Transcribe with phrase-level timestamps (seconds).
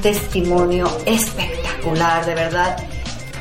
[0.00, 2.76] testimonio espectacular, de verdad.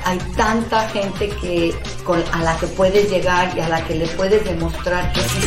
[0.06, 4.08] Hay tanta gente que con, a la que puedes llegar y a la que le
[4.08, 5.40] puedes demostrar que sí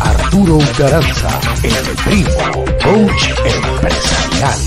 [0.00, 4.58] Arturo Garanza, el primo, coach empresarial.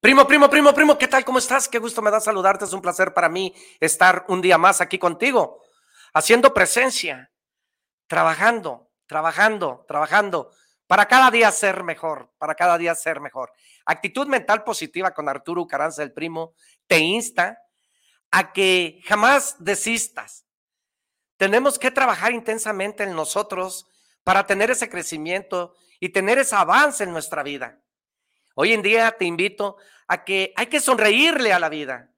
[0.00, 1.24] Primo, primo, primo, primo, ¿qué tal?
[1.24, 1.68] ¿Cómo estás?
[1.68, 2.64] Qué gusto me da saludarte.
[2.64, 5.62] Es un placer para mí estar un día más aquí contigo,
[6.12, 7.30] haciendo presencia,
[8.08, 10.50] trabajando, trabajando, trabajando,
[10.86, 13.52] para cada día ser mejor, para cada día ser mejor.
[13.84, 16.54] Actitud mental positiva con Arturo Caranza, el primo,
[16.86, 17.58] te insta
[18.30, 20.46] a que jamás desistas.
[21.36, 23.86] Tenemos que trabajar intensamente en nosotros
[24.24, 27.82] para tener ese crecimiento y tener ese avance en nuestra vida.
[28.54, 29.76] Hoy en día te invito
[30.08, 32.10] a que hay que sonreírle a la vida.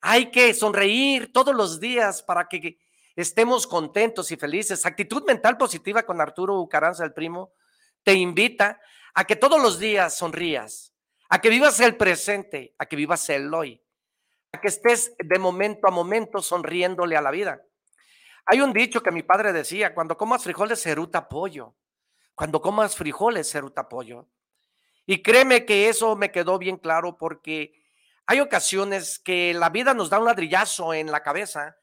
[0.00, 2.78] Hay que sonreír todos los días para que
[3.16, 4.84] estemos contentos y felices.
[4.86, 7.52] Actitud mental positiva con Arturo Bucaranza, el primo,
[8.02, 8.80] te invita
[9.14, 10.94] a que todos los días sonrías,
[11.30, 13.82] a que vivas el presente, a que vivas el hoy,
[14.52, 17.62] a que estés de momento a momento sonriéndole a la vida.
[18.44, 21.74] Hay un dicho que mi padre decía, cuando comas frijoles, ceruta pollo.
[22.34, 24.28] Cuando comas frijoles, ceruta pollo.
[25.06, 27.82] Y créeme que eso me quedó bien claro porque
[28.26, 31.76] hay ocasiones que la vida nos da un ladrillazo en la cabeza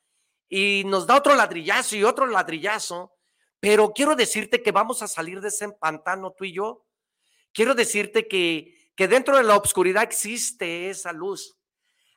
[0.49, 3.15] y nos da otro ladrillazo y otro ladrillazo,
[3.59, 6.85] pero quiero decirte que vamos a salir de ese pantano tú y yo.
[7.53, 11.57] Quiero decirte que, que dentro de la oscuridad existe esa luz.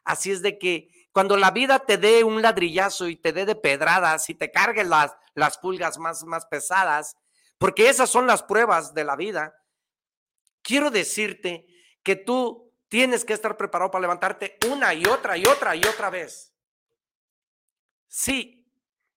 [0.05, 3.55] Así es de que cuando la vida te dé un ladrillazo y te dé de
[3.55, 7.17] pedradas y te cargue las, las pulgas más, más pesadas,
[7.59, 9.55] porque esas son las pruebas de la vida,
[10.63, 11.67] quiero decirte
[12.03, 16.11] que tú tienes que estar preparado para levantarte una y otra y otra y otra
[16.11, 16.53] vez.
[18.07, 18.67] Sí,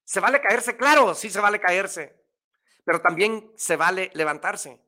[0.04, 2.26] se vale caerse, claro, sí se vale caerse,
[2.84, 4.82] pero también se vale levantarse.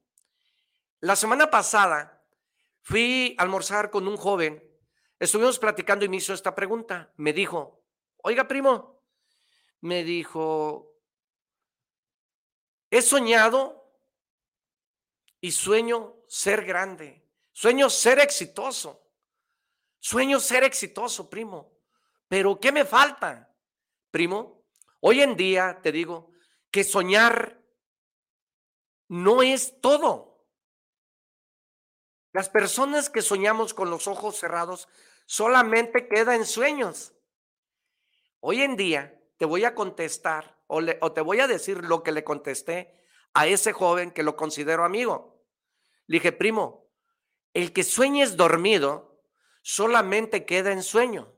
[1.00, 2.24] La semana pasada
[2.82, 4.64] fui a almorzar con un joven,
[5.20, 7.14] estuvimos platicando y me hizo esta pregunta.
[7.18, 7.84] Me dijo,
[8.18, 9.04] oiga primo,
[9.82, 10.96] me dijo,
[12.90, 13.96] he soñado
[15.40, 19.08] y sueño ser grande, sueño ser exitoso,
[20.00, 21.78] sueño ser exitoso, primo.
[22.28, 23.51] Pero ¿qué me falta,
[24.12, 24.66] primo?
[25.00, 26.32] Hoy en día te digo
[26.70, 27.62] que soñar
[29.08, 30.46] no es todo.
[32.34, 34.88] Las personas que soñamos con los ojos cerrados
[35.26, 37.14] solamente queda en sueños.
[38.40, 42.14] Hoy en día te voy a contestar o, o, te voy a decir lo que
[42.14, 43.04] le contesté
[43.34, 45.44] a ese joven que lo considero amigo.
[46.08, 46.90] Le dije, primo,
[47.54, 49.22] el que sueñes dormido
[49.62, 51.34] solamente queda en sueño.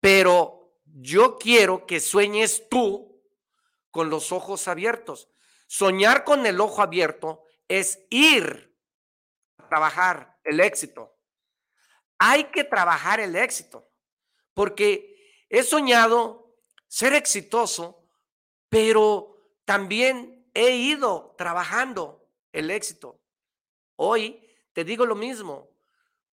[0.00, 0.57] Pero
[1.00, 3.22] yo quiero que sueñes tú
[3.90, 5.28] con los ojos abiertos.
[5.68, 8.76] Soñar con el ojo abierto es ir
[9.58, 11.16] a trabajar el éxito.
[12.18, 13.88] Hay que trabajar el éxito,
[14.54, 16.56] porque he soñado
[16.88, 18.04] ser exitoso,
[18.68, 23.20] pero también he ido trabajando el éxito.
[23.94, 25.70] Hoy te digo lo mismo,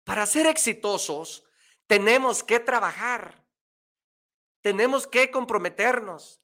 [0.04, 1.44] para ser exitosos
[1.86, 3.44] tenemos que trabajar,
[4.66, 6.42] tenemos que comprometernos,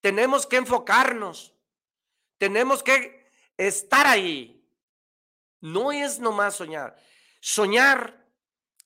[0.00, 1.54] tenemos que enfocarnos,
[2.36, 4.68] tenemos que estar ahí.
[5.60, 7.00] No es nomás soñar.
[7.40, 8.26] Soñar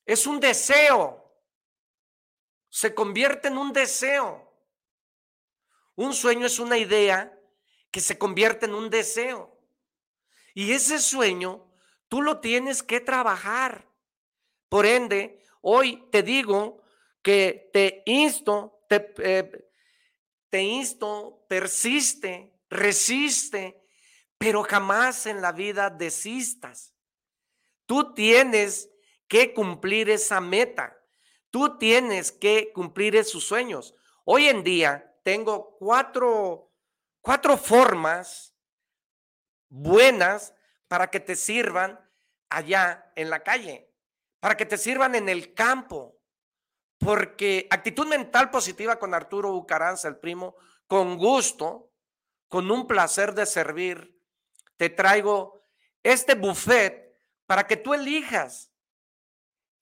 [0.04, 1.32] es un deseo.
[2.68, 4.54] Se convierte en un deseo.
[5.94, 7.40] Un sueño es una idea
[7.90, 9.58] que se convierte en un deseo.
[10.52, 11.72] Y ese sueño
[12.08, 13.88] tú lo tienes que trabajar.
[14.68, 16.82] Por ende, hoy te digo
[17.22, 19.70] que te insto, te, eh,
[20.50, 23.82] te insto, persiste, resiste,
[24.38, 26.94] pero jamás en la vida desistas.
[27.86, 28.90] Tú tienes
[29.26, 30.96] que cumplir esa meta.
[31.50, 33.94] Tú tienes que cumplir esos sueños.
[34.24, 36.72] Hoy en día, tengo cuatro,
[37.20, 38.54] cuatro formas
[39.68, 40.54] buenas
[40.86, 42.00] para que te sirvan
[42.48, 43.90] allá en la calle,
[44.40, 46.17] para que te sirvan en el campo.
[46.98, 50.56] Porque actitud mental positiva con Arturo Bucaranza, el primo,
[50.86, 51.92] con gusto,
[52.48, 54.18] con un placer de servir,
[54.76, 55.60] te traigo
[56.02, 57.16] este buffet
[57.46, 58.70] para que tú elijas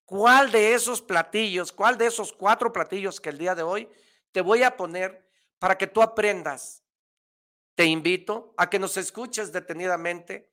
[0.05, 3.89] cuál de esos platillos, cuál de esos cuatro platillos que el día de hoy
[4.31, 5.27] te voy a poner
[5.59, 6.83] para que tú aprendas.
[7.75, 10.51] Te invito a que nos escuches detenidamente,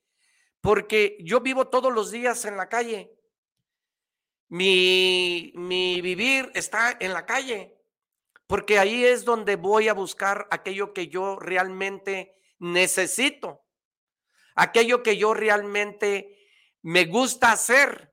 [0.61, 3.17] porque yo vivo todos los días en la calle.
[4.49, 7.77] Mi, mi vivir está en la calle,
[8.47, 13.65] porque ahí es donde voy a buscar aquello que yo realmente necesito,
[14.55, 16.39] aquello que yo realmente
[16.83, 18.13] me gusta hacer,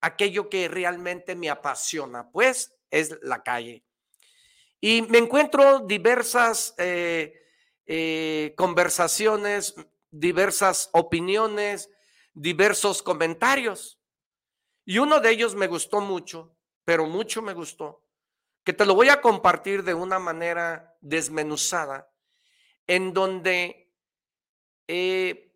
[0.00, 3.84] aquello que realmente me apasiona, pues es la calle.
[4.80, 7.32] Y me encuentro diversas eh,
[7.86, 9.74] eh, conversaciones,
[10.10, 11.90] diversas opiniones,
[12.34, 13.98] diversos comentarios.
[14.84, 16.54] Y uno de ellos me gustó mucho,
[16.84, 18.02] pero mucho me gustó,
[18.62, 22.10] que te lo voy a compartir de una manera desmenuzada,
[22.86, 23.90] en donde
[24.88, 25.52] eh,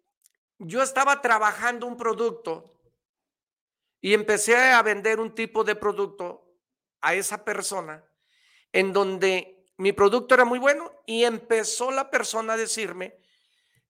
[0.58, 2.80] yo estaba trabajando un producto
[4.00, 6.44] y empecé a vender un tipo de producto
[7.00, 8.04] a esa persona
[8.72, 13.16] en donde mi producto era muy bueno y empezó la persona a decirme,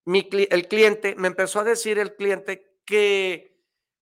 [0.04, 3.57] el cliente, me empezó a decir el cliente que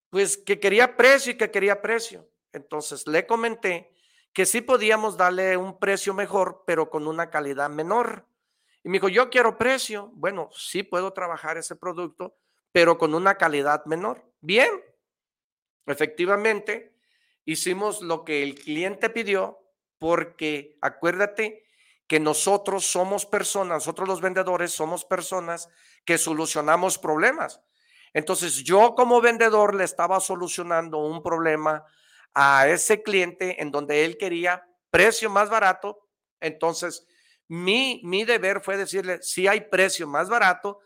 [0.09, 2.29] pues que quería precio y que quería precio.
[2.53, 3.93] Entonces le comenté
[4.33, 8.27] que sí podíamos darle un precio mejor, pero con una calidad menor.
[8.83, 10.11] Y me dijo, yo quiero precio.
[10.13, 12.37] Bueno, sí puedo trabajar ese producto,
[12.71, 14.23] pero con una calidad menor.
[14.39, 14.69] Bien,
[15.85, 16.95] efectivamente,
[17.45, 19.59] hicimos lo que el cliente pidió,
[19.97, 21.65] porque acuérdate
[22.07, 25.69] que nosotros somos personas, nosotros los vendedores somos personas
[26.05, 27.59] que solucionamos problemas.
[28.17, 31.85] Entonces yo como vendedor le estaba solucionando un problema
[32.33, 35.99] a ese cliente en donde él quería precio más barato.
[36.39, 37.05] Entonces
[37.47, 40.79] mi, mi deber fue decirle, sí hay precio más barato,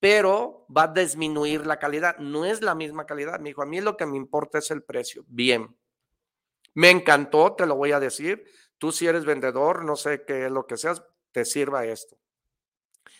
[0.00, 2.16] pero va a disminuir la calidad.
[2.16, 3.38] No es la misma calidad.
[3.38, 5.26] Me dijo, a mí lo que me importa es el precio.
[5.28, 5.76] Bien.
[6.72, 8.46] Me encantó, te lo voy a decir.
[8.78, 11.02] Tú si eres vendedor, no sé qué es lo que seas,
[11.32, 12.16] te sirva esto.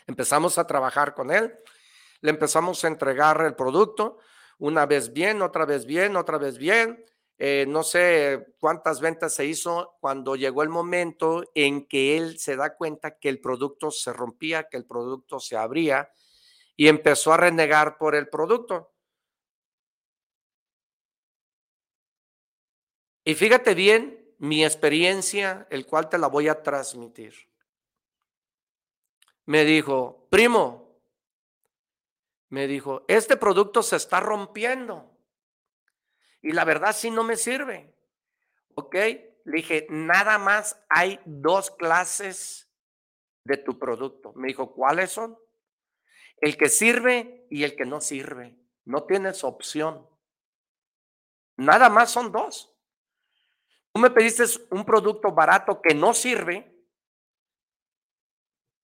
[0.07, 1.55] Empezamos a trabajar con él,
[2.21, 4.19] le empezamos a entregar el producto,
[4.59, 7.05] una vez bien, otra vez bien, otra vez bien.
[7.41, 12.57] Eh, no sé cuántas ventas se hizo cuando llegó el momento en que él se
[12.57, 16.11] da cuenta que el producto se rompía, que el producto se abría
[16.77, 18.93] y empezó a renegar por el producto.
[23.25, 27.35] Y fíjate bien mi experiencia, el cual te la voy a transmitir.
[29.47, 30.88] Me dijo, primo,
[32.49, 35.17] me dijo, este producto se está rompiendo.
[36.41, 37.95] Y la verdad sí no me sirve.
[38.75, 38.95] ¿Ok?
[38.95, 42.71] Le dije, nada más hay dos clases
[43.45, 44.33] de tu producto.
[44.35, 45.39] Me dijo, ¿cuáles son?
[46.37, 48.57] El que sirve y el que no sirve.
[48.85, 50.09] No tienes opción.
[51.57, 52.75] Nada más son dos.
[53.93, 56.73] Tú me pediste un producto barato que no sirve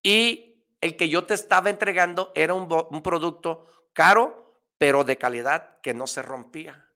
[0.02, 0.53] y
[0.84, 6.06] el que yo te estaba entregando era un, producto caro, pero de calidad que no
[6.06, 6.90] se rompía.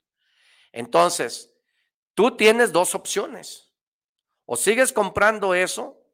[0.72, 1.54] Entonces,
[2.12, 3.72] tú tienes dos opciones.
[4.44, 6.04] O sigues comprando eso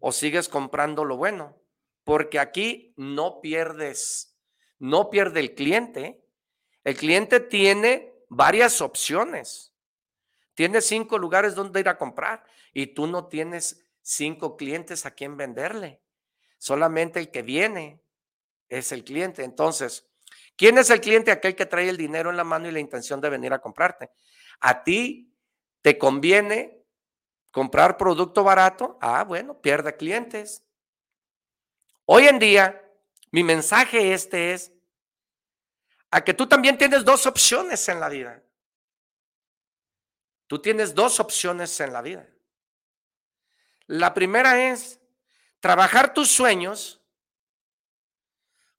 [0.00, 1.60] o sigues comprando lo bueno,
[2.02, 4.34] porque aquí no pierdes,
[4.78, 6.24] no pierde el cliente.
[6.82, 9.74] El cliente tiene varias opciones.
[10.54, 15.36] Tiene cinco lugares donde ir a comprar y tú no tienes cinco clientes a quien
[15.36, 16.00] venderle.
[16.58, 18.00] Solamente el que viene
[18.68, 19.44] es el cliente.
[19.44, 20.06] Entonces,
[20.56, 21.30] ¿quién es el cliente?
[21.30, 24.10] Aquel que trae el dinero en la mano y la intención de venir a comprarte.
[24.60, 25.32] A ti
[25.82, 26.84] te conviene
[27.52, 28.98] comprar producto barato.
[29.00, 30.64] Ah, bueno, pierde clientes.
[32.04, 32.82] Hoy en día,
[33.30, 34.72] mi mensaje este es
[36.10, 38.42] a que tú también tienes dos opciones en la vida.
[40.46, 42.28] Tú tienes dos opciones en la vida.
[43.86, 45.00] La primera es
[45.60, 47.02] trabajar tus sueños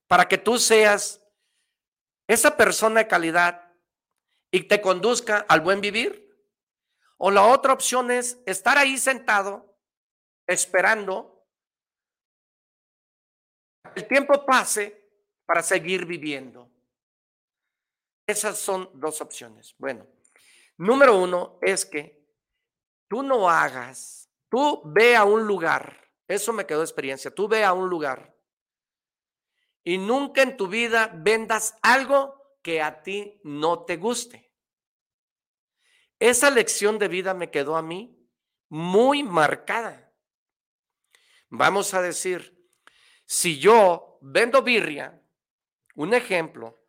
[0.06, 1.22] para que tú seas
[2.26, 3.72] esa persona de calidad
[4.50, 6.26] y te conduzca al buen vivir.
[7.18, 9.76] O la otra opción es estar ahí sentado
[10.46, 11.46] esperando
[13.94, 15.10] que el tiempo pase
[15.44, 16.70] para seguir viviendo.
[18.26, 19.74] Esas son dos opciones.
[19.78, 20.06] Bueno,
[20.76, 22.22] número uno es que
[23.08, 27.72] tú no hagas, tú ve a un lugar, eso me quedó experiencia, tú ve a
[27.72, 28.36] un lugar
[29.82, 34.52] y nunca en tu vida vendas algo que a ti no te guste.
[36.18, 38.18] Esa lección de vida me quedó a mí
[38.68, 40.12] muy marcada.
[41.48, 42.70] Vamos a decir,
[43.24, 45.22] si yo vendo birria,
[45.94, 46.84] un ejemplo,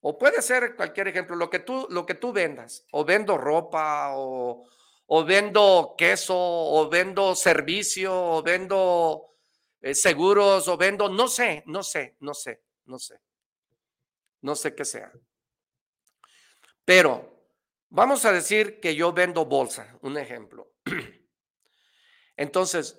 [0.00, 4.10] o puede ser cualquier ejemplo, lo que tú, lo que tú vendas, o vendo ropa,
[4.14, 4.68] o,
[5.14, 9.36] o vendo queso, o vendo servicio, o vendo
[9.82, 13.20] eh, seguros, o vendo, no sé, no sé, no sé, no sé,
[14.40, 15.12] no sé qué sea.
[16.86, 17.44] Pero
[17.90, 20.72] vamos a decir que yo vendo bolsa, un ejemplo.
[22.36, 22.98] Entonces,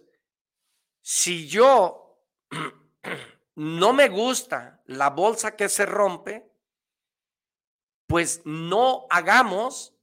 [1.02, 2.28] si yo
[3.56, 6.48] no me gusta la bolsa que se rompe,
[8.06, 9.96] pues no hagamos,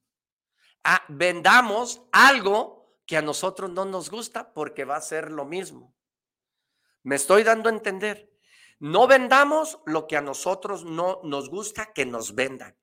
[1.08, 5.94] vendamos algo que a nosotros no nos gusta porque va a ser lo mismo.
[7.02, 8.30] Me estoy dando a entender.
[8.78, 12.76] No vendamos lo que a nosotros no nos gusta que nos vendan.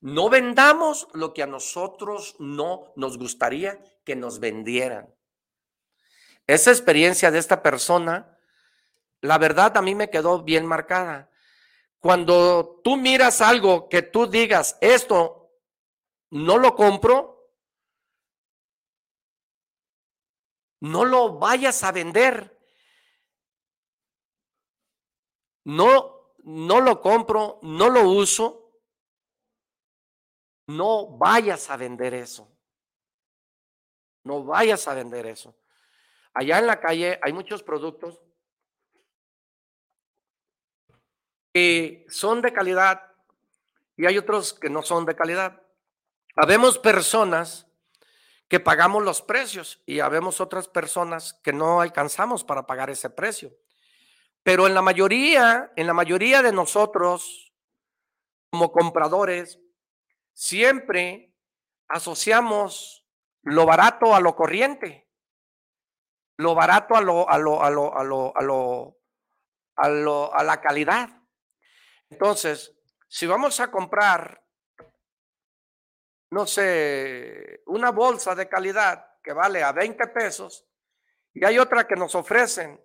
[0.00, 5.14] No vendamos lo que a nosotros no nos gustaría que nos vendieran.
[6.46, 8.38] Esa experiencia de esta persona,
[9.20, 11.30] la verdad a mí me quedó bien marcada.
[11.98, 15.39] Cuando tú miras algo que tú digas, esto
[16.30, 17.40] no lo compro,
[20.80, 22.58] no lo vayas a vender.
[25.64, 28.56] No, no lo compro, no lo uso.
[30.66, 32.50] No vayas a vender eso.
[34.24, 35.54] No vayas a vender eso.
[36.32, 38.22] Allá en la calle hay muchos productos
[41.52, 43.02] que son de calidad
[43.96, 45.60] y hay otros que no son de calidad.
[46.36, 47.66] Habemos personas
[48.48, 53.56] que pagamos los precios y habemos otras personas que no alcanzamos para pagar ese precio.
[54.42, 57.52] Pero en la mayoría, en la mayoría de nosotros
[58.50, 59.60] como compradores
[60.32, 61.32] siempre
[61.88, 63.06] asociamos
[63.42, 65.08] lo barato a lo corriente.
[66.36, 68.96] Lo barato a lo a lo a lo a lo a lo
[69.76, 71.08] a, lo, a la calidad.
[72.10, 72.74] Entonces,
[73.08, 74.42] si vamos a comprar,
[76.30, 80.66] no sé, una bolsa de calidad que vale a 20 pesos
[81.32, 82.80] y hay otra que nos ofrecen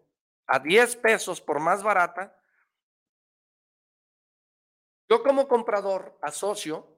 [0.47, 2.37] a 10 pesos por más barata,
[5.07, 6.95] yo como comprador asocio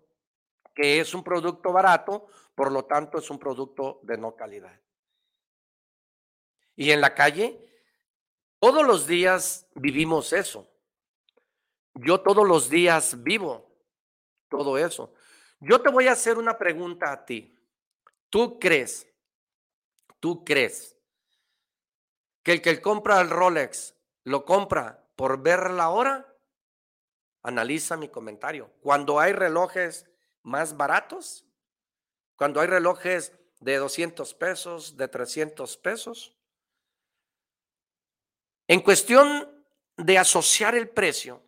[0.74, 4.80] que es un producto barato, por lo tanto es un producto de no calidad.
[6.76, 7.60] Y en la calle,
[8.60, 10.70] todos los días vivimos eso.
[11.96, 13.68] Yo todos los días vivo
[14.50, 15.14] todo eso.
[15.60, 17.58] Yo te voy a hacer una pregunta a ti.
[18.30, 19.08] ¿Tú crees,
[20.20, 20.96] tú crees
[22.44, 26.28] que el que compra el Rolex lo compra por ver la hora
[27.48, 28.70] Analiza mi comentario.
[28.82, 30.06] Cuando hay relojes
[30.44, 31.46] más baratos,
[32.36, 36.36] cuando hay relojes de 200 pesos, de 300 pesos,
[38.68, 41.42] en cuestión de asociar el precio,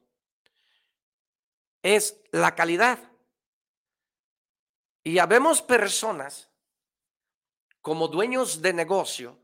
[1.83, 3.08] es la calidad.
[5.03, 6.49] Y habemos personas
[7.81, 9.37] como dueños de negocio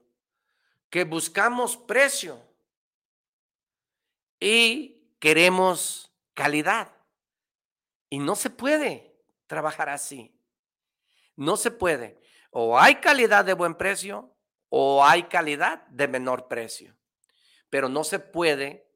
[0.89, 2.41] que buscamos precio
[4.39, 6.91] y queremos calidad.
[8.09, 9.15] Y no se puede
[9.47, 10.39] trabajar así.
[11.35, 12.21] No se puede.
[12.51, 14.35] O hay calidad de buen precio
[14.69, 16.95] o hay calidad de menor precio.
[17.69, 18.88] Pero no se puede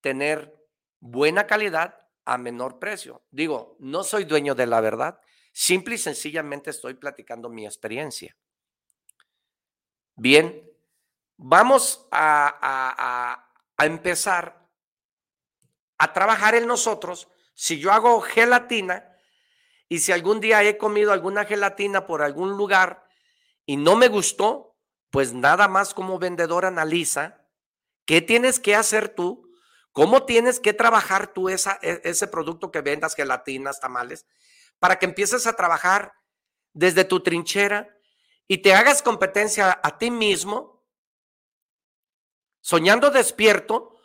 [0.00, 0.58] tener
[1.00, 3.22] buena calidad a menor precio.
[3.30, 5.20] Digo, no soy dueño de la verdad.
[5.60, 8.36] Simple y sencillamente estoy platicando mi experiencia.
[10.14, 10.62] Bien,
[11.36, 13.42] vamos a,
[13.76, 14.64] a empezar
[15.98, 17.26] a trabajar en nosotros.
[17.54, 19.16] Si yo hago gelatina
[19.88, 23.04] y si algún día he comido alguna gelatina por algún lugar
[23.66, 24.76] y no me gustó,
[25.10, 27.44] pues nada más como vendedor analiza
[28.04, 29.50] qué tienes que hacer tú,
[29.90, 34.24] cómo tienes que trabajar tú esa, e, ese producto que vendas, gelatinas, tamales,
[34.78, 36.12] para que empieces a trabajar
[36.72, 37.96] desde tu trinchera
[38.46, 40.86] y te hagas competencia a ti mismo,
[42.60, 43.96] soñando despierto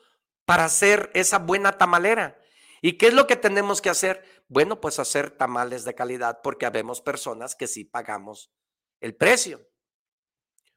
[0.45, 2.39] para hacer esa buena tamalera.
[2.81, 4.43] ¿Y qué es lo que tenemos que hacer?
[4.49, 8.51] Bueno, pues hacer tamales de calidad porque habemos personas que sí pagamos
[8.99, 9.65] el precio.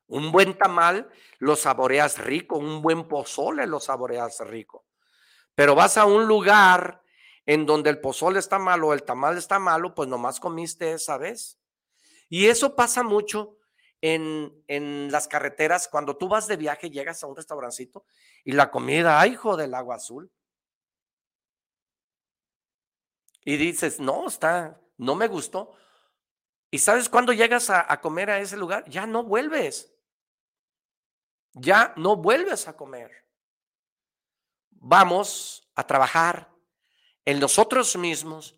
[0.07, 4.87] Un buen tamal lo saboreas rico, un buen pozole lo saboreas rico.
[5.57, 7.03] Pero vas a un lugar
[7.47, 11.59] en donde el pozole está malo, el tamal está malo, pues nomás comiste esa vez.
[12.29, 13.57] Y eso pasa mucho
[14.01, 18.05] en, en las carreteras cuando tú vas de viaje, llegas a un restaurancito
[18.45, 20.31] y la comida, ay, hijo del agua azul.
[23.45, 25.73] Y dices, no, está, no me gustó.
[26.69, 28.85] ¿Y sabes cuándo llegas a comer a ese lugar?
[28.89, 29.95] Ya no vuelves.
[31.53, 33.25] Ya no vuelves a comer.
[34.71, 36.56] Vamos a trabajar
[37.27, 38.57] en nosotros mismos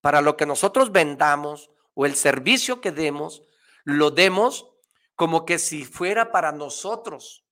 [0.00, 3.42] para lo que nosotros vendamos o el servicio que demos,
[3.84, 4.70] lo demos
[5.16, 7.44] como que si fuera para nosotros.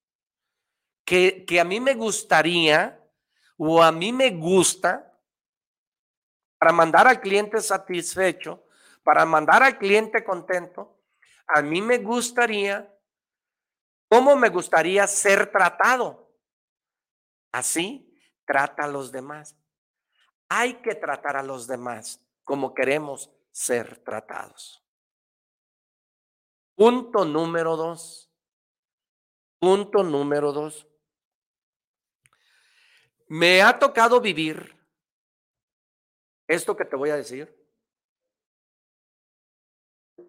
[1.04, 3.02] Que, que a mí me gustaría
[3.56, 5.18] o a mí me gusta
[6.58, 8.64] para mandar al cliente satisfecho,
[9.02, 11.00] para mandar al cliente contento,
[11.46, 12.94] a mí me gustaría,
[14.08, 16.30] ¿cómo me gustaría ser tratado?
[17.52, 19.56] Así trata a los demás.
[20.48, 24.82] Hay que tratar a los demás como queremos ser tratados.
[26.74, 28.30] Punto número dos.
[29.58, 30.86] Punto número dos.
[33.26, 34.78] Me ha tocado vivir
[36.46, 37.54] esto que te voy a decir.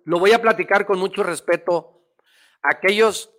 [0.04, 2.04] Lo voy a platicar con mucho respeto
[2.62, 3.32] a aquellos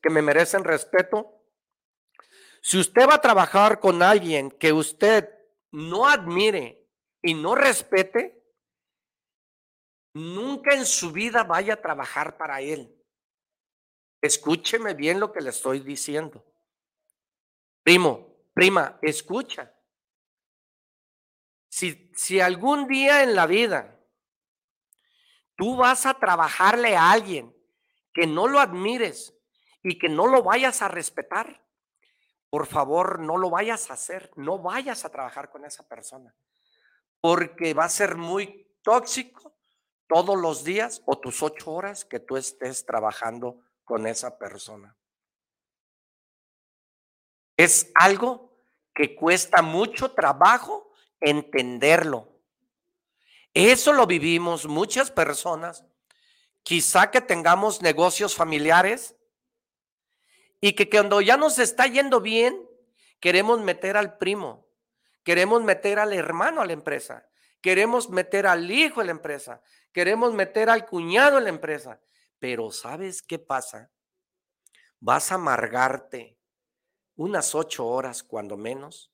[0.00, 1.44] que me merecen respeto.
[2.60, 5.31] Si usted va a trabajar con alguien que usted
[5.72, 6.86] no admire
[7.22, 8.42] y no respete,
[10.14, 12.94] nunca en su vida vaya a trabajar para él.
[14.20, 16.44] Escúcheme bien lo que le estoy diciendo.
[17.82, 19.74] Primo, prima, escucha.
[21.68, 23.98] Si, si algún día en la vida
[25.56, 27.56] tú vas a trabajarle a alguien
[28.12, 29.34] que no lo admires
[29.82, 31.61] y que no lo vayas a respetar,
[32.52, 36.36] por favor no lo vayas a hacer, no vayas a trabajar con esa persona,
[37.18, 39.56] porque va a ser muy tóxico
[40.06, 44.94] todos los días o tus ocho horas que tú estés trabajando con esa persona.
[47.56, 48.52] Es algo
[48.94, 52.38] que cuesta mucho trabajo entenderlo.
[53.54, 55.86] Eso lo vivimos muchas personas,
[56.62, 59.16] quizá que tengamos negocios familiares
[60.64, 62.56] y que cuando ya nos está yendo bien,
[63.18, 64.68] queremos meter al primo,
[65.24, 67.28] queremos meter al hermano a la empresa,
[67.60, 69.60] queremos meter al hijo a la empresa,
[69.92, 72.00] queremos meter al cuñado en la empresa.
[72.38, 73.90] Pero ¿sabes qué pasa?
[75.00, 76.38] Vas a amargarte
[77.16, 79.12] unas ocho horas cuando menos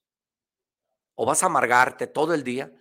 [1.15, 2.71] o vas a amargarte todo el día,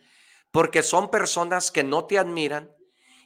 [0.50, 2.70] porque son personas que no te admiran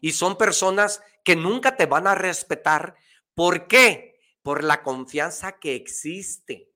[0.00, 2.94] y son personas que nunca te van a respetar.
[3.34, 4.11] ¿Por qué?
[4.42, 6.72] Por la confianza que existe.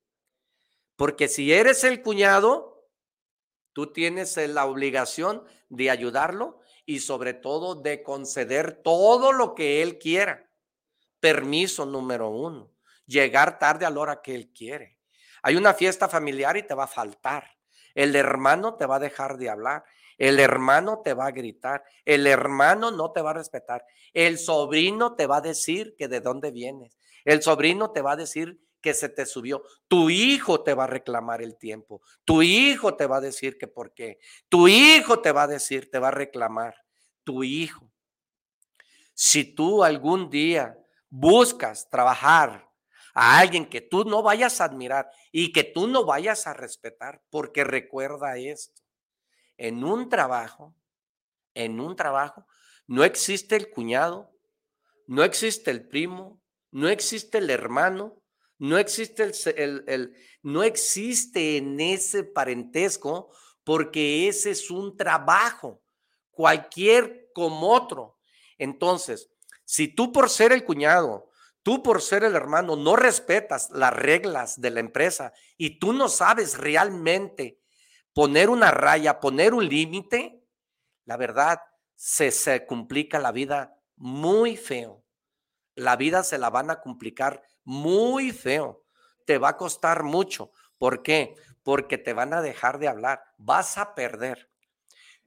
[0.96, 2.88] Porque si eres el cuñado,
[3.72, 9.98] tú tienes la obligación de ayudarlo y sobre todo de conceder todo lo que él
[9.98, 10.48] quiera.
[11.20, 12.72] Permiso número uno,
[13.06, 14.98] llegar tarde a la hora que él quiere.
[15.42, 17.56] Hay una fiesta familiar y te va a faltar
[17.94, 19.84] El hermano te va a dejar de hablar.
[20.18, 21.84] El hermano te va a gritar.
[22.04, 23.84] El hermano no te va a respetar.
[24.12, 26.95] El sobrino te va a decir que de dónde vienes.
[27.26, 29.64] El sobrino te va a decir que se te subió.
[29.88, 32.00] Tu hijo te va a reclamar el tiempo.
[32.24, 34.20] Tu hijo te va a decir que por qué.
[34.48, 36.76] Tu hijo te va a decir, te va a reclamar.
[37.24, 37.90] Tu hijo.
[39.12, 40.78] Si tú algún día
[41.10, 42.70] buscas trabajar
[43.12, 47.20] a alguien que tú no vayas a admirar y que tú no vayas a respetar,
[47.28, 48.82] porque recuerda esto,
[49.56, 50.76] en un trabajo,
[51.54, 52.46] en un trabajo,
[52.86, 54.30] no existe el cuñado,
[55.08, 58.22] no existe el primo, no existe el hermano,
[58.58, 59.22] no existe
[59.56, 63.30] el, el, no existe en ese parentesco
[63.64, 65.82] porque ese es un trabajo,
[66.30, 68.18] cualquier como otro.
[68.58, 69.30] Entonces,
[69.64, 71.30] si tú por ser el cuñado,
[71.62, 76.08] tú por ser el hermano, no respetas las reglas de la empresa y tú no
[76.08, 77.60] sabes realmente
[78.12, 80.42] poner una raya, poner un límite,
[81.04, 81.60] la verdad,
[81.94, 85.05] se, se complica la vida muy feo.
[85.76, 88.82] La vida se la van a complicar muy feo.
[89.24, 90.50] Te va a costar mucho.
[90.78, 91.36] ¿Por qué?
[91.62, 93.22] Porque te van a dejar de hablar.
[93.38, 94.50] Vas a perder.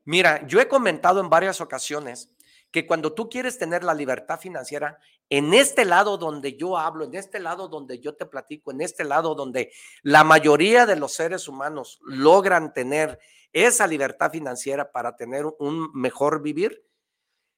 [0.04, 2.32] Mira, yo he comentado en varias ocasiones
[2.72, 7.16] que cuando tú quieres tener la libertad financiera, en este lado donde yo hablo, en
[7.16, 11.48] este lado donde yo te platico, en este lado donde la mayoría de los seres
[11.48, 13.20] humanos logran tener
[13.54, 16.84] esa libertad financiera para tener un mejor vivir,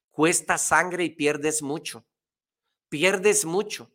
[0.09, 2.05] cuesta sangre y pierdes mucho.
[2.91, 3.89] Pierdes mucho.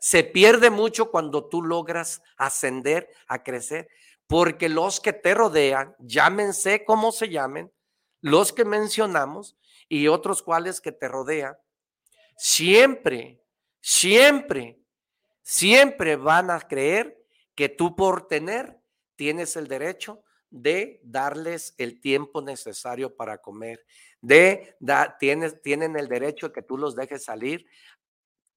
[0.00, 3.88] Se pierde mucho cuando tú logras ascender, a crecer,
[4.26, 7.72] porque los que te rodean, llámense como se llamen,
[8.20, 9.56] los que mencionamos,
[9.88, 11.56] y otros cuales que te rodean,
[12.36, 13.42] siempre,
[13.80, 14.78] siempre,
[15.40, 18.78] siempre van a creer que tú por tener
[19.16, 23.86] tienes el derecho de darles el tiempo necesario para comer,
[24.20, 24.76] de
[25.18, 27.66] tienes, tienen el derecho de que tú los dejes salir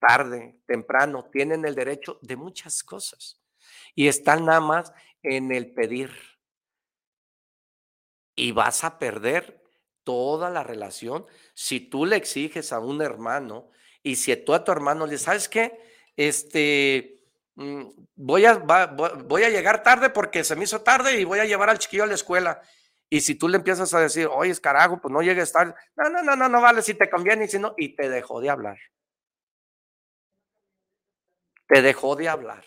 [0.01, 3.39] tarde, temprano, tienen el derecho de muchas cosas
[3.95, 6.11] y están nada más en el pedir.
[8.35, 9.61] Y vas a perder
[10.03, 11.25] toda la relación.
[11.53, 13.69] Si tú le exiges a un hermano
[14.01, 15.79] y si tú a tu hermano le sabes que
[16.17, 17.21] este
[17.55, 17.83] mm,
[18.15, 21.69] voy a voy a llegar tarde porque se me hizo tarde y voy a llevar
[21.69, 22.61] al chiquillo a la escuela.
[23.09, 25.75] Y si tú le empiezas a decir, oye, es carajo, pues no llegues tarde.
[25.97, 28.39] No, no, no, no, no vale si te conviene y si no, y te dejó
[28.39, 28.77] de hablar.
[31.71, 32.65] Te dejó de hablar.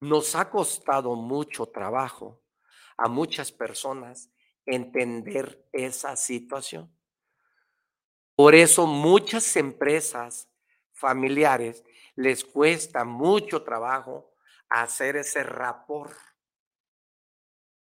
[0.00, 2.42] Nos ha costado mucho trabajo
[2.96, 4.30] a muchas personas
[4.64, 6.90] entender esa situación.
[8.34, 10.48] Por eso muchas empresas
[10.92, 14.32] familiares les cuesta mucho trabajo
[14.70, 16.16] hacer ese rapor.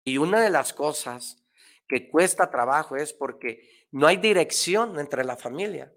[0.03, 1.41] Y una de las cosas
[1.87, 5.93] que cuesta trabajo es porque no hay dirección entre la familia.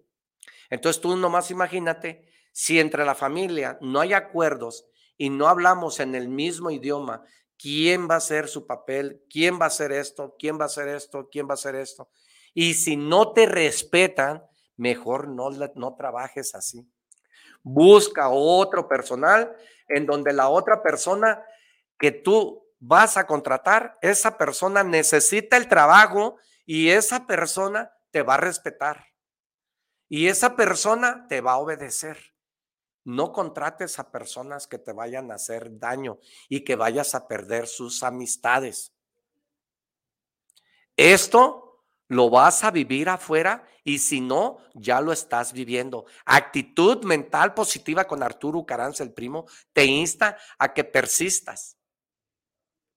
[0.68, 4.86] Entonces tú nomás imagínate si entre la familia no hay acuerdos
[5.16, 7.24] y no hablamos en el mismo idioma
[7.58, 10.88] quién va a ser su papel, quién va a hacer esto, quién va a hacer
[10.88, 12.10] esto, quién va a hacer esto.
[12.54, 14.42] Y si no te respetan,
[14.76, 16.90] mejor no, no trabajes así.
[17.62, 19.54] Busca otro personal
[19.88, 21.44] en donde la otra persona
[21.98, 28.34] que tú vas a contratar, esa persona necesita el trabajo y esa persona te va
[28.34, 29.04] a respetar.
[30.08, 32.29] Y esa persona te va a obedecer.
[33.10, 37.66] No contrates a personas que te vayan a hacer daño y que vayas a perder
[37.66, 38.92] sus amistades.
[40.96, 46.06] Esto lo vas a vivir afuera y si no, ya lo estás viviendo.
[46.24, 51.76] Actitud mental positiva con Arturo Caranza, el primo, te insta a que persistas,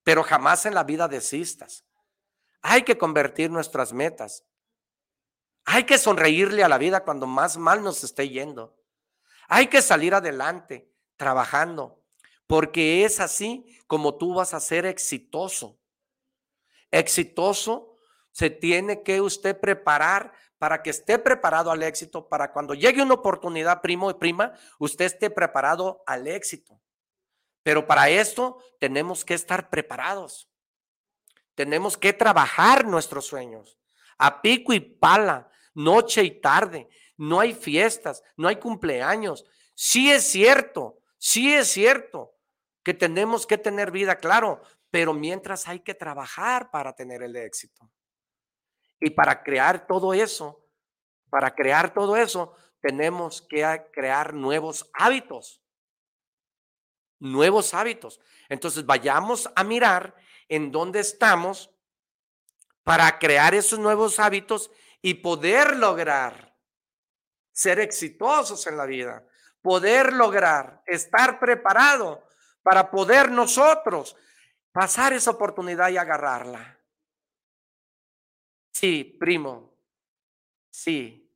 [0.04, 1.86] pero jamás en la vida desistas.
[2.62, 4.46] Hay que convertir nuestras metas.
[5.66, 8.83] Hay que sonreírle a la vida cuando más mal nos esté yendo.
[9.48, 12.02] Hay que salir adelante trabajando,
[12.48, 15.80] porque es así como tú vas a ser exitoso.
[16.92, 17.96] Exitoso
[18.32, 23.16] se tiene que usted preparar para que esté preparado al éxito, para cuando llegue una
[23.16, 26.80] oportunidad, primo y prima, usted esté preparado al éxito.
[27.64, 30.50] Pero para esto tenemos que estar preparados.
[31.56, 33.78] Tenemos que trabajar nuestros sueños
[34.18, 36.88] a pico y pala, noche y tarde.
[37.18, 39.46] No hay fiestas, no hay cumpleaños.
[39.76, 42.36] Sí es cierto, sí es cierto
[42.84, 47.90] que tenemos que tener vida, claro, pero mientras hay que trabajar para tener el éxito.
[49.00, 50.66] Y para crear todo eso,
[51.30, 55.62] para crear todo eso, tenemos que crear nuevos hábitos.
[57.20, 58.20] Nuevos hábitos.
[58.50, 60.16] Entonces vayamos a mirar
[60.48, 61.72] en dónde estamos
[62.84, 64.70] para crear esos nuevos hábitos
[65.02, 66.53] y poder lograr
[67.54, 69.26] ser exitosos en la vida,
[69.62, 72.28] poder lograr estar preparado
[72.64, 74.18] para poder nosotros
[74.72, 76.80] pasar esa oportunidad y agarrarla.
[78.74, 79.78] Sí, primo,
[80.72, 81.32] sí.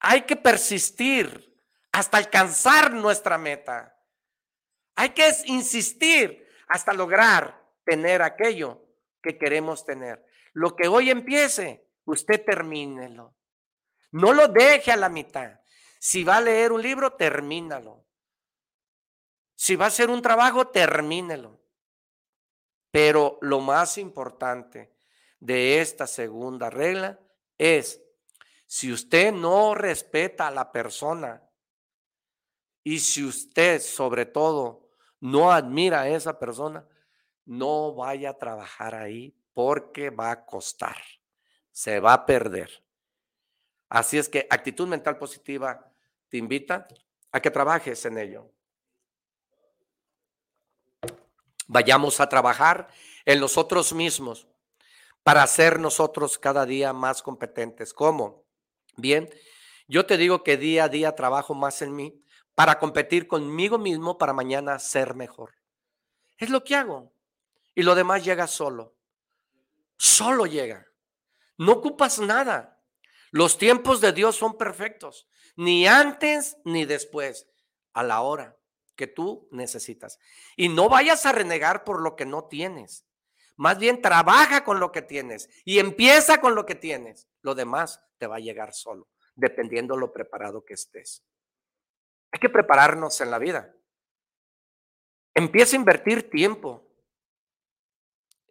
[0.00, 1.56] Hay que persistir
[1.92, 3.96] hasta alcanzar nuestra meta.
[4.96, 8.84] Hay que insistir hasta lograr tener aquello
[9.22, 10.26] que queremos tener.
[10.52, 13.34] Lo que hoy empiece, usted termínelo.
[14.14, 15.60] No lo deje a la mitad.
[15.98, 18.06] Si va a leer un libro, termínalo.
[19.56, 21.60] Si va a hacer un trabajo, termínelo.
[22.92, 24.94] Pero lo más importante
[25.40, 27.18] de esta segunda regla
[27.58, 28.00] es,
[28.66, 31.42] si usted no respeta a la persona
[32.84, 36.86] y si usted sobre todo no admira a esa persona,
[37.46, 40.98] no vaya a trabajar ahí porque va a costar,
[41.72, 42.83] se va a perder.
[43.88, 45.90] Así es que actitud mental positiva
[46.28, 46.88] te invita
[47.30, 48.50] a que trabajes en ello.
[51.66, 52.88] Vayamos a trabajar
[53.24, 54.46] en nosotros mismos
[55.22, 57.94] para ser nosotros cada día más competentes.
[57.94, 58.44] ¿Cómo?
[58.96, 59.30] Bien,
[59.88, 62.22] yo te digo que día a día trabajo más en mí
[62.54, 65.54] para competir conmigo mismo para mañana ser mejor.
[66.38, 67.12] Es lo que hago.
[67.74, 68.94] Y lo demás llega solo.
[69.96, 70.86] Solo llega.
[71.56, 72.73] No ocupas nada.
[73.34, 75.26] Los tiempos de Dios son perfectos.
[75.56, 77.48] Ni antes ni después.
[77.92, 78.56] A la hora
[78.94, 80.20] que tú necesitas.
[80.56, 83.04] Y no vayas a renegar por lo que no tienes.
[83.56, 87.28] Más bien trabaja con lo que tienes y empieza con lo que tienes.
[87.42, 91.24] Lo demás te va a llegar solo, dependiendo lo preparado que estés.
[92.30, 93.74] Hay que prepararnos en la vida.
[95.34, 96.88] Empieza a invertir tiempo.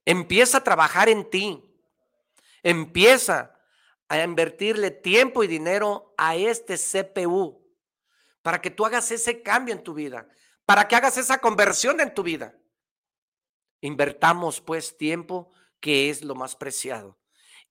[0.04, 1.74] Empieza a trabajar en ti.
[2.63, 3.58] Empieza
[4.19, 7.63] a invertirle tiempo y dinero a este CPU
[8.41, 10.28] para que tú hagas ese cambio en tu vida,
[10.65, 12.56] para que hagas esa conversión en tu vida.
[13.82, 17.17] Invertamos pues tiempo, que es lo más preciado,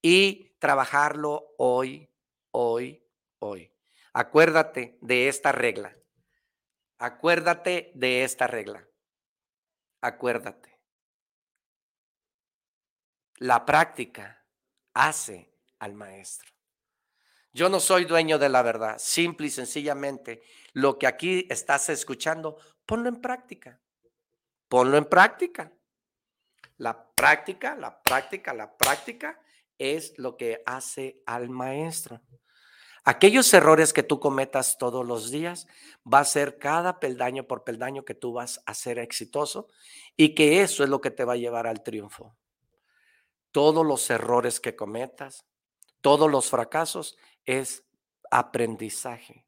[0.01, 2.11] y trabajarlo hoy,
[2.51, 3.07] hoy,
[3.39, 3.71] hoy.
[4.13, 5.95] Acuérdate de esta regla.
[6.97, 8.87] Acuérdate de esta regla.
[10.01, 10.79] Acuérdate.
[13.37, 14.45] La práctica
[14.93, 15.52] hace
[15.83, 16.49] al maestro.
[17.51, 18.95] Yo no soy dueño de la verdad.
[18.97, 20.41] Simple y sencillamente,
[20.73, 23.79] lo que aquí estás escuchando, ponlo en práctica.
[24.67, 25.71] Ponlo en práctica.
[26.77, 29.39] La práctica, la práctica, la práctica
[29.77, 32.21] es lo que hace al maestro.
[33.05, 35.67] Aquellos errores que tú cometas todos los días
[36.11, 39.67] va a ser cada peldaño por peldaño que tú vas a ser exitoso
[40.15, 42.35] y que eso es lo que te va a llevar al triunfo.
[43.51, 45.45] Todos los errores que cometas,
[46.03, 47.85] todos los fracasos es
[48.29, 49.47] aprendizaje.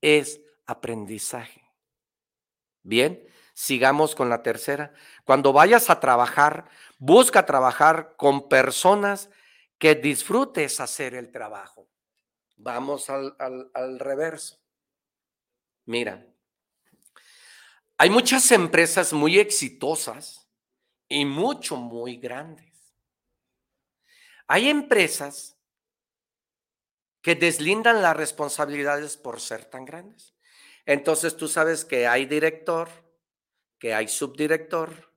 [0.00, 1.68] Es aprendizaje.
[2.84, 3.20] Bien,
[3.54, 4.94] sigamos con la tercera.
[5.24, 9.30] Cuando vayas a trabajar, busca trabajar con personas
[9.76, 11.90] que disfrutes hacer el trabajo.
[12.56, 14.60] Vamos al, al, reverso.
[15.86, 16.24] Mira,
[17.98, 20.48] hay muchas empresas muy exitosas
[21.08, 22.94] y mucho, muy grandes.
[24.46, 25.53] Hay empresas
[27.24, 30.34] que deslindan las responsabilidades por ser tan grandes.
[30.84, 32.90] Entonces tú sabes que hay director,
[33.78, 35.10] que hay subdirector,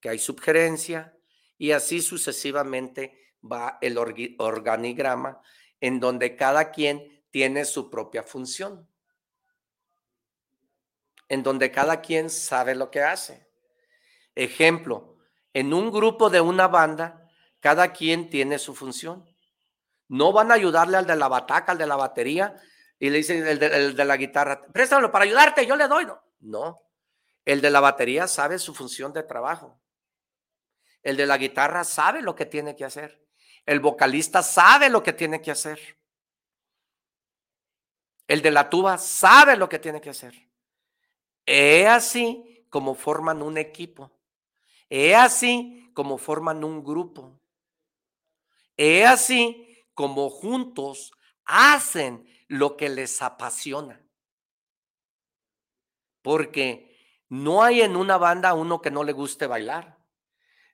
[0.00, 1.14] que hay subgerencia
[1.58, 5.42] y así sucesivamente va el organigrama
[5.78, 8.88] en donde cada quien tiene su propia función,
[11.28, 13.46] en donde cada quien sabe lo que hace.
[14.34, 15.18] Ejemplo,
[15.52, 17.28] en un grupo de una banda,
[17.60, 19.31] cada quien tiene su función.
[20.08, 22.54] No van a ayudarle al de la bataca, al de la batería,
[22.98, 26.06] y le dicen el de, la guitarra, préstalo para ayudarte, yo le doy.
[26.06, 26.82] No, no.
[27.44, 29.80] El de la batería sabe su función de trabajo.
[31.02, 33.26] El de la guitarra sabe lo que tiene que hacer.
[33.66, 35.98] El vocalista sabe lo que tiene que hacer.
[38.28, 40.34] El de la tuba sabe lo que tiene que hacer.
[41.44, 44.12] Es así como forman un equipo.
[44.88, 47.40] Es así como forman un grupo.
[48.76, 51.12] Es así como juntos
[51.44, 54.04] hacen lo que les apasiona.
[56.22, 56.96] Porque
[57.28, 59.98] no hay en una banda uno que no le guste bailar.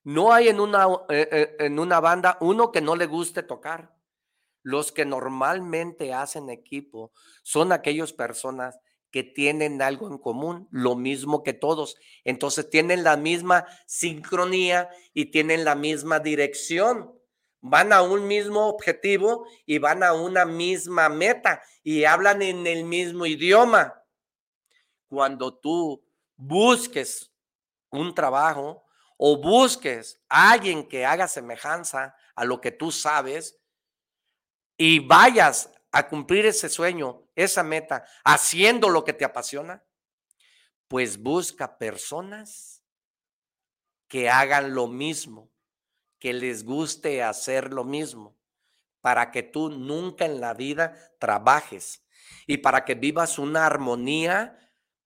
[0.05, 3.97] No hay en una, eh, eh, en una banda uno que no le guste tocar.
[4.63, 8.79] Los que normalmente hacen equipo son aquellas personas
[9.11, 11.97] que tienen algo en común, lo mismo que todos.
[12.25, 17.18] Entonces tienen la misma sincronía y tienen la misma dirección.
[17.61, 22.85] Van a un mismo objetivo y van a una misma meta y hablan en el
[22.85, 24.03] mismo idioma.
[25.09, 26.05] Cuando tú
[26.37, 27.33] busques
[27.91, 28.85] un trabajo
[29.17, 33.59] o busques a alguien que haga semejanza a lo que tú sabes
[34.77, 39.83] y vayas a cumplir ese sueño, esa meta, haciendo lo que te apasiona,
[40.87, 42.83] pues busca personas
[44.07, 45.51] que hagan lo mismo,
[46.19, 48.37] que les guste hacer lo mismo,
[49.01, 52.05] para que tú nunca en la vida trabajes
[52.47, 54.59] y para que vivas una armonía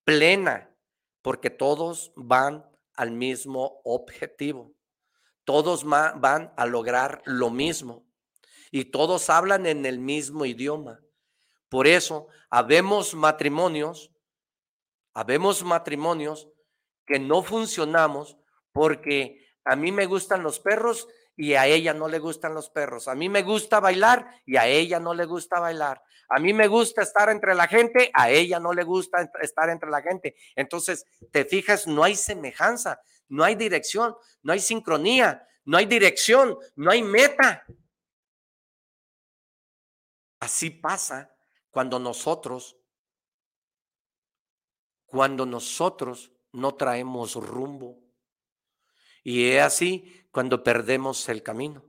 [0.05, 0.75] plena,
[1.20, 4.75] porque todos van al mismo objetivo,
[5.44, 8.07] todos van a lograr lo mismo
[8.70, 11.01] y todos hablan en el mismo idioma.
[11.68, 14.11] Por eso, habemos matrimonios,
[15.14, 16.48] habemos matrimonios
[17.07, 18.37] que no funcionamos
[18.72, 23.09] porque a mí me gustan los perros y a ella no le gustan los perros.
[23.09, 26.03] A mí me gusta bailar y a ella no le gusta bailar.
[26.29, 29.90] A mí me gusta estar entre la gente, a ella no le gusta estar entre
[29.90, 30.35] la gente.
[30.57, 36.57] Entonces, te fijas, no hay semejanza, no hay dirección, no hay sincronía, no hay dirección,
[36.77, 37.64] no hay meta.
[40.40, 41.35] Así pasa
[41.70, 42.77] cuando nosotros,
[45.07, 47.98] cuando nosotros no traemos rumbo.
[49.23, 51.85] Y es así cuando perdemos el camino.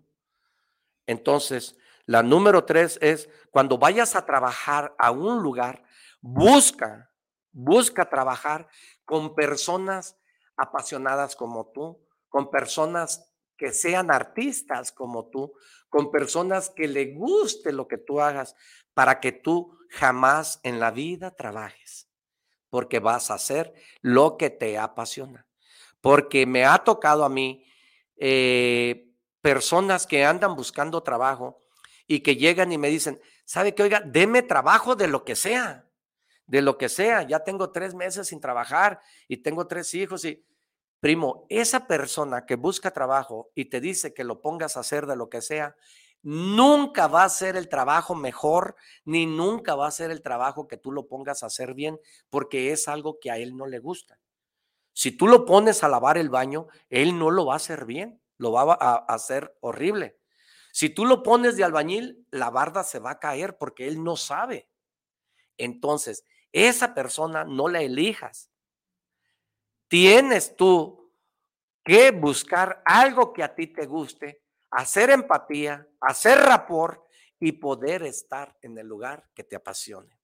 [1.08, 5.84] Entonces, la número tres es cuando vayas a trabajar a un lugar,
[6.22, 7.12] busca,
[7.52, 8.68] busca trabajar
[9.06, 10.18] con personas
[10.58, 15.54] apasionadas como tú, con personas que sean artistas como tú,
[15.90, 18.56] con personas que le guste lo que tú hagas,
[18.94, 22.10] para que tú jamás en la vida trabajes,
[22.70, 25.48] porque vas a hacer lo que te apasiona.
[26.04, 27.66] Porque me ha tocado a mí
[28.18, 31.62] eh, personas que andan buscando trabajo
[32.08, 33.84] y que llegan y me dicen, ¿sabe qué?
[33.84, 35.88] Oiga, deme trabajo de lo que sea,
[36.46, 37.24] de lo que sea.
[37.24, 40.44] Ya tengo tres meses sin trabajar y tengo tres hijos y
[41.04, 45.18] Primo, esa persona que busca trabajo y te dice que lo pongas a hacer de
[45.18, 45.76] lo que sea,
[46.22, 50.78] nunca va a ser el trabajo mejor, ni nunca va a ser el trabajo que
[50.78, 54.18] tú lo pongas a hacer bien, porque es algo que a él no le gusta.
[54.94, 58.22] Si tú lo pones a lavar el baño, él no lo va a hacer bien,
[58.38, 60.20] lo va a hacer horrible.
[60.72, 64.16] Si tú lo pones de albañil, la barda se va a caer porque él no
[64.16, 64.70] sabe.
[65.58, 68.50] Entonces, esa persona no la elijas
[69.94, 71.14] tienes tú
[71.84, 77.06] que buscar algo que a ti te guste, hacer empatía, hacer rapor
[77.40, 80.20] y poder estar en el lugar que te apasione.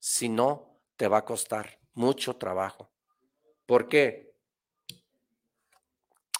[0.00, 2.90] Si no, te va a costar mucho trabajo.
[3.66, 4.34] ¿Por qué?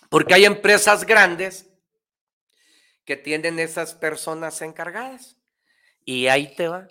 [0.08, 1.68] Porque hay empresas grandes
[3.04, 5.36] que tienen esas personas encargadas.
[6.04, 6.88] Y ahí te va.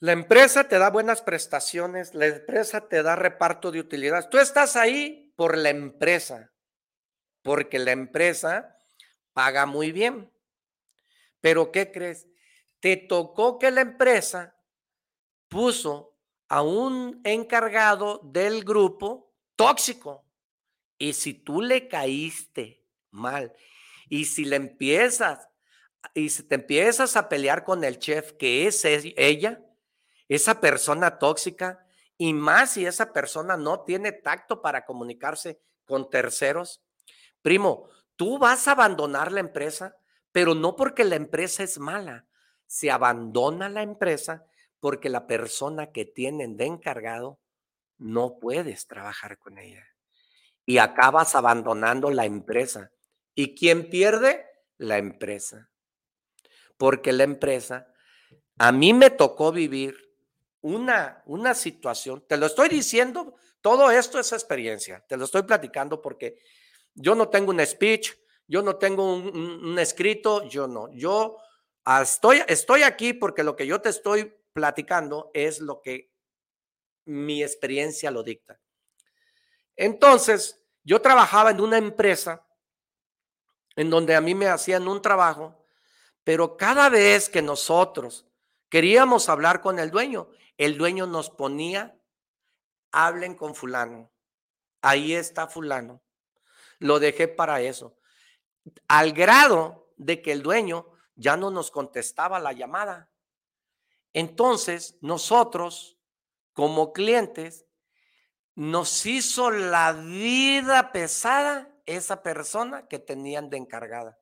[0.00, 4.28] La empresa te da buenas prestaciones, la empresa te da reparto de utilidades.
[4.28, 6.52] Tú estás ahí por la empresa,
[7.42, 8.76] porque la empresa
[9.32, 10.30] paga muy bien.
[11.40, 12.26] Pero ¿qué crees?
[12.80, 14.56] Te tocó que la empresa
[15.48, 16.13] puso
[16.48, 20.24] a un encargado del grupo tóxico.
[20.98, 23.52] Y si tú le caíste mal,
[24.08, 25.48] y si le empiezas,
[26.14, 29.60] y si te empiezas a pelear con el chef, que es ella,
[30.28, 36.82] esa persona tóxica y más si esa persona no tiene tacto para comunicarse con terceros.
[37.42, 39.96] Primo, tú vas a abandonar la empresa,
[40.32, 42.26] pero no porque la empresa es mala.
[42.66, 44.46] Se abandona la empresa
[44.84, 47.40] porque la persona que tienen de encargado
[47.96, 49.82] no puedes trabajar con ella.
[50.66, 52.90] Y acabas abandonando la empresa.
[53.34, 54.44] ¿Y quién pierde?
[54.76, 55.70] La empresa.
[56.76, 57.86] Porque la empresa,
[58.58, 59.96] a mí me tocó vivir
[60.60, 66.02] una, una situación, te lo estoy diciendo, todo esto es experiencia, te lo estoy platicando
[66.02, 66.36] porque
[66.92, 68.12] yo no tengo un speech,
[68.46, 71.38] yo no tengo un, escrito, yo no, yo
[72.02, 76.10] estoy, estoy aquí porque lo que yo te estoy platicando es lo que
[77.04, 78.58] mi experiencia lo dicta.
[79.76, 82.46] Entonces, yo trabajaba en una empresa
[83.76, 85.66] en donde a mí me hacían un trabajo,
[86.22, 88.26] pero cada vez que nosotros
[88.70, 91.98] queríamos hablar con el dueño, el dueño nos ponía,
[92.92, 94.12] hablen con fulano.
[94.80, 96.02] Ahí está fulano.
[96.78, 97.98] Lo dejé para eso.
[98.86, 103.10] Al grado de que el dueño ya no nos contestaba la llamada.
[104.14, 105.98] Entonces, nosotros,
[106.52, 107.66] como clientes,
[108.54, 114.16] nos hizo la vida pesada esa persona que tenían de encargada.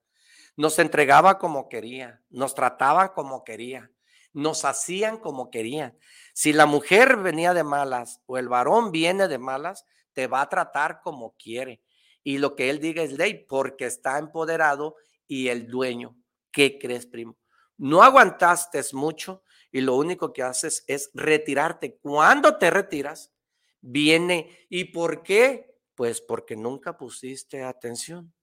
[0.57, 3.91] Nos entregaba como quería, nos trataban como quería,
[4.33, 5.97] nos hacían como querían.
[6.33, 9.85] Si la mujer venía de malas o el varón viene de malas,
[10.15, 11.83] te va a tratar como quiere.
[12.25, 16.17] Y lo que él diga es ley porque está empoderado y el dueño.
[16.51, 17.37] ¿Qué crees, primo?
[17.77, 19.43] No aguantaste mucho
[19.73, 21.97] y lo único que haces es retirarte.
[21.97, 23.33] Cuando te retiras,
[23.81, 24.67] viene.
[24.69, 25.75] ¿Y por qué?
[25.95, 28.35] Pues porque nunca pusiste atención.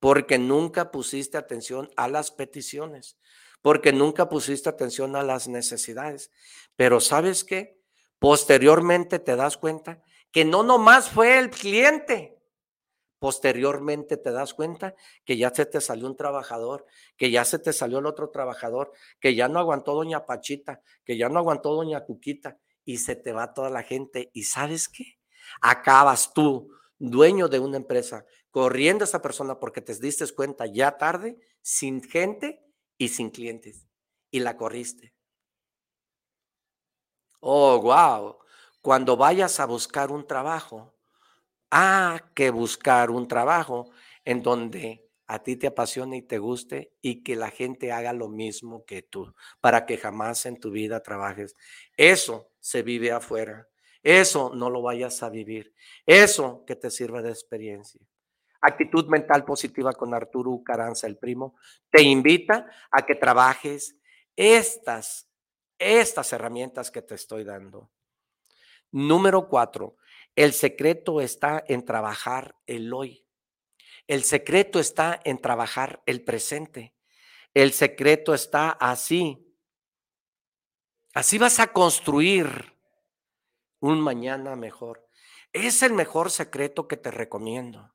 [0.00, 3.18] Porque nunca pusiste atención a las peticiones.
[3.60, 6.30] Porque nunca pusiste atención a las necesidades.
[6.74, 7.78] Pero ¿sabes qué?
[8.18, 10.02] Posteriormente te das cuenta
[10.32, 12.41] que no nomás fue el cliente.
[13.22, 17.72] Posteriormente te das cuenta que ya se te salió un trabajador, que ya se te
[17.72, 22.04] salió el otro trabajador, que ya no aguantó doña Pachita, que ya no aguantó doña
[22.04, 24.32] Cuquita y se te va toda la gente.
[24.32, 25.20] ¿Y sabes qué?
[25.60, 30.98] Acabas tú, dueño de una empresa, corriendo a esa persona porque te diste cuenta ya
[30.98, 32.66] tarde, sin gente
[32.98, 33.86] y sin clientes.
[34.32, 35.14] Y la corriste.
[37.38, 38.38] Oh, wow.
[38.80, 40.91] Cuando vayas a buscar un trabajo,
[41.74, 43.90] hay que buscar un trabajo
[44.26, 48.28] en donde a ti te apasione y te guste y que la gente haga lo
[48.28, 51.56] mismo que tú, para que jamás en tu vida trabajes.
[51.96, 53.68] Eso se vive afuera.
[54.02, 55.72] Eso no lo vayas a vivir.
[56.04, 58.02] Eso que te sirva de experiencia.
[58.60, 61.56] Actitud mental positiva con Arturo Caranza, el primo,
[61.90, 63.96] te invita a que trabajes
[64.36, 65.26] estas,
[65.78, 67.90] estas herramientas que te estoy dando.
[68.90, 69.96] Número cuatro,
[70.36, 73.26] el secreto está en trabajar el hoy.
[74.06, 76.94] El secreto está en trabajar el presente.
[77.54, 79.38] El secreto está así.
[81.14, 82.76] Así vas a construir
[83.80, 85.06] un mañana mejor.
[85.52, 87.94] Es el mejor secreto que te recomiendo.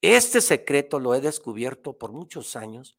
[0.00, 2.98] Este secreto lo he descubierto por muchos años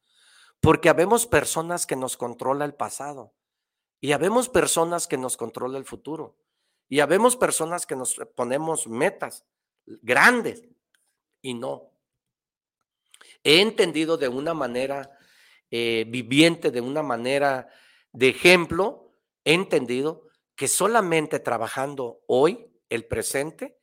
[0.60, 3.34] porque habemos personas que nos controla el pasado
[4.00, 6.36] y habemos personas que nos controla el futuro.
[6.88, 9.44] Y habemos personas que nos ponemos metas
[9.86, 10.62] grandes
[11.42, 11.90] y no.
[13.42, 15.16] He entendido de una manera
[15.70, 17.68] eh, viviente, de una manera
[18.12, 19.12] de ejemplo,
[19.44, 23.78] he entendido que solamente trabajando hoy, el presente,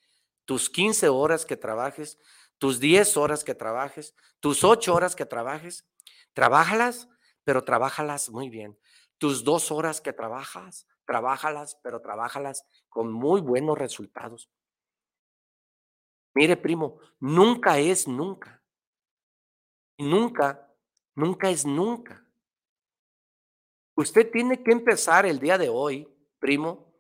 [0.46, 2.18] tus 15 horas que trabajes,
[2.58, 5.86] tus 10 horas que trabajes, tus 8 horas que trabajes,
[6.34, 7.10] trabájalas,
[7.44, 8.80] pero trabájalas muy bien.
[9.18, 14.50] Tus dos horas que trabajas, trabájalas, pero trabájalas con muy buenos resultados.
[16.34, 18.62] Mire, primo, nunca es nunca.
[19.98, 20.74] Nunca,
[21.16, 22.26] nunca es nunca.
[23.96, 26.08] Usted tiene que empezar el día de hoy,
[26.40, 26.92] primo,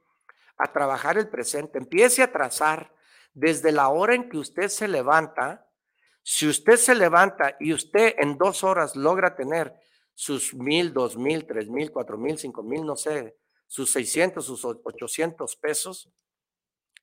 [0.57, 1.79] a trabajar el presente.
[1.79, 2.93] Empiece a trazar
[3.33, 5.67] desde la hora en que usted se levanta.
[6.21, 9.73] Si usted se levanta y usted en dos horas logra tener
[10.13, 13.35] sus mil, dos mil, tres mil, cuatro mil, cinco mil, no sé,
[13.67, 16.09] sus 600, sus 800 pesos,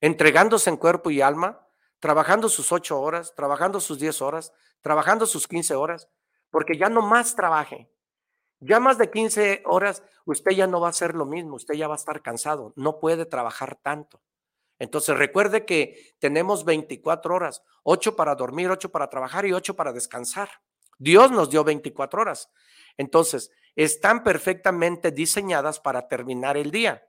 [0.01, 1.67] entregándose en cuerpo y alma,
[1.99, 6.09] trabajando sus 8 horas, trabajando sus 10 horas, trabajando sus 15 horas,
[6.51, 7.91] porque ya no más trabaje.
[8.61, 11.89] Ya más de 15 horas, usted ya no va a hacer lo mismo, usted ya
[11.89, 14.21] va a estar cansado, no puede trabajar tanto.
[14.79, 19.93] Entonces recuerde que tenemos 24 horas, 8 para dormir, 8 para trabajar y 8 para
[19.93, 20.49] descansar.
[20.99, 22.51] Dios nos dio 24 horas.
[22.99, 23.51] Entonces,
[23.85, 27.09] están perfectamente diseñadas para terminar el día.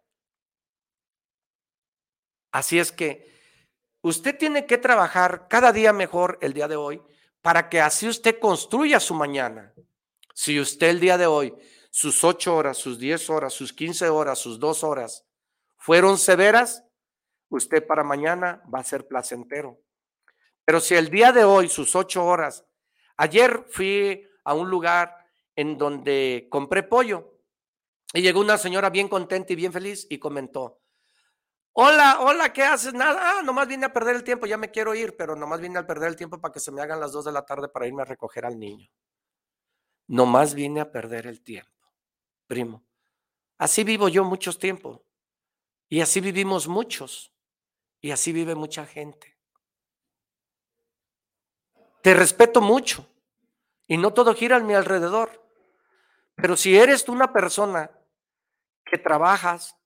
[2.53, 3.30] Así es que
[4.01, 7.01] usted tiene que trabajar cada día mejor el día de hoy
[7.41, 9.74] para que así usted construya su mañana.
[10.34, 11.53] Si usted el día de hoy,
[11.89, 15.26] sus ocho horas, sus diez horas, sus quince horas, sus dos horas
[15.76, 16.86] fueron severas,
[17.49, 19.82] usted para mañana va a ser placentero.
[20.63, 22.65] Pero si el día de hoy, sus ocho horas,
[23.17, 25.20] ayer fui a un lugar
[25.56, 27.39] en donde compré pollo.
[28.14, 30.82] Y llegó una señora bien contenta y bien feliz y comentó,
[31.74, 32.93] hola, hola, ¿qué haces?
[32.93, 35.80] Nada, ah, nomás vine a perder el tiempo, ya me quiero ir, pero nomás vine
[35.80, 37.88] a perder el tiempo para que se me hagan las dos de la tarde para
[37.88, 38.89] irme a recoger al niño.
[40.08, 41.88] Nomás vine a perder el tiempo,
[42.47, 42.84] primo.
[43.58, 44.99] Así vivo yo muchos tiempos.
[45.88, 47.32] Y así vivimos muchos.
[48.02, 49.38] Y así vive mucha gente.
[52.02, 53.08] Te respeto mucho.
[53.88, 55.40] Y no todo gira a mi alrededor.
[56.41, 57.91] Pero si eres tú una persona
[58.83, 59.77] que trabajas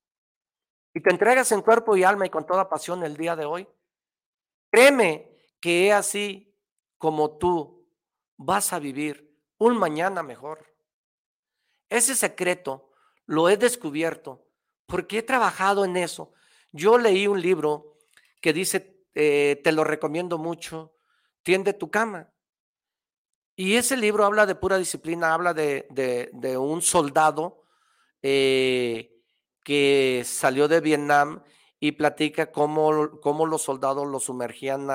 [0.93, 3.67] y te entregas en cuerpo y alma y con toda pasión el día de hoy,
[4.71, 6.57] créeme que es así
[6.97, 7.85] como tú
[8.37, 10.65] vas a vivir un mañana mejor.
[11.89, 12.89] Ese secreto
[13.25, 14.47] lo he descubierto
[14.85, 16.31] porque he trabajado en eso.
[16.71, 17.97] Yo leí un libro
[18.41, 20.95] que dice, eh, te lo recomiendo mucho,
[21.43, 22.29] tiende tu cama.
[23.55, 25.87] Y ese libro habla de pura disciplina, habla de,
[26.33, 27.63] de, un soldado
[28.21, 29.21] eh,
[29.63, 31.41] que salió de Vietnam
[31.79, 34.89] y platica cómo, cómo los soldados lo sumergían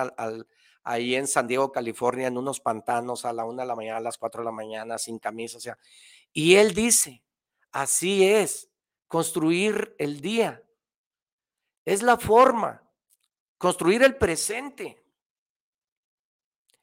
[0.84, 4.02] ahí en San Diego, California, en unos pantanos a la una de la mañana, a
[4.02, 5.56] las cuatro de la mañana, sin camisa.
[5.56, 5.78] O sea,
[6.32, 7.22] y él dice,
[7.72, 8.70] así es,
[9.08, 10.62] construir el día.
[11.86, 12.82] Es la forma,
[13.56, 15.02] construir el presente.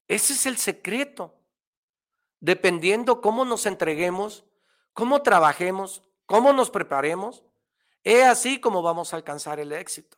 [0.08, 1.37] Ese es el secreto.
[2.40, 4.46] Dependiendo cómo nos entreguemos,
[4.94, 7.44] cómo trabajemos, cómo nos preparemos,
[8.04, 10.18] es así como vamos a alcanzar el éxito.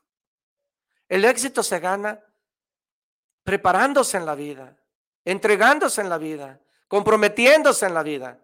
[1.07, 2.23] El éxito se gana
[3.43, 4.77] preparándose en la vida,
[5.25, 8.39] entregándose en la vida, comprometiéndose en la vida.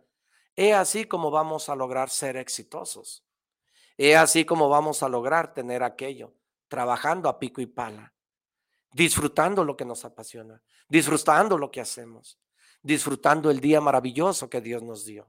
[0.56, 3.24] Es así como vamos a lograr ser exitosos.
[3.98, 6.34] Es así como vamos a lograr tener aquello,
[6.68, 8.14] trabajando a pico y pala,
[8.92, 12.40] disfrutando lo que nos apasiona, disfrutando lo que hacemos,
[12.86, 15.28] disfrutando el día maravilloso que Dios nos dio.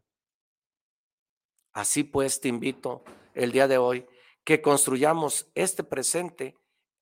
[1.72, 3.02] Así pues, te invito
[3.32, 4.06] el día de hoy
[4.44, 6.54] que construyamos este presente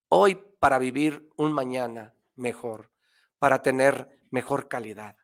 [0.09, 2.93] hoy para vivir un mañana mejor,
[3.41, 5.17] para tener mejor calidad.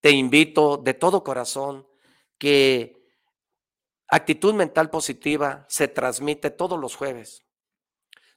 [0.00, 1.88] Te invito de todo corazón
[2.36, 3.02] que
[4.08, 7.46] actitud mental positiva se transmite todos los jueves.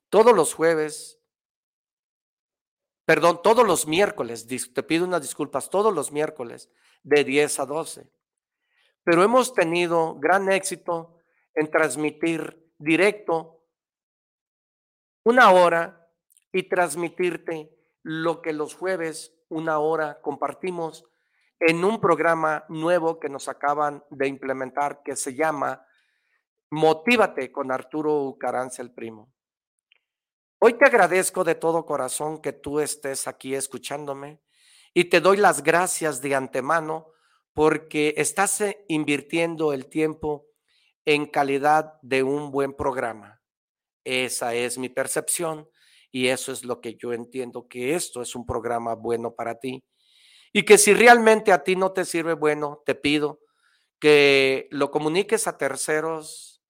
[0.07, 1.19] Todos los jueves,
[3.05, 6.69] perdón, todos los miércoles, te pido unas disculpas, todos los miércoles
[7.03, 8.09] de 10 a 12.
[9.03, 11.17] Pero hemos tenido gran éxito
[11.53, 13.61] en transmitir directo
[15.23, 16.09] una hora
[16.51, 21.05] y transmitirte lo que los jueves, una hora, compartimos
[21.59, 25.85] en un programa nuevo que nos acaban de implementar que se llama
[26.69, 29.32] Motívate con Arturo Caranza el Primo.
[30.65, 34.39] Hoy te agradezco de todo corazón que tú estés aquí escuchándome
[34.93, 37.11] y te doy las gracias de antemano
[37.51, 40.47] porque estás eh, invirtiendo el tiempo
[41.03, 43.41] en calidad de un buen programa.
[44.05, 45.69] Esa es mi percepción
[46.11, 49.83] y eso es lo que yo entiendo, que esto es un programa bueno para ti.
[50.53, 53.41] Y que si realmente a ti no te sirve bueno, te pido
[53.99, 56.63] que lo comuniques a terceros,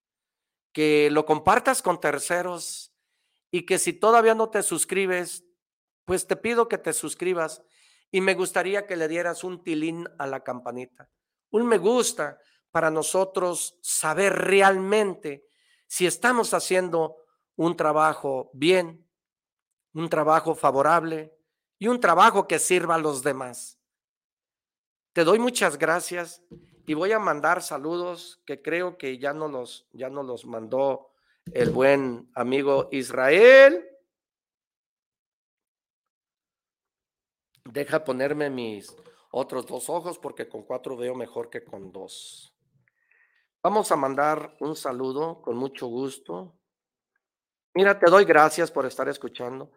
[0.74, 2.93] que lo compartas con terceros
[3.54, 5.46] y que si todavía no te suscribes,
[6.04, 7.64] pues te pido que te suscribas
[8.12, 11.10] y me gustaría que le dieras un tilín a la campanita,
[11.52, 12.38] un me gusta
[12.72, 15.46] para nosotros saber realmente
[15.88, 17.16] si estamos haciendo
[17.56, 19.04] un trabajo bien
[19.94, 21.34] un trabajo favorable
[21.80, 23.80] y un trabajo que sirva a los demás.
[25.14, 26.42] Te doy muchas gracias
[26.86, 31.13] y voy a mandar saludos que creo que ya no los, ya no los mandó
[31.52, 33.86] el buen amigo Israel.
[37.66, 38.96] Deja ponerme mis
[39.32, 42.56] otros dos ojos porque con cuatro veo mejor que con dos.
[43.62, 46.60] Vamos a mandar un saludo con mucho gusto
[47.76, 49.72] Mira, te doy gracias por estar escuchando.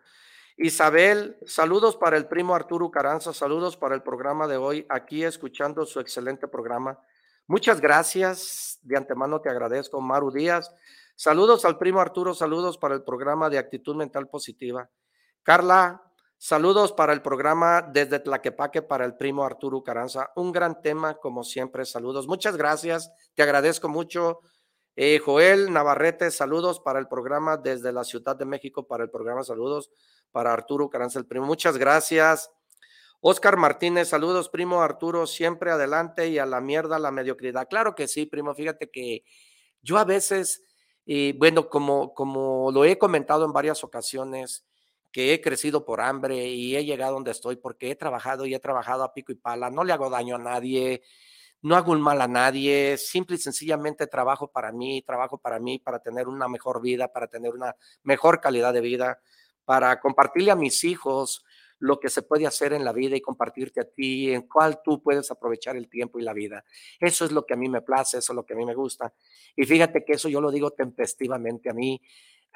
[0.58, 5.86] Isabel, saludos para el primo Arturo Caranza, saludos para el programa de hoy, aquí escuchando
[5.86, 7.00] su excelente programa.
[7.46, 9.98] Muchas gracias, de antemano te agradezco.
[10.02, 10.74] Maru Díaz,
[11.16, 14.88] saludos al primo Arturo, saludos para el programa de actitud mental positiva.
[15.42, 20.30] Carla, saludos para el programa desde Tlaquepaque para el primo Arturo Caranza.
[20.36, 22.28] Un gran tema, como siempre, saludos.
[22.28, 24.42] Muchas gracias, te agradezco mucho.
[24.98, 29.42] Eh, Joel Navarrete, saludos para el programa desde la Ciudad de México, para el programa
[29.42, 29.90] Saludos
[30.32, 31.46] para Arturo Caranza, el primo.
[31.46, 32.50] Muchas gracias.
[33.20, 37.68] Oscar Martínez, saludos, primo Arturo, siempre adelante y a la mierda la mediocridad.
[37.68, 38.54] Claro que sí, primo.
[38.54, 39.24] Fíjate que
[39.82, 40.62] yo a veces,
[41.07, 44.66] y bueno, como, como lo he comentado en varias ocasiones,
[45.12, 48.59] que he crecido por hambre y he llegado donde estoy porque he trabajado y he
[48.59, 51.02] trabajado a pico y pala, no le hago daño a nadie,
[51.62, 55.78] no hago un mal a nadie, simple y sencillamente trabajo para mí, trabajo para mí,
[55.78, 59.20] para tener una mejor vida, para tener una mejor calidad de vida,
[59.64, 61.44] para compartirle a mis hijos
[61.78, 65.02] lo que se puede hacer en la vida y compartirte a ti, en cuál tú
[65.02, 66.64] puedes aprovechar el tiempo y la vida.
[67.00, 68.74] Eso es lo que a mí me place, eso es lo que a mí me
[68.74, 69.12] gusta.
[69.54, 72.00] Y fíjate que eso yo lo digo tempestivamente a mí.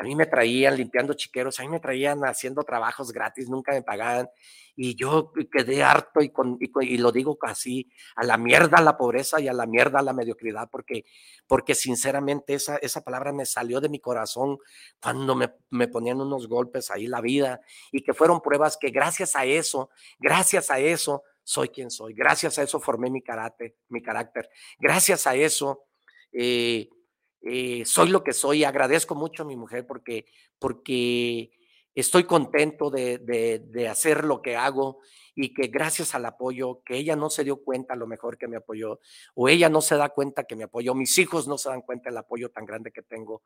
[0.01, 3.83] A mí me traían limpiando chiqueros, a mí me traían haciendo trabajos gratis, nunca me
[3.83, 4.31] pagaban.
[4.75, 7.87] Y yo quedé harto y, con, y, lo digo así,
[8.17, 11.05] a la mierda la pobreza y a la mierda la mediocridad, porque,
[11.47, 14.57] porque sinceramente esa, esa palabra me salió de mi corazón
[15.03, 17.61] cuando me, me ponían unos golpes ahí la vida
[17.93, 22.15] y que fueron pruebas que gracias a eso, gracias a eso, soy quien soy.
[22.15, 24.49] Gracias a eso formé mi carácter, mi carácter.
[24.79, 25.85] Gracias a eso,
[26.33, 26.89] eh,
[27.43, 28.65] eh, soy lo que soy.
[28.65, 30.27] Agradezco mucho a mi mujer porque,
[30.59, 31.51] porque
[31.95, 35.01] estoy contento de, de, hacer lo que hago
[35.35, 38.57] y que gracias al apoyo, que ella no se dio cuenta lo mejor que me
[38.57, 39.01] apoyó,
[39.35, 42.11] o ella no se da cuenta que me apoyó, mis hijos no se dan cuenta
[42.11, 43.43] del apoyo tan grande que tengo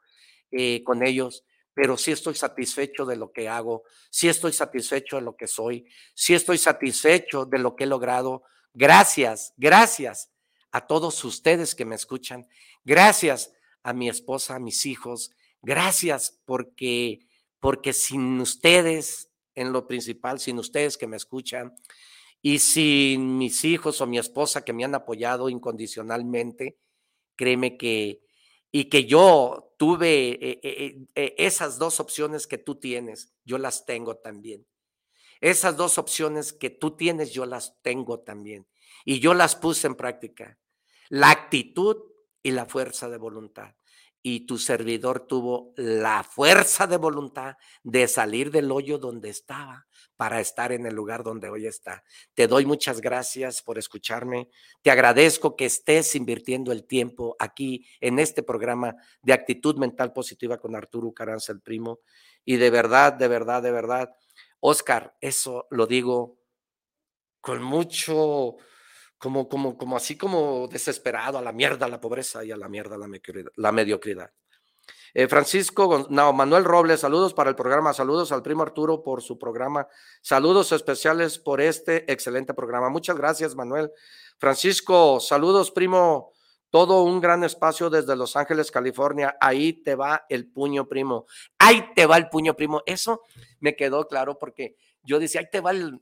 [0.51, 5.23] eh, con ellos, pero sí estoy satisfecho de lo que hago, sí estoy satisfecho de
[5.23, 8.43] lo que soy, sí estoy satisfecho de lo que he logrado.
[8.73, 10.33] Gracias, gracias
[10.71, 12.47] a todos ustedes que me escuchan,
[12.85, 13.53] gracias
[13.85, 15.31] a mi esposa, a mis hijos,
[15.63, 17.21] gracias porque
[17.65, 21.75] porque sin ustedes, en lo principal, sin ustedes que me escuchan,
[22.43, 26.77] y sin mis hijos o mi esposa que me han apoyado incondicionalmente,
[27.37, 28.21] créeme que,
[28.71, 33.87] y que yo tuve eh, eh, eh, esas dos opciones que tú tienes, yo las
[33.87, 34.67] tengo también.
[35.41, 38.67] Esas dos opciones que tú tienes, yo las tengo también.
[39.07, 40.59] Y yo las puse en práctica.
[41.09, 41.97] La actitud
[42.45, 43.75] y la fuerza de voluntad
[44.27, 49.87] y tu servidor tuvo la fuerza de voluntad de salir del hoyo donde estaba
[50.17, 52.03] para estar en el lugar donde hoy está.
[52.33, 54.49] Te doy muchas gracias por escucharme.
[54.81, 60.57] Te agradezco que estés invirtiendo el tiempo aquí en este programa de actitud mental positiva
[60.57, 62.01] con Arturo Caranza, el primo.
[62.47, 64.17] Y de verdad, de verdad, de verdad,
[64.59, 66.39] Oscar, eso lo digo
[67.43, 68.57] con mucho,
[69.25, 72.99] como, como, como así como desesperado, a la mierda la pobreza y a la mierda
[73.57, 74.31] la mediocridad.
[75.15, 79.39] Eh, Francisco, no, Manuel Robles, saludos para el programa, saludos al primo Arturo por su
[79.39, 79.89] programa,
[80.21, 82.91] saludos especiales por este excelente programa.
[82.91, 83.91] Muchas gracias, Manuel.
[84.37, 86.35] Francisco, saludos, primo,
[86.69, 89.39] todo un gran espacio desde Los Ángeles, California.
[89.41, 91.25] Ahí te va el puño, primo.
[91.59, 92.83] Ahí te va el puño, primo.
[92.85, 93.23] Eso
[93.61, 95.99] me quedó claro porque yo decía, ahí te va el,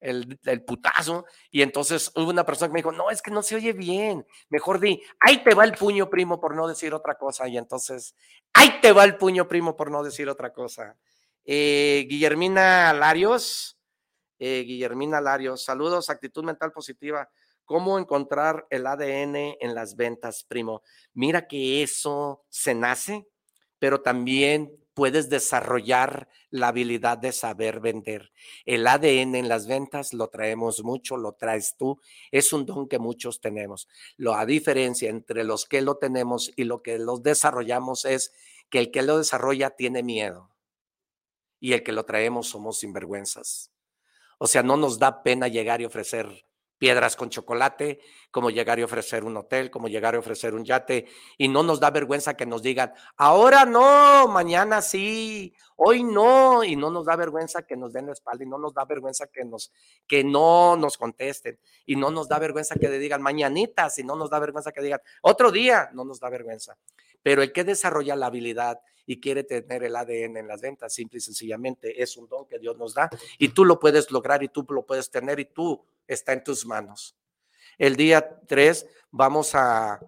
[0.00, 1.24] el, putazo.
[1.50, 4.26] Y entonces hubo una persona que me dijo, no, es que no se oye bien.
[4.48, 7.48] Mejor di, ahí te va el puño, primo, por no decir otra cosa.
[7.48, 8.14] Y entonces,
[8.52, 10.96] ahí te va el puño, primo, por no decir otra cosa.
[11.44, 13.78] Eh, Guillermina Larios,
[14.38, 17.28] eh, Guillermina Larios, saludos, actitud mental positiva.
[17.64, 20.82] ¿Cómo encontrar el ADN en las ventas, primo?
[21.12, 23.26] Mira que eso se nace,
[23.78, 28.32] pero también puedes desarrollar la habilidad de saber vender.
[28.64, 32.00] El ADN en las ventas lo traemos mucho, lo traes tú.
[32.32, 33.86] Es un don que muchos tenemos.
[34.16, 38.32] La diferencia entre los que lo tenemos y lo que los desarrollamos es
[38.70, 40.50] que el que lo desarrolla tiene miedo
[41.60, 43.70] y el que lo traemos somos sinvergüenzas.
[44.38, 46.44] O sea, no nos da pena llegar y ofrecer
[46.78, 48.00] piedras con chocolate,
[48.30, 51.06] como llegar y ofrecer un hotel, como llegar y ofrecer un yate,
[51.36, 56.76] y no nos da vergüenza que nos digan, ahora no, mañana sí, hoy no, y
[56.76, 59.44] no nos da vergüenza que nos den la espalda, y no nos da vergüenza que
[59.44, 59.72] nos,
[60.06, 64.16] que no nos contesten, y no nos da vergüenza que le digan mañanitas, y no
[64.16, 66.78] nos da vergüenza que digan otro día, no nos da vergüenza.
[67.22, 71.16] Pero el que desarrolla la habilidad y quiere tener el ADN en las ventas, simple
[71.16, 74.48] y sencillamente es un don que Dios nos da, y tú lo puedes lograr, y
[74.48, 77.16] tú lo puedes tener, y tú está en tus manos.
[77.78, 79.98] El día 3 vamos a,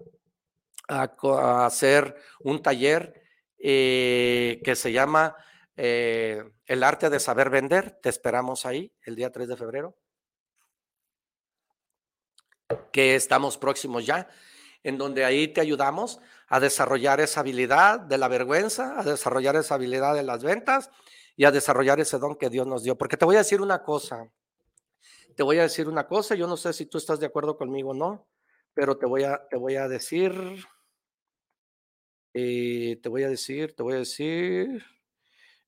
[0.87, 3.23] hacer un taller
[3.57, 5.35] eh, que se llama
[5.77, 7.99] eh, El arte de saber vender.
[8.03, 9.97] Te esperamos ahí el día 3 de febrero.
[12.93, 14.29] Que estamos próximos ya,
[14.83, 16.21] en donde ahí te ayudamos
[16.51, 20.91] a desarrollar esa habilidad de la vergüenza, a desarrollar esa habilidad de las ventas
[21.37, 22.99] y a desarrollar ese don que Dios nos dio.
[22.99, 24.29] Porque te voy a decir una cosa,
[25.37, 27.91] te voy a decir una cosa, yo no sé si tú estás de acuerdo conmigo
[27.91, 28.27] o no,
[28.75, 30.33] pero te voy a, te voy a decir,
[32.35, 34.85] eh, te voy a decir, te voy a decir,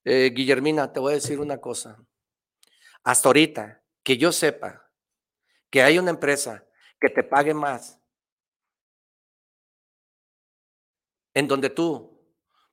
[0.04, 2.04] eh, Guillermina, te voy a decir una cosa.
[3.04, 4.90] Hasta ahorita, que yo sepa
[5.70, 6.66] que hay una empresa
[7.00, 8.01] que te pague más,
[11.34, 12.20] en donde tú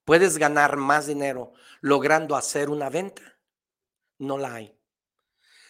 [0.06, 3.40] puedes ganar más dinero logrando hacer una venta,
[4.18, 4.78] no la hay.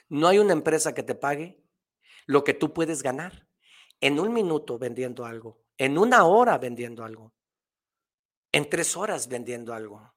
[0.07, 1.63] No hay una empresa que te pague
[2.25, 3.47] lo que tú puedes ganar
[4.01, 7.33] en un minuto vendiendo algo, en una hora vendiendo algo,
[8.51, 10.13] en tres horas vendiendo algo.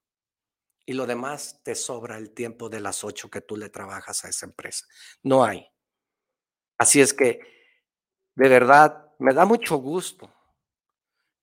[0.84, 4.28] Y lo demás te sobra el tiempo de las ocho que tú le trabajas a
[4.28, 4.86] esa empresa.
[5.22, 5.66] No hay.
[6.78, 7.40] Así es que,
[8.34, 10.32] de verdad, me da mucho gusto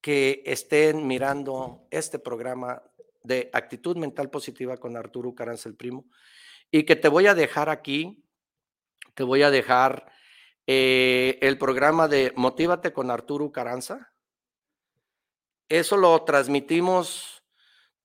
[0.01, 2.81] que estén mirando este programa
[3.23, 6.05] de actitud mental positiva con Arturo Caranza el Primo
[6.71, 8.23] y que te voy a dejar aquí
[9.19, 10.09] te voy a dejar
[10.65, 14.13] eh, el programa de Motívate con Arturo Caranza.
[15.67, 17.43] Eso lo transmitimos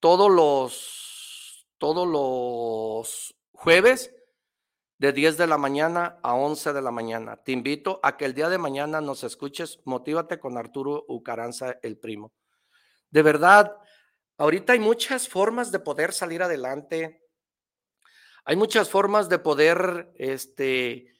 [0.00, 4.12] todos los, todos los jueves
[5.04, 7.36] de 10 de la mañana a 11 de la mañana.
[7.36, 11.98] Te invito a que el día de mañana nos escuches Motívate con Arturo Ucaranza, el
[11.98, 12.32] primo.
[13.10, 13.76] De verdad,
[14.38, 17.22] ahorita hay muchas formas de poder salir adelante.
[18.46, 21.14] Hay muchas formas de poder este,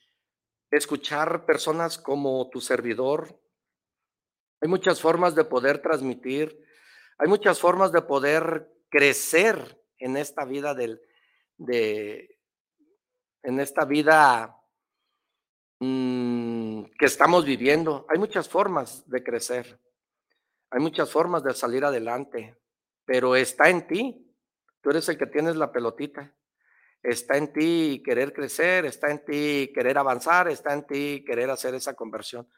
[0.70, 3.38] escuchar personas como tu servidor.
[4.62, 6.58] Hay muchas formas de poder transmitir.
[7.18, 11.02] Hay muchas formas de poder crecer en esta vida del,
[11.58, 12.33] de,
[13.44, 14.58] en esta vida
[15.78, 18.06] mm, que estamos viviendo.
[18.08, 19.78] Hay muchas formas de crecer.
[20.70, 22.58] Hay muchas formas de salir adelante,
[23.04, 24.34] pero está en ti.
[24.80, 26.34] Tú eres el que tienes la pelotita.
[27.04, 31.74] Está en ti querer crecer, está en ti querer avanzar, está en ti querer hacer
[31.74, 32.48] esa conversión.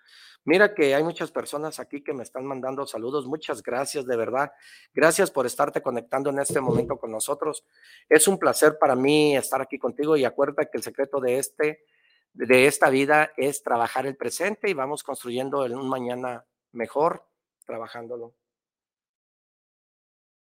[0.44, 3.26] Mira que hay muchas personas aquí que me están mandando saludos.
[3.26, 4.53] Muchas gracias, de verdad.
[4.94, 7.64] Gracias por estarte conectando en este momento con nosotros.
[8.09, 11.84] Es un placer para mí estar aquí contigo y acuérdate que el secreto de este
[12.32, 17.26] de esta vida es trabajar el presente y vamos construyendo un mañana mejor
[17.64, 18.34] trabajándolo.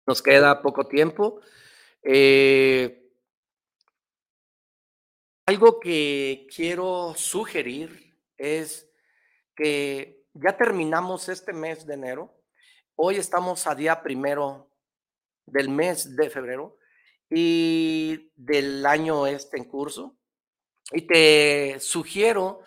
[0.05, 1.39] Nos queda poco tiempo.
[2.03, 3.06] Eh,
[5.47, 8.91] algo que quiero sugerir es
[9.55, 12.37] que ya terminamos este mes de enero.
[12.95, 14.69] Hoy estamos a día primero
[15.45, 16.77] del mes de febrero
[17.29, 20.17] y del año este en curso.
[20.91, 22.59] Y te sugiero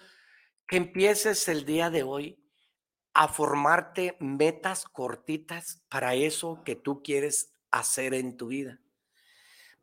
[0.66, 2.42] que empieces el día de hoy
[3.12, 8.79] a formarte metas cortitas para eso que tú quieres hacer en tu vida.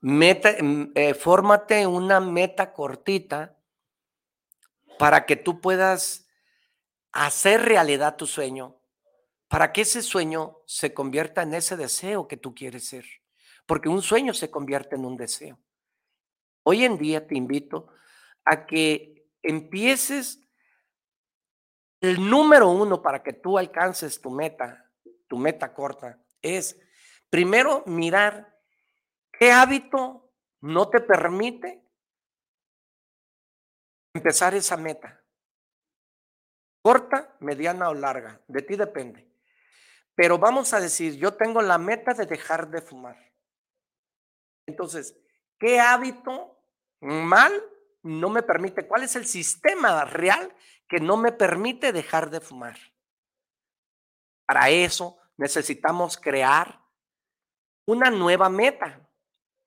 [0.02, 3.58] Meta, mm, eh, fórmate una meta cortita
[5.00, 6.28] para que tú puedas
[7.12, 8.80] hacer realidad tu sueño,
[9.48, 13.06] para que ese sueño se convierta en ese deseo que tú quieres ser,
[13.66, 15.60] porque un sueño se convierte en un deseo.
[16.64, 17.88] Hoy en día te invito
[18.44, 20.42] a que empieces
[22.02, 24.92] el número uno para que tú alcances tu meta,
[25.28, 26.80] tu meta corta, es
[27.30, 28.57] primero mirar
[29.40, 30.32] ¿Qué hábito
[30.62, 31.84] no te permite
[34.14, 35.24] empezar esa meta?
[36.82, 39.28] Corta, mediana o larga, de ti depende.
[40.16, 43.32] Pero vamos a decir, yo tengo la meta de dejar de fumar.
[44.66, 45.16] Entonces,
[45.60, 46.60] ¿qué hábito
[47.02, 47.54] mal
[48.02, 48.88] no me permite?
[48.88, 50.52] ¿Cuál es el sistema real
[50.88, 52.78] que no me permite dejar de fumar?
[54.48, 56.82] Para eso necesitamos crear
[57.86, 59.07] una nueva meta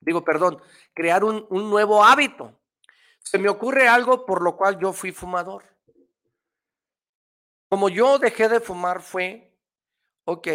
[0.00, 0.60] digo, perdón,
[0.94, 2.58] crear un, nuevo hábito.
[3.20, 5.64] Se me ocurre algo por lo cual yo fui fumador.
[7.68, 9.56] Como yo dejé de fumar fue,
[10.24, 10.48] ok,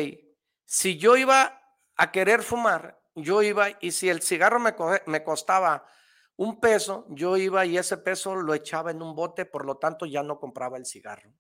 [0.65, 1.61] si yo iba
[1.95, 4.75] a querer fumar, yo iba y si el cigarro me,
[5.05, 5.87] me costaba
[6.35, 10.05] un peso, yo iba y ese peso lo echaba en un bote, por lo tanto
[10.05, 11.31] ya no compraba el cigarro.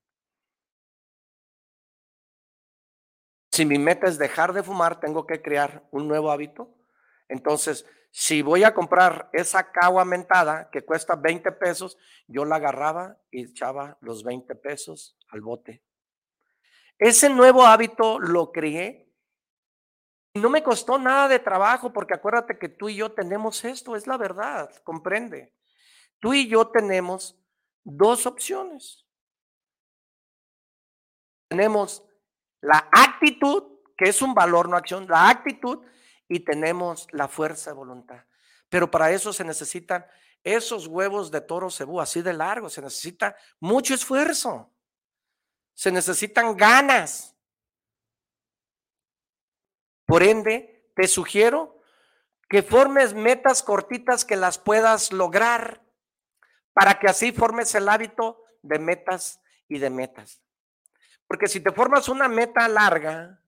[3.51, 6.73] Si mi meta es dejar de fumar, tengo que crear un nuevo hábito
[7.27, 11.97] entonces, si voy a comprar esa cagua mentada que cuesta 20 pesos,
[12.27, 15.83] yo la agarraba y echaba los 20 pesos al bote.
[16.97, 19.11] Ese nuevo hábito lo creé
[20.33, 23.95] y no me costó nada de trabajo porque acuérdate que tú y yo tenemos esto,
[23.95, 25.53] es la verdad, comprende.
[26.19, 27.37] Tú y yo tenemos
[27.83, 29.05] dos opciones.
[31.49, 32.05] Tenemos
[32.61, 35.85] la actitud, que es un valor, no acción, la actitud
[36.27, 38.23] y tenemos la fuerza de voluntad.
[38.69, 40.05] Pero para eso se necesitan
[40.43, 44.71] esos huevos de toro cebú así de largo, se necesita mucho esfuerzo,
[45.73, 47.35] se necesitan ganas.
[50.05, 51.81] Por ende, te sugiero
[52.47, 55.81] que formes metas cortitas que las puedas lograr
[56.73, 60.41] para que así formes el hábito de metas y de metas.
[61.27, 63.41] Porque si te formas una meta larga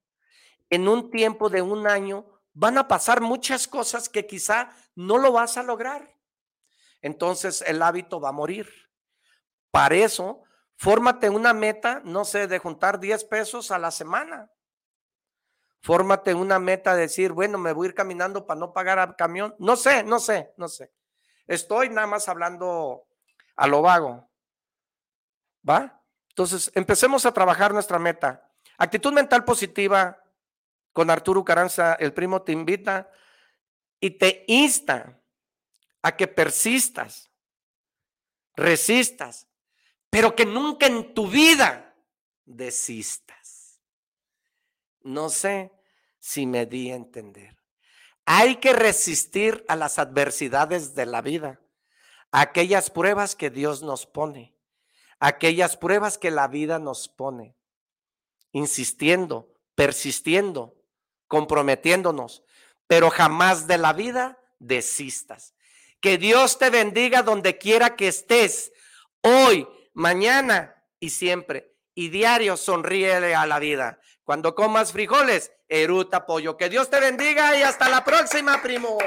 [0.68, 5.30] en un tiempo de un año, van a pasar muchas cosas que quizá no lo
[5.30, 6.12] vas a lograr.
[7.00, 8.68] Entonces el hábito va a morir.
[9.70, 10.42] Para eso,
[10.76, 14.50] fórmate una meta, no sé, de juntar 10 pesos a la semana.
[15.82, 19.14] Fórmate una meta de decir, bueno, me voy a ir caminando para no pagar al
[19.14, 19.54] camión.
[19.60, 20.92] No sé, no sé, no sé.
[21.46, 23.06] Estoy nada más hablando
[23.54, 24.28] a lo vago.
[25.68, 26.02] ¿Va?
[26.30, 28.50] Entonces, empecemos a trabajar nuestra meta.
[28.78, 30.20] Actitud mental positiva
[30.92, 33.10] con Arturo Caranza, el primo te invita
[34.00, 35.20] y te insta
[36.02, 37.30] a que persistas,
[38.56, 39.48] resistas,
[40.10, 41.94] pero que nunca en tu vida
[42.44, 43.80] desistas.
[45.02, 45.72] No sé
[46.18, 47.56] si me di a entender.
[48.24, 51.60] Hay que resistir a las adversidades de la vida,
[52.30, 54.54] aquellas pruebas que Dios nos pone,
[55.18, 57.56] aquellas pruebas que la vida nos pone,
[58.52, 60.77] insistiendo, persistiendo,
[61.28, 62.42] comprometiéndonos,
[62.86, 65.54] pero jamás de la vida desistas.
[66.00, 68.72] Que Dios te bendiga donde quiera que estés,
[69.20, 71.72] hoy, mañana y siempre.
[71.94, 74.00] Y diario sonríele a la vida.
[74.24, 76.56] Cuando comas frijoles, eruta pollo.
[76.56, 78.98] Que Dios te bendiga y hasta la próxima, primo.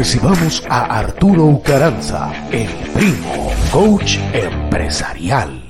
[0.00, 5.69] Recibamos a Arturo Ucaranza, el primo coach empresarial.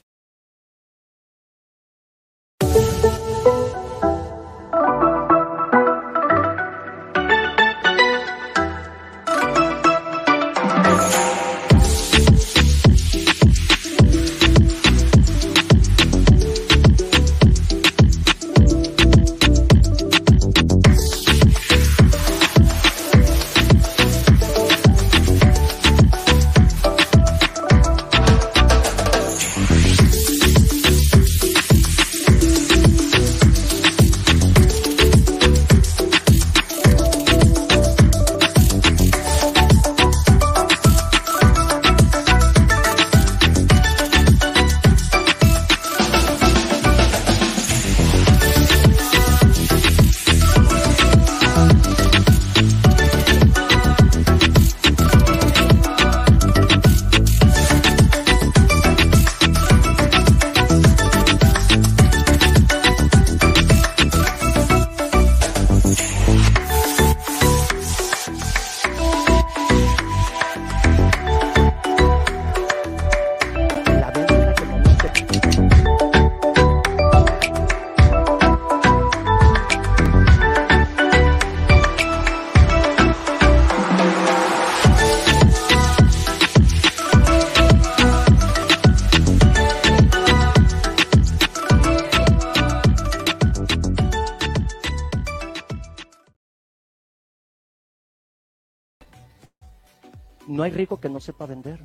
[101.20, 101.78] No sepa vender.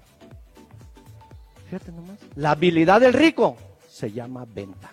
[1.65, 2.17] Fíjate nomás.
[2.35, 4.91] La habilidad del rico se llama venta.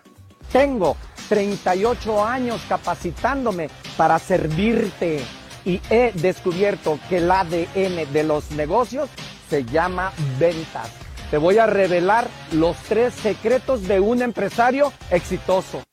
[0.51, 0.97] Tengo
[1.29, 5.21] 38 años capacitándome para servirte
[5.65, 9.09] y he descubierto que el ADN de los negocios
[9.49, 10.91] se llama ventas.
[11.31, 15.85] Te voy a revelar los tres secretos de un empresario exitoso.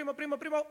[0.00, 0.66] Primo, primo, primo.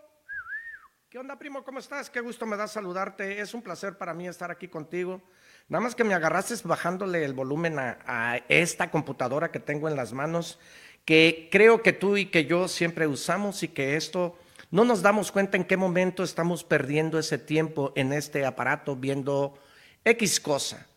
[1.08, 1.64] ¿Qué onda, primo?
[1.64, 2.10] ¿Cómo estás?
[2.10, 3.40] Qué gusto me da saludarte.
[3.40, 5.22] Es un placer para mí estar aquí contigo.
[5.68, 9.96] Nada más que me agarraste bajándole el volumen a, a esta computadora que tengo en
[9.96, 10.58] las manos,
[11.06, 14.36] que creo que tú y que yo siempre usamos y que esto
[14.72, 19.60] no nos damos cuenta en qué momento estamos perdiendo ese tiempo en este aparato viendo
[20.06, 20.88] X cosa.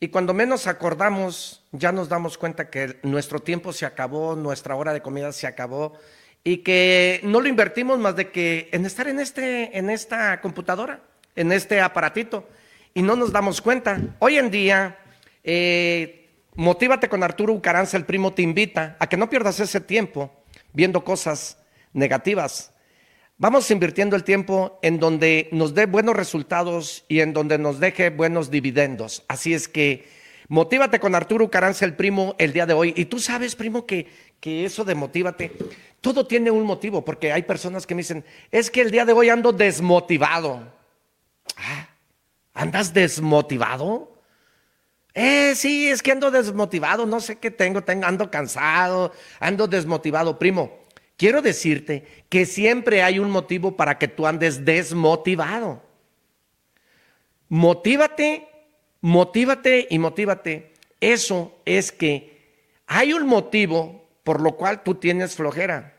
[0.00, 4.94] Y cuando menos acordamos, ya nos damos cuenta que nuestro tiempo se acabó, nuestra hora
[4.94, 5.98] de comida se acabó
[6.48, 11.02] y que no lo invertimos más de que en estar en, este, en esta computadora,
[11.36, 12.48] en este aparatito,
[12.94, 14.00] y no nos damos cuenta.
[14.18, 14.96] Hoy en día,
[15.44, 20.32] eh, Motívate con Arturo Ucaranza, el primo, te invita a que no pierdas ese tiempo
[20.72, 21.58] viendo cosas
[21.92, 22.72] negativas.
[23.36, 28.08] Vamos invirtiendo el tiempo en donde nos dé buenos resultados y en donde nos deje
[28.08, 29.22] buenos dividendos.
[29.28, 30.06] Así es que
[30.50, 32.94] Motívate con Arturo Ucaranza, el primo, el día de hoy.
[32.96, 34.06] Y tú sabes, primo, que,
[34.40, 35.52] que eso de motívate,
[36.00, 39.12] todo tiene un motivo, porque hay personas que me dicen, es que el día de
[39.12, 40.62] hoy ando desmotivado.
[41.56, 41.88] Ah,
[42.54, 44.18] ¿Andas desmotivado?
[45.14, 50.38] Eh, sí, es que ando desmotivado, no sé qué tengo, tengo ando cansado, ando desmotivado.
[50.38, 50.78] Primo,
[51.16, 55.82] quiero decirte que siempre hay un motivo para que tú andes desmotivado.
[57.48, 58.48] Motívate,
[59.00, 60.74] motívate y motívate.
[61.00, 62.38] Eso es que
[62.86, 65.94] hay un motivo por lo cual tú tienes flojera.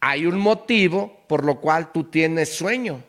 [0.00, 3.02] Hay un motivo por lo cual tú tienes sueño.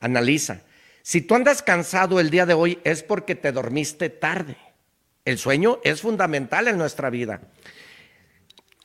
[0.00, 0.60] Analiza.
[1.02, 4.56] Si tú andas cansado el día de hoy es porque te dormiste tarde.
[5.24, 7.40] El sueño es fundamental en nuestra vida.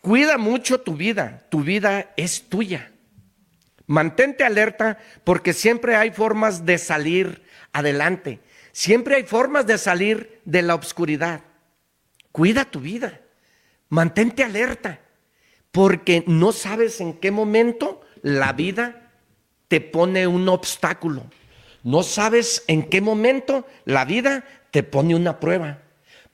[0.01, 2.91] Cuida mucho tu vida, tu vida es tuya.
[3.87, 8.39] Mantente alerta porque siempre hay formas de salir adelante,
[8.71, 11.41] siempre hay formas de salir de la oscuridad.
[12.31, 13.21] Cuida tu vida,
[13.89, 14.99] mantente alerta
[15.71, 19.11] porque no sabes en qué momento la vida
[19.67, 21.25] te pone un obstáculo.
[21.83, 25.83] No sabes en qué momento la vida te pone una prueba.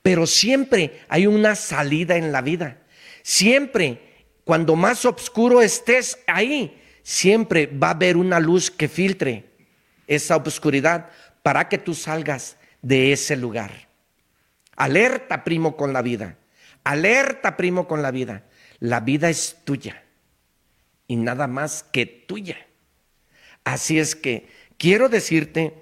[0.02, 2.78] Pero siempre hay una salida en la vida.
[3.22, 9.52] Siempre, cuando más oscuro estés ahí, siempre va a haber una luz que filtre
[10.08, 11.10] esa oscuridad
[11.42, 13.88] para que tú salgas de ese lugar.
[14.76, 16.38] Alerta, primo, con la vida.
[16.84, 18.44] Alerta, primo, con la vida.
[18.80, 20.04] La vida es tuya
[21.08, 22.58] y nada más que tuya.
[23.64, 25.74] Así es que quiero decirte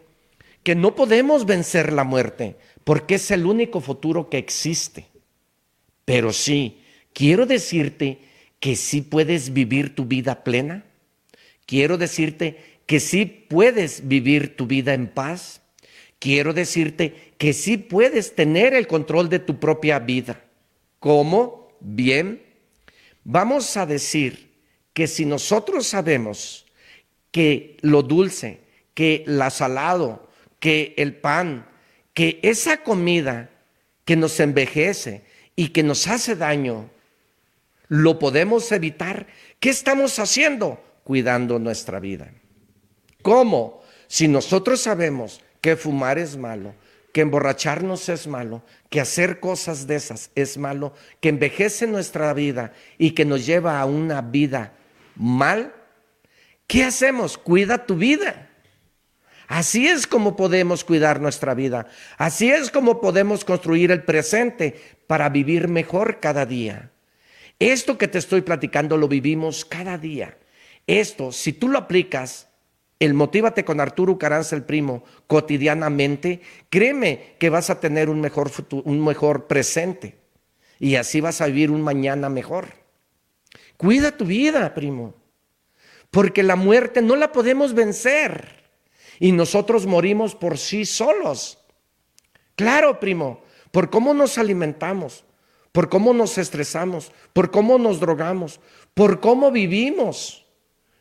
[0.63, 5.07] que no podemos vencer la muerte porque es el único futuro que existe.
[6.05, 6.83] Pero sí,
[7.13, 8.19] quiero decirte
[8.59, 10.85] que sí puedes vivir tu vida plena.
[11.65, 15.61] Quiero decirte que sí puedes vivir tu vida en paz.
[16.19, 20.43] Quiero decirte que sí puedes tener el control de tu propia vida.
[21.01, 21.67] ¿Cómo?
[21.79, 22.43] Bien.
[23.23, 24.51] Vamos a decir
[24.93, 26.67] que si nosotros sabemos
[27.31, 28.59] que lo dulce,
[28.93, 30.29] que la salado,
[30.59, 31.67] que el pan,
[32.13, 33.49] que esa comida
[34.05, 35.23] que nos envejece
[35.55, 36.91] y que nos hace daño,
[37.87, 39.25] lo podemos evitar.
[39.59, 40.83] ¿Qué estamos haciendo?
[41.03, 42.31] Cuidando nuestra vida.
[43.23, 43.81] ¿Cómo?
[44.05, 46.75] Si nosotros sabemos que fumar es malo,
[47.11, 52.73] que emborracharnos es malo, que hacer cosas de esas es malo, que envejece nuestra vida
[52.97, 54.73] y que nos lleva a una vida
[55.15, 55.73] mal,
[56.67, 57.37] ¿qué hacemos?
[57.37, 58.49] Cuida tu vida.
[59.47, 61.87] Así es como podemos cuidar nuestra vida.
[62.17, 66.91] Así es como podemos construir el presente para vivir mejor cada día.
[67.59, 70.37] Esto que te estoy platicando lo vivimos cada día.
[70.87, 72.47] Esto, si tú lo aplicas,
[73.01, 76.39] el Motívate con Arturo Caranza, el primo, cotidianamente,
[76.69, 80.19] créeme que vas a tener un mejor, futuro, un mejor presente.
[80.79, 82.67] Y así vas a vivir un mañana mejor.
[83.75, 85.15] Cuida tu vida, primo.
[86.11, 88.69] Porque la muerte no la podemos vencer
[89.19, 91.57] y nosotros morimos por sí solos.
[92.55, 93.41] Claro, primo,
[93.71, 95.25] por cómo nos alimentamos,
[95.71, 98.59] por cómo nos estresamos, por cómo nos drogamos,
[98.93, 100.45] por cómo vivimos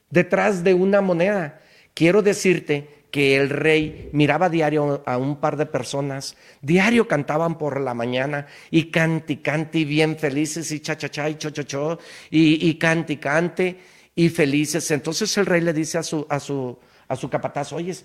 [0.08, 1.60] detrás de una moneda.
[1.94, 7.80] Quiero decirte que el rey miraba diario a un par de personas, diario cantaban por
[7.80, 11.98] la mañana y canti, canti, bien felices y cha, cha, cha y cho, cho, cho,
[12.30, 13.78] y, y canti, cante
[14.14, 14.90] y felices.
[14.90, 16.78] Entonces el rey le dice a su, a su,
[17.08, 17.96] a su capataz, oye,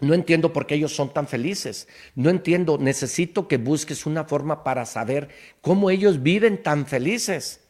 [0.00, 1.86] no entiendo por qué ellos son tan felices.
[2.16, 5.28] No entiendo, necesito que busques una forma para saber
[5.60, 7.60] cómo ellos viven tan felices.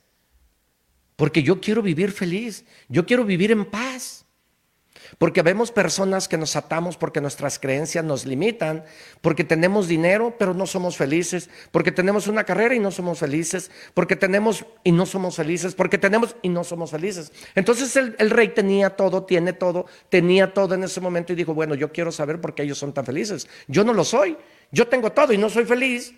[1.17, 4.22] Porque yo quiero vivir feliz, yo quiero vivir en paz.
[5.19, 8.85] Porque vemos personas que nos atamos porque nuestras creencias nos limitan,
[9.21, 13.71] porque tenemos dinero pero no somos felices, porque tenemos una carrera y no somos felices,
[13.95, 17.33] porque tenemos y no somos felices, porque tenemos y no somos felices.
[17.55, 21.75] Entonces el, rey tenía todo, tiene todo, tenía todo en ese momento y dijo, bueno,
[21.75, 23.49] yo quiero saber por qué ellos son tan felices.
[23.69, 24.37] Yo no lo soy,
[24.71, 26.15] yo tengo todo y no soy feliz.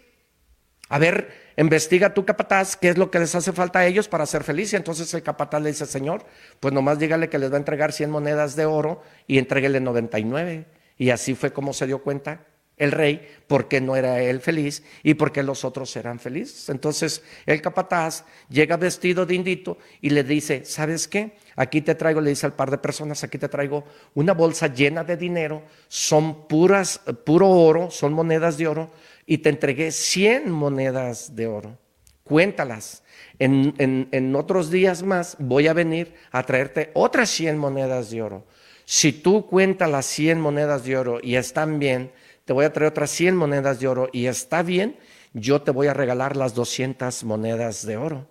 [0.89, 4.27] A ver, investiga tu capataz qué es lo que les hace falta a ellos para
[4.27, 4.75] ser felices.
[4.75, 6.25] Entonces el capataz le dice, Señor,
[6.61, 10.67] pues nomás dígale que les va a entregar 100 monedas de oro y entréguele 99.
[10.99, 12.41] Y así fue como se dio cuenta
[12.77, 16.69] el rey por qué no era él feliz y por qué los otros eran felices.
[16.69, 21.37] Entonces el capataz llega vestido de indito y le dice, ¿sabes qué?
[21.57, 23.85] Aquí te traigo, le dice al par de personas, aquí te traigo
[24.15, 28.91] una bolsa llena de dinero, son puras, puro oro, son monedas de oro
[29.27, 31.79] y te entregué 100 monedas de oro.
[32.25, 33.03] Cuéntalas.
[33.39, 38.47] En, en, otros días más voy a venir a traerte otras 100 monedas de oro.
[38.85, 42.13] Si tú cuentas las 100 monedas de oro y están bien,
[42.45, 44.97] te voy a traer otras 100 monedas de oro y está bien,
[45.33, 48.29] yo te voy a regalar las 200 monedas de oro.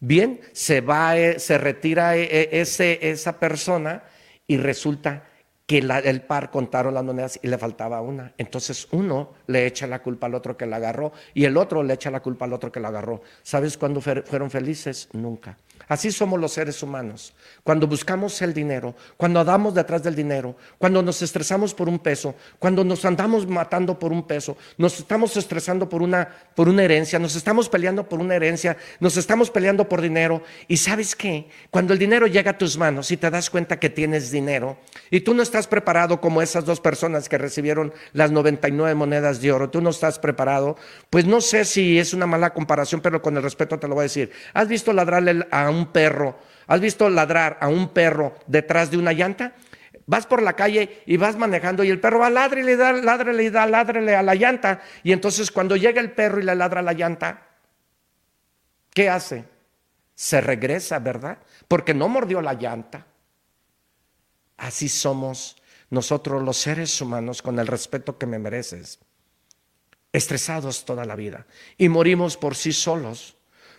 [0.00, 4.04] Bien, se va, eh, se retira eh, eh, ese, esa persona
[4.46, 5.27] y resulta
[5.68, 8.32] que el par contaron las monedas y le faltaba una.
[8.38, 11.92] Entonces uno le echa la culpa al otro que la agarró y el otro le
[11.92, 13.20] echa la culpa al otro que la agarró.
[13.42, 15.10] ¿Sabes cuándo fueron felices?
[15.12, 15.58] Nunca.
[15.86, 17.32] Así somos los seres humanos.
[17.62, 22.34] Cuando buscamos el dinero, cuando andamos detrás del dinero, cuando nos estresamos por un peso,
[22.58, 27.18] cuando nos andamos matando por un peso, nos estamos estresando por una, por una herencia,
[27.18, 30.42] nos estamos peleando por una herencia, nos estamos peleando por dinero.
[30.66, 31.48] Y sabes qué?
[31.70, 34.78] Cuando el dinero llega a tus manos y te das cuenta que tienes dinero
[35.10, 39.52] y tú no estás preparado como esas dos personas que recibieron las 99 monedas de
[39.52, 40.76] oro, tú no estás preparado,
[41.10, 44.02] pues no sé si es una mala comparación, pero con el respeto te lo voy
[44.02, 44.30] a decir.
[44.54, 49.12] ¿Has visto ladrarle a un perro, ¿has visto ladrar a un perro detrás de una
[49.12, 49.54] llanta?
[50.06, 52.92] Vas por la calle y vas manejando y el perro va ladre y le da,
[52.92, 54.80] ladre, le da, ladre a la llanta.
[55.02, 57.46] Y entonces cuando llega el perro y le ladra a la llanta,
[58.94, 59.44] ¿qué hace?
[60.14, 61.38] Se regresa, ¿verdad?
[61.68, 63.06] Porque no mordió la llanta.
[64.56, 65.56] Así somos
[65.90, 68.98] nosotros los seres humanos con el respeto que me mereces,
[70.12, 71.46] estresados toda la vida
[71.76, 73.36] y morimos por sí solos,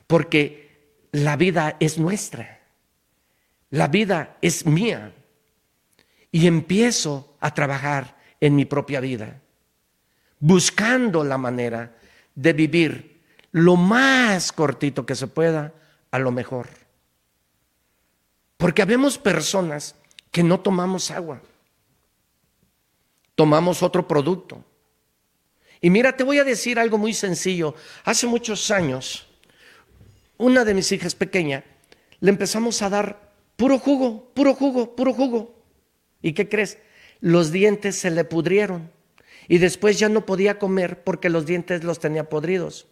[0.07, 0.68] porque
[1.11, 2.59] la vida es nuestra,
[3.69, 5.13] la vida es mía
[6.31, 9.41] y empiezo a trabajar en mi propia vida,
[10.39, 11.95] buscando la manera
[12.35, 15.73] de vivir lo más cortito que se pueda
[16.11, 16.67] a lo mejor.
[18.57, 19.95] Porque habemos personas
[20.31, 21.41] que no tomamos agua,
[23.35, 24.63] tomamos otro producto.
[25.81, 27.73] Y mira, te voy a decir algo muy sencillo.
[28.03, 29.28] Hace muchos años,
[30.39, 31.63] una de mis hijas pequeña,
[32.21, 35.61] le empezamos a dar puro jugo, puro jugo, puro jugo.
[36.21, 36.79] ¿Y qué crees?
[37.19, 38.89] Los dientes se le pudrieron
[39.49, 42.87] y después ya no podía comer porque los dientes los tenía podridos.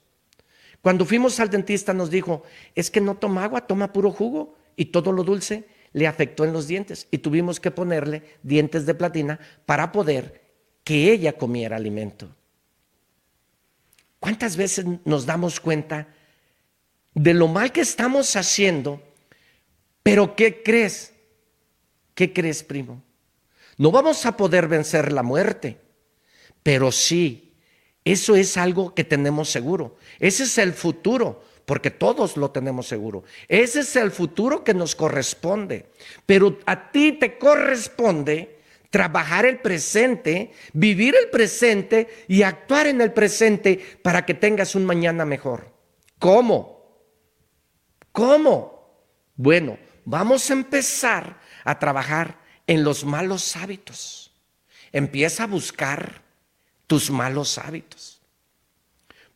[0.82, 2.44] Cuando fuimos al dentista nos dijo,
[2.76, 6.52] es que no toma agua, toma puro jugo y todo lo dulce le afectó en
[6.52, 10.42] los dientes y tuvimos que ponerle dientes de platina para poder
[10.84, 12.36] que ella comiera alimento.
[14.20, 16.10] ¿Cuántas veces nos damos cuenta
[17.18, 19.02] de lo mal que estamos haciendo,
[20.04, 21.14] pero ¿qué crees?
[22.14, 23.04] ¿Qué crees, primo?
[23.78, 25.80] No vamos a poder vencer la muerte,
[26.62, 27.56] pero sí,
[28.06, 29.98] eso es algo que tenemos seguro.
[30.20, 33.24] Ese es el futuro, porque todos lo tenemos seguro.
[33.48, 35.88] Ese es el futuro que nos corresponde.
[36.28, 38.60] Pero a ti te corresponde
[38.92, 44.86] trabajar el presente, vivir el presente y actuar en el presente para que tengas un
[44.86, 45.74] mañana mejor.
[46.20, 46.77] ¿Cómo?
[48.18, 48.98] ¿Cómo?
[49.36, 54.34] Bueno, vamos a empezar a trabajar en los malos hábitos.
[54.92, 56.24] Empieza a buscar
[56.88, 58.20] tus malos hábitos.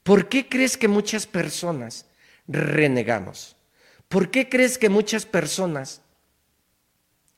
[0.01, 2.07] ¿Por qué crees que muchas personas
[2.47, 3.55] renegamos?
[4.07, 6.01] ¿Por qué crees que muchas personas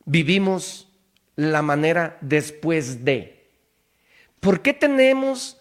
[0.06, 0.88] vivimos
[1.36, 3.52] la manera después de?
[4.40, 5.58] ¿Por qué tenemos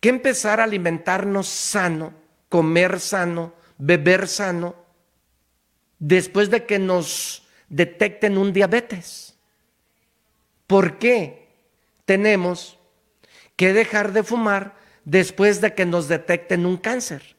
[0.00, 2.12] que empezar a alimentarnos sano,
[2.50, 4.86] comer sano, beber sano
[5.98, 9.36] después de que nos detecten un diabetes.
[10.66, 11.48] ¿Por qué
[12.04, 12.78] tenemos
[13.56, 17.36] que dejar de fumar después de que nos detecten un cáncer?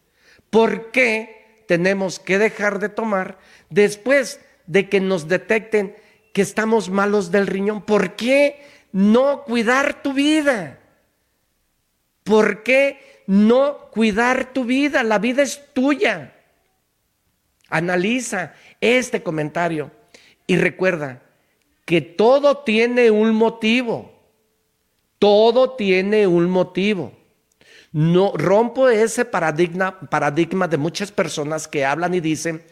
[0.50, 3.38] ¿Por qué tenemos que dejar de tomar
[3.70, 5.96] después de que nos detecten
[6.34, 7.82] que estamos malos del riñón?
[7.82, 10.80] ¿Por qué no cuidar tu vida?
[12.24, 15.04] ¿Por qué no cuidar tu vida?
[15.04, 16.34] La vida es tuya.
[17.70, 19.92] Analiza este comentario
[20.48, 21.22] y recuerda
[21.86, 24.12] que todo tiene un motivo.
[25.18, 27.14] Todo tiene un motivo.
[27.92, 32.64] No rompo ese paradigma, paradigma de muchas personas que hablan y dicen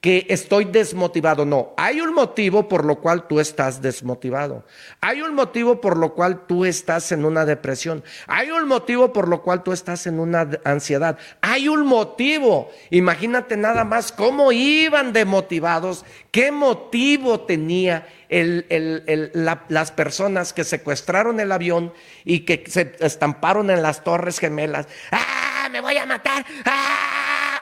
[0.00, 1.44] que estoy desmotivado.
[1.44, 4.64] No, hay un motivo por lo cual tú estás desmotivado.
[5.00, 8.04] Hay un motivo por lo cual tú estás en una depresión.
[8.28, 11.18] Hay un motivo por lo cual tú estás en una ansiedad.
[11.40, 12.70] Hay un motivo.
[12.90, 21.92] Imagínate nada más cómo iban demotivados, qué motivo tenía las personas que secuestraron el avión
[22.24, 24.86] y que se estamparon en las torres gemelas.
[25.10, 26.46] ¡Ah, me voy a matar!
[26.64, 27.17] ¡Ah!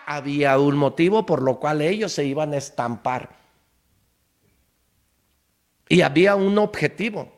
[0.07, 3.37] Había un motivo por lo cual ellos se iban a estampar.
[5.89, 7.33] Y había un objetivo.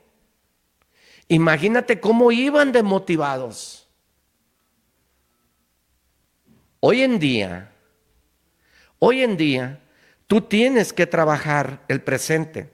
[1.29, 3.89] Imagínate cómo iban de motivados.
[6.81, 7.73] Hoy en día,
[8.99, 9.81] hoy en día,
[10.27, 12.71] tú tienes que trabajar el presente.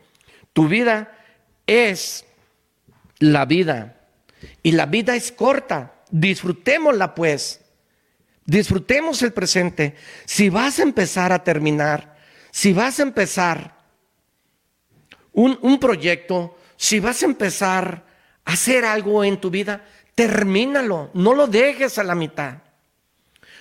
[0.52, 1.16] Tu vida
[1.66, 2.24] es
[3.18, 3.96] la vida.
[4.62, 5.94] Y la vida es corta.
[6.10, 7.63] Disfrutémosla pues.
[8.46, 9.94] Disfrutemos el presente.
[10.24, 12.16] Si vas a empezar a terminar,
[12.50, 13.78] si vas a empezar
[15.32, 18.04] un, proyecto, si vas a empezar
[18.44, 19.84] a hacer algo en tu vida,
[20.14, 21.10] termínalo.
[21.14, 22.58] No lo dejes a la mitad.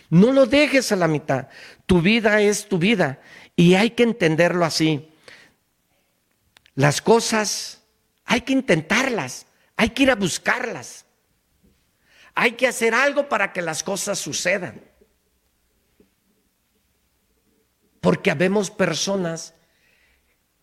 [0.09, 1.47] No lo dejes a la mitad.
[1.85, 3.19] Tu vida es tu vida
[3.55, 5.09] Y hay que entenderlo así.
[6.75, 7.81] Las cosas
[8.25, 9.45] hay que intentarlas,
[9.77, 11.02] hay que ir a buscarlas.
[12.35, 14.83] Hay que hacer algo para que las cosas sucedan.
[18.01, 19.53] Porque habemos personas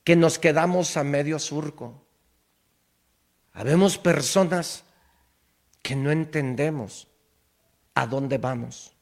[0.05, 2.07] que nos quedamos a medio surco.
[3.53, 4.85] Habemos personas
[5.83, 7.09] que no entendemos
[7.95, 8.95] a dónde vamos.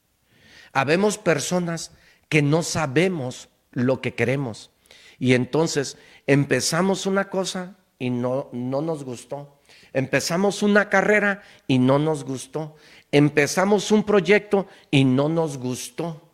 [0.73, 1.93] Habemos personas
[2.29, 4.71] que no sabemos lo que queremos.
[5.19, 5.97] Y entonces
[6.27, 9.58] empezamos una cosa y no, no nos gustó.
[9.93, 12.77] Empezamos una carrera y no nos gustó.
[13.11, 16.31] Empezamos un proyecto y no nos gustó.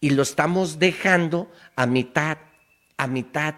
[0.00, 2.38] Y lo estamos dejando a mitad,
[2.96, 3.54] a mitad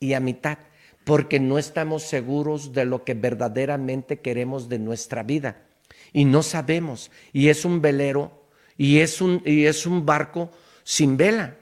[0.00, 0.58] y a mitad,
[1.04, 5.62] porque no estamos seguros de lo que verdaderamente queremos de nuestra vida.
[6.12, 7.10] Y no sabemos.
[7.32, 8.42] Y es un velero
[8.76, 10.50] y es un, y es un barco
[10.84, 11.56] sin vela.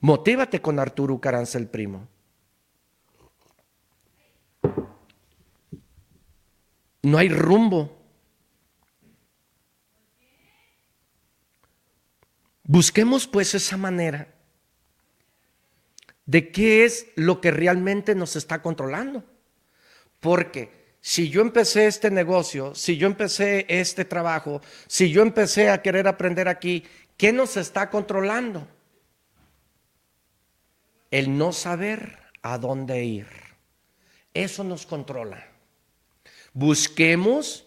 [0.00, 2.08] Motívate con Arturo Caranza el primo.
[7.04, 7.94] No hay rumbo.
[12.62, 14.34] Busquemos pues esa manera
[16.24, 19.22] de qué es lo que realmente nos está controlando.
[20.18, 25.82] Porque si yo empecé este negocio, si yo empecé este trabajo, si yo empecé a
[25.82, 26.84] querer aprender aquí,
[27.18, 28.66] ¿qué nos está controlando?
[31.10, 33.26] El no saber a dónde ir.
[34.32, 35.53] Eso nos controla.
[36.54, 37.66] Busquemos,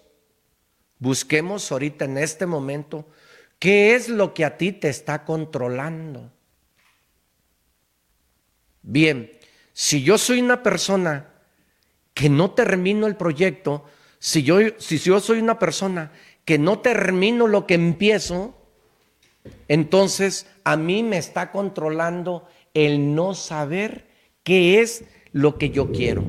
[0.97, 3.05] busquemos ahorita en este momento
[3.59, 6.31] qué es lo que a ti te está controlando.
[8.81, 9.29] Bien,
[9.73, 11.33] si yo soy una persona
[12.13, 13.83] que no termino el proyecto,
[14.19, 16.13] si yo, si yo soy una persona
[16.45, 18.55] que no termino lo que empiezo,
[19.67, 24.07] entonces a mí me está controlando el no saber
[24.43, 25.03] qué es
[25.33, 26.23] lo que yo quiero.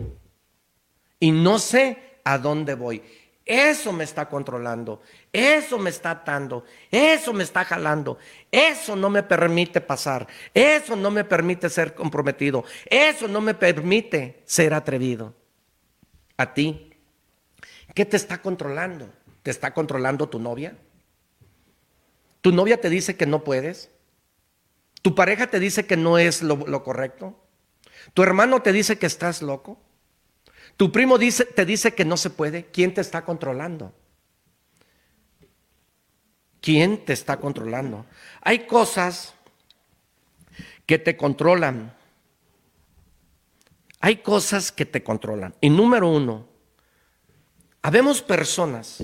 [1.21, 3.03] Y no sé a dónde voy.
[3.47, 5.01] Eso me está controlando,
[5.33, 8.19] eso me está atando, eso me está jalando,
[8.53, 14.43] eso no me permite pasar, eso no me permite ser comprometido, eso no me permite
[14.45, 15.35] ser atrevido.
[16.37, 16.93] A ti,
[17.95, 19.09] ¿qué te está controlando?
[19.43, 20.77] ¿Te está controlando tu novia?
[22.43, 23.91] ¿Tu novia te dice que no puedes?
[25.01, 27.35] ¿Tu pareja te dice que no es lo, lo correcto?
[28.13, 29.81] ¿Tu hermano te dice que estás loco?
[30.79, 32.67] Tu primo te dice que no se puede.
[32.67, 33.93] ¿Quién te está controlando?
[36.61, 38.07] ¿Quién te está controlando?
[38.43, 39.35] Hay cosas
[40.87, 41.93] que te controlan.
[43.99, 45.53] Hay cosas que te controlan.
[45.61, 46.47] Y número uno,
[47.83, 49.03] habemos personas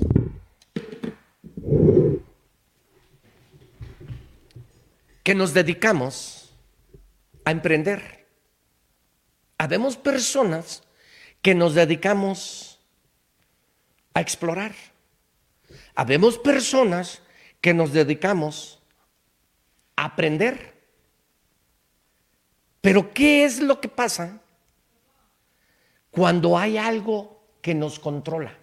[5.24, 6.55] que nos dedicamos
[7.44, 8.28] a emprender.
[9.59, 10.84] Habemos personas
[11.45, 12.81] que nos dedicamos
[14.15, 14.75] a explorar.
[15.95, 17.21] Habemos personas
[17.61, 18.81] que nos dedicamos
[19.95, 20.73] a aprender.
[22.81, 24.41] Pero ¿qué es lo que pasa
[26.11, 28.57] cuando hay algo que nos controla?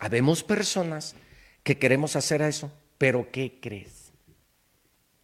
[0.00, 1.14] Habemos personas
[1.62, 4.12] que queremos hacer eso, pero ¿qué crees?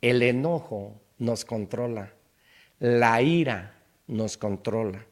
[0.01, 2.12] El enojo nos controla,
[2.78, 5.05] la ira nos controla,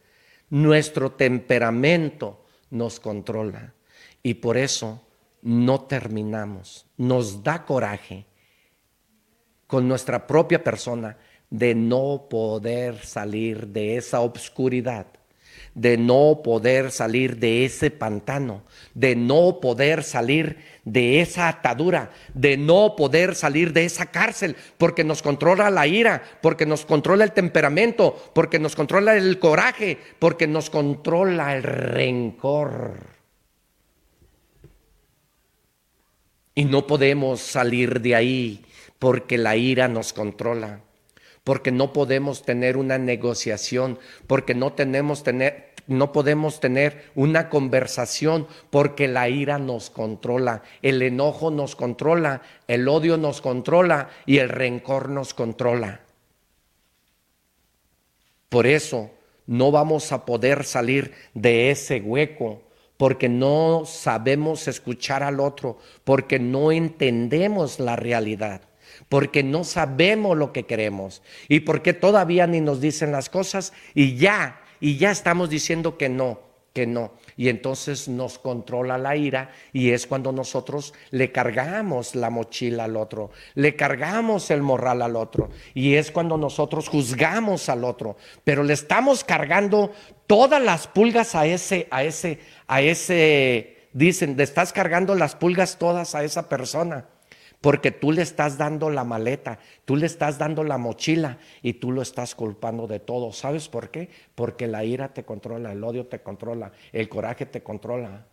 [0.54, 3.74] nuestro temperamento nos controla
[4.22, 5.02] y por eso
[5.42, 6.86] no terminamos.
[6.96, 8.24] Nos da coraje
[9.66, 11.18] con nuestra propia persona
[11.50, 15.08] de no poder salir de esa obscuridad
[15.74, 18.62] de no poder salir de ese pantano,
[18.94, 25.02] de no poder salir de esa atadura, de no poder salir de esa cárcel, porque
[25.02, 30.46] nos controla la ira, porque nos controla el temperamento, porque nos controla el coraje, porque
[30.46, 33.14] nos controla el rencor.
[36.54, 38.64] Y no podemos salir de ahí
[39.00, 40.83] porque la ira nos controla
[41.44, 48.48] porque no podemos tener una negociación, porque no, tenemos tener, no podemos tener una conversación,
[48.70, 54.48] porque la ira nos controla, el enojo nos controla, el odio nos controla y el
[54.48, 56.00] rencor nos controla.
[58.48, 59.10] Por eso
[59.46, 62.62] no vamos a poder salir de ese hueco
[62.96, 68.62] porque no sabemos escuchar al otro, porque no entendemos la realidad
[69.08, 74.16] porque no sabemos lo que queremos y porque todavía ni nos dicen las cosas y
[74.16, 76.40] ya, y ya estamos diciendo que no,
[76.72, 77.12] que no.
[77.36, 82.96] y entonces nos controla la ira y es cuando nosotros le cargamos la mochila al
[82.96, 88.64] otro, le cargamos el morral al otro y es cuando nosotros juzgamos al otro, pero
[88.64, 89.92] le estamos cargando
[90.26, 95.78] todas las pulgas a ese, a ese, a ese, dicen, le estás cargando las pulgas
[95.78, 97.06] todas a esa persona
[97.64, 101.92] porque tú le estás dando la maleta, tú le estás dando la mochila y tú
[101.92, 103.32] lo estás culpando de todo.
[103.32, 104.10] ¿Sabes por qué?
[104.34, 108.26] Porque la ira te controla, el odio te controla, el coraje te controla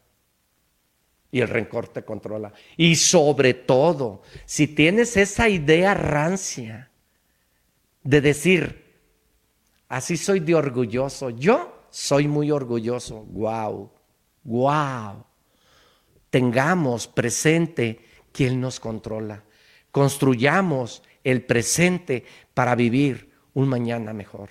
[1.32, 2.52] y el rencor te controla.
[2.76, 6.91] Y sobre todo, si tienes esa idea rancia
[8.03, 8.84] de decir,
[9.88, 13.90] así soy de orgulloso, yo soy muy orgulloso, wow,
[14.44, 15.24] wow,
[16.30, 19.44] tengamos presente ¿Quién nos controla.
[19.91, 24.49] Construyamos el presente para vivir un mañana mejor.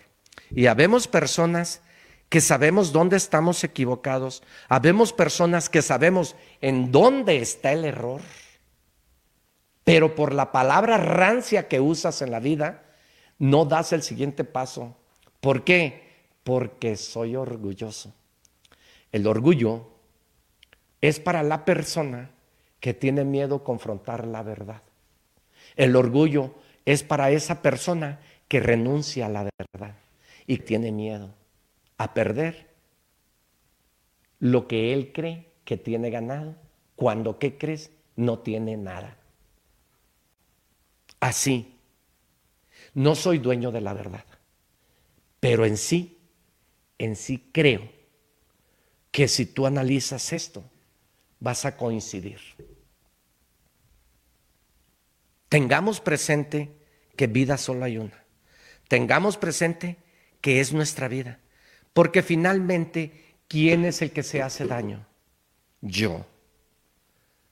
[0.50, 1.82] Y habemos personas
[2.28, 4.42] que sabemos dónde estamos equivocados.
[4.68, 8.20] Habemos personas que sabemos en dónde está el error.
[9.84, 12.84] Pero por la palabra rancia que usas en la vida,
[13.38, 14.96] no das el siguiente paso.
[15.40, 16.28] ¿Por qué?
[16.44, 18.14] Porque soy orgulloso.
[19.10, 19.88] El orgullo
[21.00, 22.30] es para la persona
[22.80, 24.82] que tiene miedo confrontar la verdad.
[25.76, 26.54] El orgullo
[26.84, 29.94] es para esa persona que renuncia a la verdad
[30.46, 31.34] y tiene miedo
[31.98, 32.70] a perder
[34.40, 36.56] lo que él cree que tiene ganado,
[36.96, 37.90] cuando, ¿qué crees?
[38.16, 39.16] No tiene nada.
[41.20, 41.78] Así,
[42.94, 44.24] no soy dueño de la verdad,
[45.38, 46.18] pero en sí,
[46.98, 47.88] en sí creo
[49.10, 50.64] que si tú analizas esto,
[51.38, 52.40] vas a coincidir.
[55.50, 56.70] Tengamos presente
[57.16, 58.24] que vida solo hay una.
[58.86, 59.96] Tengamos presente
[60.40, 61.40] que es nuestra vida.
[61.92, 65.08] Porque finalmente, ¿quién es el que se hace daño?
[65.80, 66.24] Yo.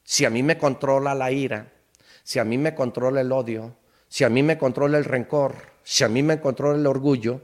[0.05, 1.73] Si a mí me controla la ira,
[2.23, 3.77] si a mí me controla el odio,
[4.09, 7.43] si a mí me controla el rencor, si a mí me controla el orgullo,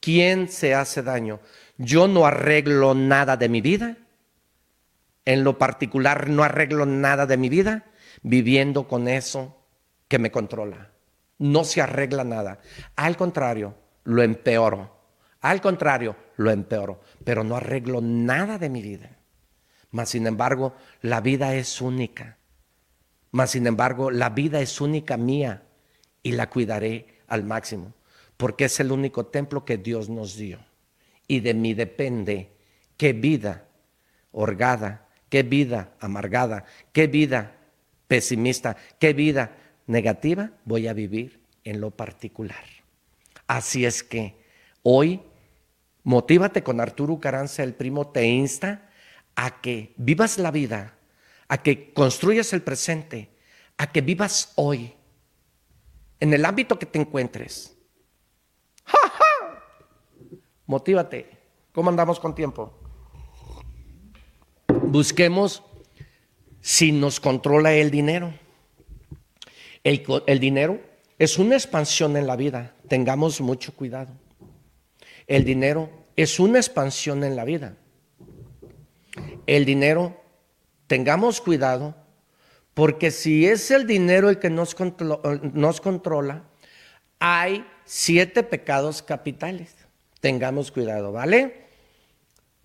[0.00, 1.40] ¿quién se hace daño?
[1.76, 3.98] Yo no arreglo nada de mi vida.
[5.26, 7.84] En lo particular, no arreglo nada de mi vida
[8.22, 9.59] viviendo con eso
[10.10, 10.90] que me controla.
[11.38, 12.58] No se arregla nada.
[12.96, 14.98] Al contrario, lo empeoro.
[15.40, 17.00] Al contrario, lo empeoro.
[17.24, 19.16] Pero no arreglo nada de mi vida.
[19.92, 22.38] Mas, sin embargo, la vida es única.
[23.30, 25.62] Mas, sin embargo, la vida es única mía
[26.24, 27.94] y la cuidaré al máximo.
[28.36, 30.58] Porque es el único templo que Dios nos dio.
[31.28, 32.50] Y de mí depende
[32.96, 33.68] qué vida
[34.32, 37.52] orgada, qué vida amargada, qué vida
[38.08, 39.56] pesimista, qué vida
[39.90, 42.64] negativa voy a vivir en lo particular.
[43.46, 44.36] Así es que
[44.82, 45.20] hoy,
[46.04, 48.88] motívate con Arturo Caranza, el primo, te insta
[49.34, 50.94] a que vivas la vida,
[51.48, 53.30] a que construyas el presente,
[53.76, 54.94] a que vivas hoy,
[56.20, 57.76] en el ámbito que te encuentres.
[58.84, 58.98] ¡Ja,
[60.66, 61.38] Motívate.
[61.72, 62.78] ¿Cómo andamos con tiempo?
[64.68, 65.62] Busquemos
[66.60, 68.32] si nos controla el dinero.
[69.82, 70.80] El, dinero
[71.18, 74.12] es una expansión en la vida, tengamos mucho cuidado.
[75.26, 77.76] El dinero es una expansión en la vida.
[79.46, 80.20] El dinero,
[80.86, 81.96] tengamos cuidado,
[82.74, 84.76] porque si es el dinero el que nos,
[85.52, 86.44] nos controla,
[87.18, 89.74] hay siete pecados capitales.
[90.20, 91.64] Tengamos cuidado, ¿vale?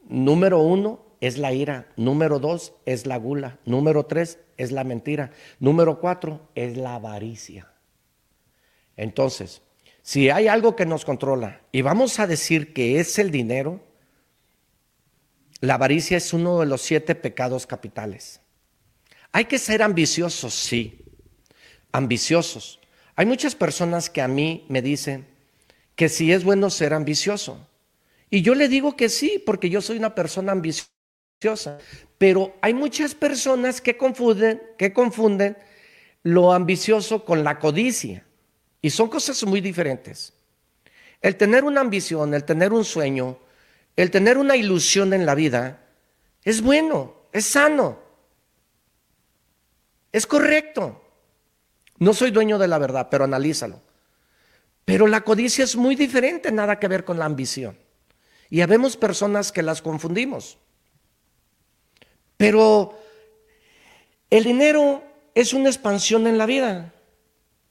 [0.07, 1.87] Número uno es la ira.
[1.95, 3.57] Número dos es la gula.
[3.65, 5.31] Número tres es la mentira.
[5.59, 7.71] Número cuatro es la avaricia.
[8.97, 9.61] Entonces,
[10.01, 13.81] si hay algo que nos controla y vamos a decir que es el dinero,
[15.61, 18.41] la avaricia es uno de los siete pecados capitales.
[19.31, 21.03] Hay que ser ambiciosos, sí,
[21.91, 22.79] ambiciosos.
[23.15, 25.27] Hay muchas personas que a mí me dicen
[25.95, 27.67] que si es bueno ser ambicioso.
[28.29, 31.79] Y yo le digo que sí, porque yo soy una persona ambiciosa
[32.17, 35.57] pero hay muchas personas que confunden, que confunden
[36.23, 38.25] lo ambicioso con la codicia.
[38.81, 40.33] Y son cosas muy diferentes.
[41.21, 43.39] El tener una ambición, el tener un sueño,
[43.95, 45.81] el tener una ilusión en la vida,
[46.43, 47.99] es bueno, es sano,
[50.11, 51.01] es correcto.
[51.97, 53.81] No soy dueño de la verdad, pero analízalo.
[54.85, 57.77] Pero la codicia es muy diferente, nada que ver con la ambición.
[58.49, 60.57] Y habemos personas que las confundimos.
[62.37, 62.97] Pero
[64.29, 65.03] el dinero
[65.33, 66.93] es una expansión en la vida.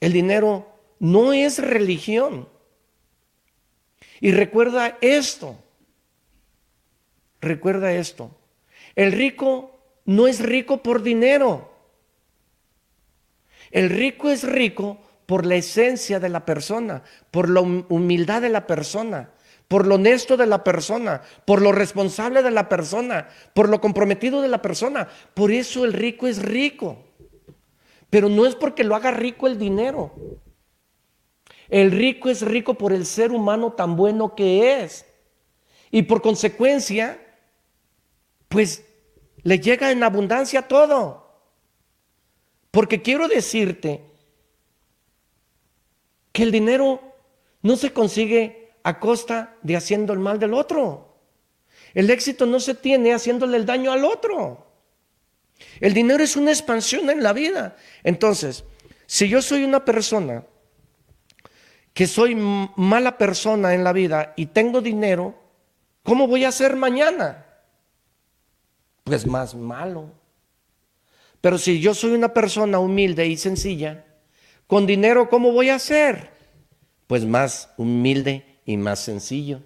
[0.01, 0.69] El dinero
[0.99, 2.49] no es religión.
[4.21, 5.59] Y recuerda esto.
[7.41, 8.31] Recuerda esto.
[8.95, 11.73] El rico no es rico por dinero.
[13.71, 18.67] El rico es rico por la esencia de la persona, por la humildad de la
[18.67, 19.31] persona,
[19.69, 24.43] por lo honesto de la persona, por lo responsable de la persona, por lo comprometido
[24.43, 25.09] de la persona.
[25.35, 26.99] Por eso el rico es rico.
[28.11, 30.13] Pero no es porque lo haga rico el dinero.
[31.69, 35.07] El rico es rico por el ser humano tan bueno que es.
[35.91, 37.21] Y por consecuencia,
[38.49, 38.85] pues
[39.43, 41.25] le llega en abundancia todo.
[42.71, 44.05] Porque quiero decirte
[46.33, 47.01] que el dinero
[47.63, 51.17] no se consigue a costa de haciendo el mal del otro.
[51.95, 54.67] El éxito no se tiene haciéndole el daño al otro.
[55.81, 57.77] El dinero es una expansión en la vida.
[58.03, 58.65] Entonces,
[59.07, 60.45] si yo soy una persona
[61.95, 65.35] que soy mala persona en la vida y tengo dinero,
[66.03, 67.47] ¿cómo voy a ser mañana?
[69.05, 70.11] Pues más malo.
[71.41, 74.05] Pero si yo soy una persona humilde y sencilla,
[74.67, 76.33] con dinero, ¿cómo voy a ser?
[77.07, 79.63] Pues más humilde y más sencillo.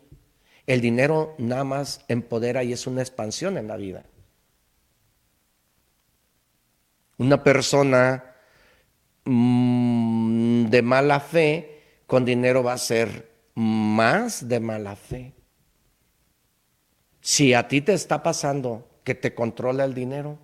[0.66, 4.04] El dinero nada más empodera y es una expansión en la vida.
[7.16, 8.34] Una persona
[9.24, 15.34] mm, de mala fe con dinero va a ser más de mala fe.
[17.20, 20.38] Si a ti te está pasando que te controla el dinero,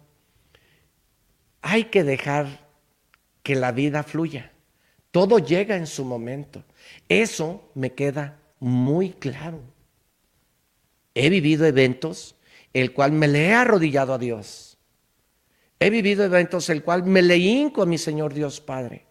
[1.63, 2.67] hay que dejar
[3.43, 4.53] que la vida fluya.
[5.11, 6.65] Todo llega en su momento.
[7.09, 9.61] Eso me queda muy claro.
[11.15, 12.35] He vivido eventos
[12.73, 14.79] el cual me le he arrodillado a Dios.
[15.79, 19.05] He vivido eventos el cual me le hinco a mi Señor Dios Padre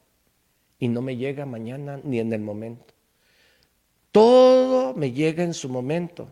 [0.79, 2.95] y no me llega mañana ni en el momento.
[4.11, 6.29] Todo me llega en su momento.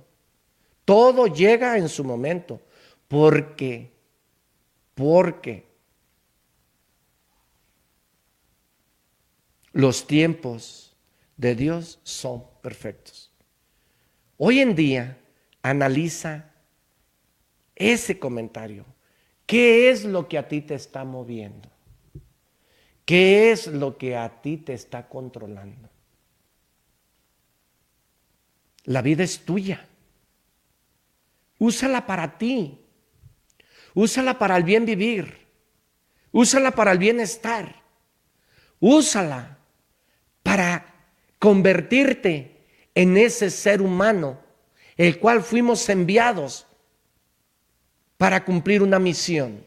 [0.84, 2.60] Todo llega en su momento.
[3.08, 3.92] Porque,
[4.96, 5.68] porque
[9.74, 10.91] los tiempos
[11.42, 13.32] de Dios son perfectos.
[14.38, 15.18] Hoy en día
[15.64, 16.52] analiza
[17.76, 18.86] ese comentario.
[19.48, 21.68] ¿Qué es lo que a ti te está moviendo?
[23.06, 25.90] ¿Qué es lo que a ti te está controlando?
[28.84, 29.88] La vida es tuya.
[31.58, 32.86] Úsala para ti.
[33.96, 35.48] Úsala para el bien vivir.
[36.32, 37.82] Úsala para el bienestar.
[38.80, 39.58] Úsala
[40.44, 40.91] para
[41.42, 44.38] convertirte en ese ser humano
[44.96, 46.68] el cual fuimos enviados
[48.18, 49.64] para cumplir una misión.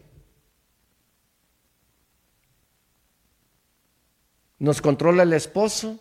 [4.60, 5.98] Nos controla el esposo,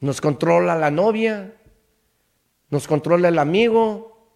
[0.00, 1.54] nos controla la novia,
[2.70, 4.26] nos controla el amigo,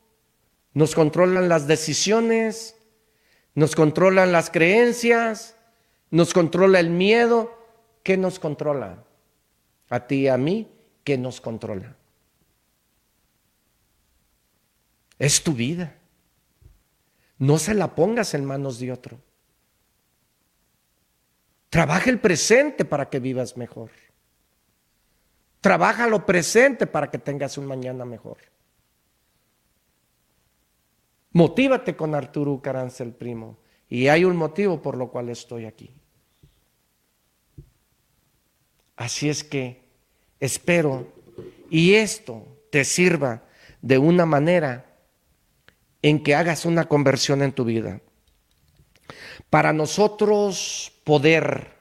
[0.75, 2.77] nos controlan las decisiones,
[3.55, 5.57] nos controlan las creencias,
[6.11, 7.57] nos controla el miedo.
[8.03, 9.07] ¿Qué nos controla?
[9.91, 10.71] A ti y a mí,
[11.05, 11.97] ¿qué nos controla?
[15.19, 15.99] Es tu vida.
[17.39, 19.19] No se la pongas en manos de otro.
[21.69, 23.91] Trabaja el presente para que vivas mejor.
[25.61, 28.39] Trabaja lo presente para que tengas un mañana mejor.
[31.33, 33.59] Motívate con Arturo Caranza el primo.
[33.89, 35.91] Y hay un motivo por lo cual estoy aquí.
[38.97, 39.80] Así es que
[40.41, 41.07] espero
[41.71, 43.43] y esto te sirva
[43.83, 44.87] de una manera
[46.03, 48.01] en que hagas una conversión en tu vida.
[49.49, 51.73] Para nosotros poder,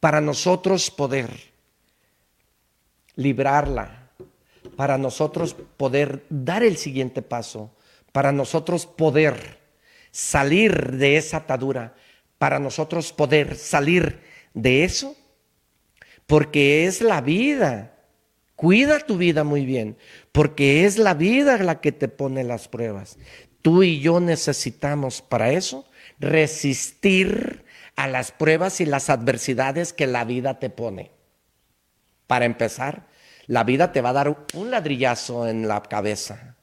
[0.00, 1.30] para nosotros poder
[3.14, 4.10] librarla,
[4.76, 7.74] para nosotros poder dar el siguiente paso,
[8.12, 9.58] para nosotros poder
[10.10, 11.94] salir de esa atadura,
[12.38, 14.20] para nosotros poder salir
[14.54, 15.16] de eso,
[16.28, 17.94] porque es la vida.
[18.54, 19.96] Cuida tu vida muy bien,
[20.30, 23.18] porque es la vida la que te pone las pruebas.
[23.62, 25.86] Tú y yo necesitamos para eso
[26.20, 27.64] resistir
[27.96, 31.12] a las pruebas y las adversidades que la vida te pone.
[32.26, 33.06] Para empezar,
[33.46, 36.56] la vida te va a dar un ladrillazo en la cabeza.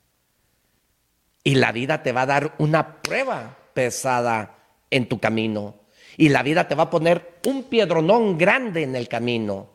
[1.43, 4.59] Y la vida te va a dar una prueba pesada
[4.91, 5.84] en tu camino.
[6.17, 9.69] Y la vida te va a poner un piedronón grande en el camino.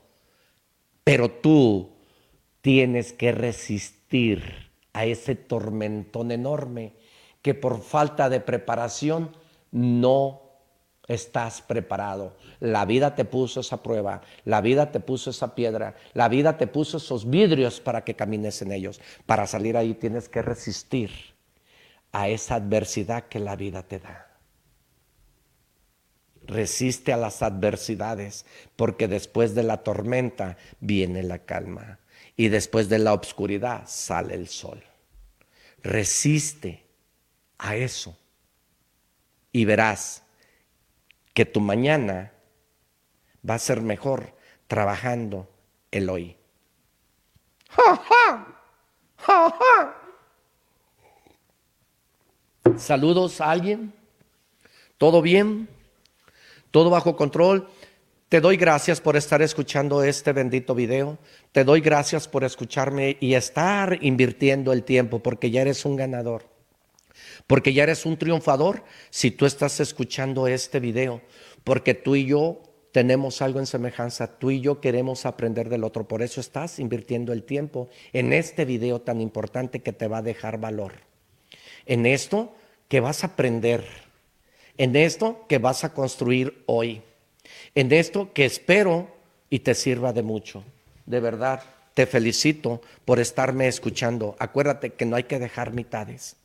[1.05, 1.91] Pero tú
[2.61, 6.95] tienes que resistir a ese tormentón enorme
[7.43, 9.35] que por falta de preparación
[9.71, 10.43] no
[11.09, 12.37] estás preparado.
[12.61, 16.67] La vida te puso esa prueba, la vida te puso esa piedra, la vida te
[16.67, 19.01] puso esos vidrios para que camines en ellos.
[19.27, 21.11] Para salir ahí tienes que resistir
[22.12, 24.30] a esa adversidad que la vida te da.
[26.51, 28.45] Resiste a las adversidades,
[28.75, 32.01] porque después de la tormenta viene la calma
[32.37, 34.83] y después de la oscuridad sale el sol.
[35.85, 36.85] Resiste
[37.57, 38.19] a eso
[39.53, 40.25] y verás
[41.35, 42.33] que tu mañana
[43.49, 44.35] va a ser mejor
[44.67, 45.49] trabajando
[45.93, 46.37] el hoy.
[52.77, 53.95] Saludos a alguien.
[54.99, 55.69] ¿Todo bien?
[56.71, 57.69] ¿Todo bajo control?
[58.29, 61.19] Te doy gracias por estar escuchando este bendito video.
[61.51, 66.45] Te doy gracias por escucharme y estar invirtiendo el tiempo porque ya eres un ganador.
[67.49, 71.23] Porque ya eres un triunfador si tú estás escuchando este video.
[71.65, 74.39] Porque tú y yo tenemos algo en semejanza.
[74.39, 76.07] Tú y yo queremos aprender del otro.
[76.07, 80.23] Por eso estás invirtiendo el tiempo en este video tan importante que te va a
[80.23, 80.93] dejar valor.
[81.85, 82.55] En esto
[82.87, 84.10] que vas a aprender.
[84.81, 87.02] En esto que vas a construir hoy.
[87.74, 89.15] En esto que espero
[89.51, 90.65] y te sirva de mucho.
[91.05, 91.62] De verdad,
[91.94, 94.36] te felicito por estarme escuchando.
[94.39, 96.36] Acuérdate que no hay que dejar mitades.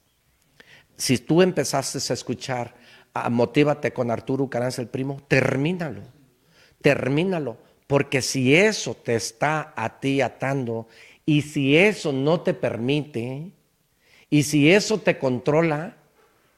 [0.97, 2.75] Si tú empezaste a escuchar,
[3.29, 6.01] Motívate con Arturo Caranza el primo, termínalo
[6.85, 7.57] termínalo,
[7.87, 10.87] porque si eso te está a ti atando
[11.25, 13.49] y si eso no te permite
[14.29, 15.97] y si eso te controla,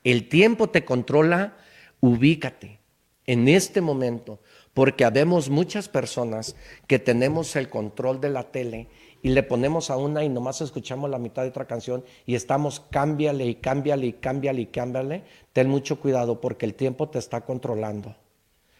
[0.04, 1.56] el tiempo te controla,
[2.00, 2.80] ubícate
[3.26, 4.40] en este momento,
[4.74, 6.56] porque habemos muchas personas
[6.88, 8.88] que tenemos el control de la tele
[9.22, 12.80] y le ponemos a una y nomás escuchamos la mitad de otra canción y estamos
[12.80, 17.42] cámbiale y cámbiale y cámbiale y cámbiale, ten mucho cuidado porque el tiempo te está
[17.42, 18.16] controlando.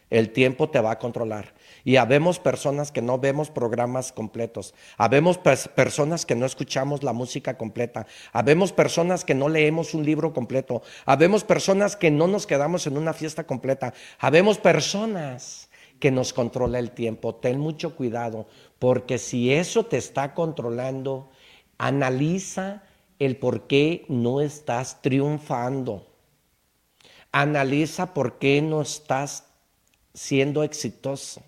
[0.10, 1.54] El tiempo te va a controlar.
[1.88, 4.74] Y habemos personas que no vemos programas completos.
[4.98, 8.06] Habemos personas que no escuchamos la música completa.
[8.34, 10.82] Habemos personas que no leemos un libro completo.
[11.06, 13.94] Habemos personas que no nos quedamos en una fiesta completa.
[14.20, 15.70] Habemos personas
[16.02, 17.36] que nos controla el tiempo.
[17.36, 18.48] Ten mucho cuidado,
[18.80, 21.30] porque si eso te está controlando,
[21.78, 22.84] analiza
[23.18, 26.06] el por qué no estás triunfando.
[27.32, 29.46] Analiza por qué no estás
[30.14, 31.47] siendo exitoso.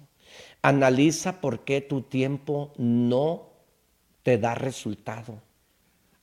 [0.61, 3.49] Analiza por qué tu tiempo no
[4.23, 5.41] te da resultado.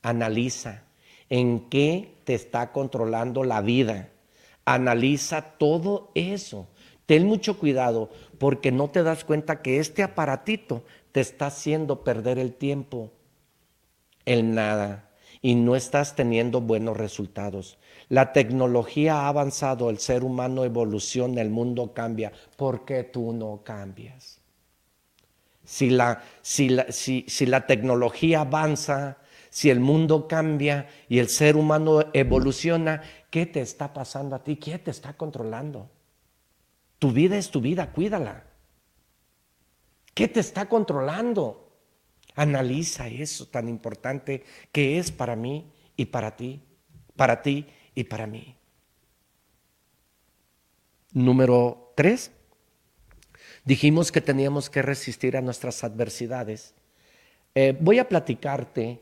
[0.03, 0.85] Analiza
[1.31, 4.11] en qué te está controlando la vida.
[4.65, 6.69] Analiza todo eso.
[7.07, 12.39] Ten mucho cuidado porque no te das cuenta que este aparatito te está haciendo perder
[12.39, 13.13] el tiempo
[14.25, 15.09] en nada
[15.41, 17.79] y no estás teniendo buenos resultados.
[18.09, 22.33] La tecnología ha avanzado, el ser humano evoluciona, el mundo cambia.
[22.57, 24.41] ¿Por qué tú no cambias?
[25.65, 26.23] Si la,
[27.67, 29.19] tecnología avanza,
[29.51, 34.57] si el mundo cambia y el ser humano evoluciona, ¿qué te está pasando a ti?
[34.57, 35.91] ¿Quién te está controlando?
[37.01, 38.45] Tu vida es tu vida, cuídala.
[40.15, 41.73] ¿Qué te está controlando?
[42.37, 46.63] Analiza eso tan importante que es para mí y para ti,
[47.17, 47.67] para ti
[47.97, 48.55] y para mí.
[51.13, 52.31] Número tres,
[53.65, 56.75] dijimos que teníamos que resistir a nuestras adversidades.
[57.55, 59.01] Eh, voy a platicarte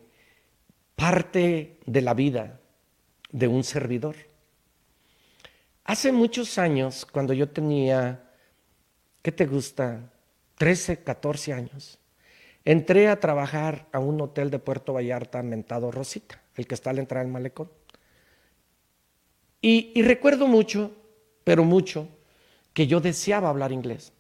[0.95, 2.61] parte de la vida
[3.31, 4.15] de un servidor.
[5.83, 8.31] Hace muchos años, cuando yo tenía,
[9.23, 10.13] ¿qué te gusta?
[10.57, 11.99] 13, 14 años,
[12.65, 17.01] entré a trabajar a un hotel de Puerto Vallarta mentado Rosita, el que está al
[17.01, 17.69] entrar al malecón.
[19.67, 20.91] Y, recuerdo mucho,
[21.43, 22.07] pero mucho,
[22.75, 24.13] que yo deseaba hablar inglés.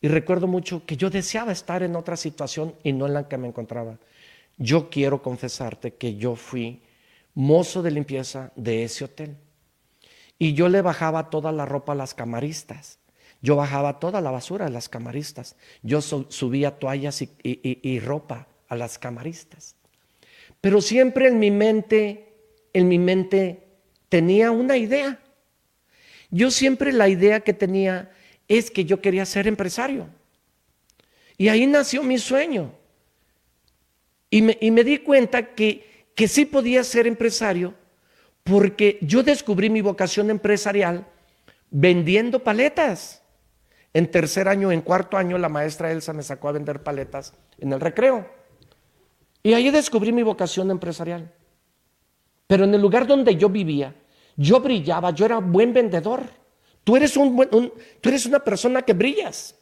[0.00, 3.38] Y recuerdo mucho que yo deseaba estar en otra situación y no en la que
[3.38, 4.00] me encontraba.
[4.58, 6.82] Yo quiero confesarte que yo fui
[7.34, 9.36] mozo de limpieza de ese hotel.
[10.40, 12.98] Y yo le bajaba toda la ropa a las camaristas.
[13.42, 15.54] Yo bajaba toda la basura a las camaristas.
[15.84, 19.76] Yo subía toallas y ropa a las camaristas.
[20.60, 22.34] Pero siempre en mi mente,
[22.72, 23.63] en mi mente
[24.14, 25.18] tenía una idea.
[26.30, 28.12] Yo siempre la idea que tenía
[28.46, 30.06] es que yo quería ser empresario.
[31.36, 32.70] Y ahí nació mi sueño.
[34.30, 37.74] Y me, di cuenta que, que sí podía ser empresario
[38.44, 41.04] porque yo descubrí mi vocación empresarial
[41.72, 43.20] vendiendo paletas.
[43.92, 47.72] En tercer año, en cuarto año, la maestra Elsa me sacó a vender paletas en
[47.72, 48.30] el recreo.
[49.42, 51.32] Y ahí descubrí mi vocación empresarial.
[52.46, 53.92] Pero en el lugar donde yo vivía,
[54.36, 56.22] yo brillaba, yo era buen vendedor.
[56.82, 59.58] Tú eres, un, tú eres una persona que brillas.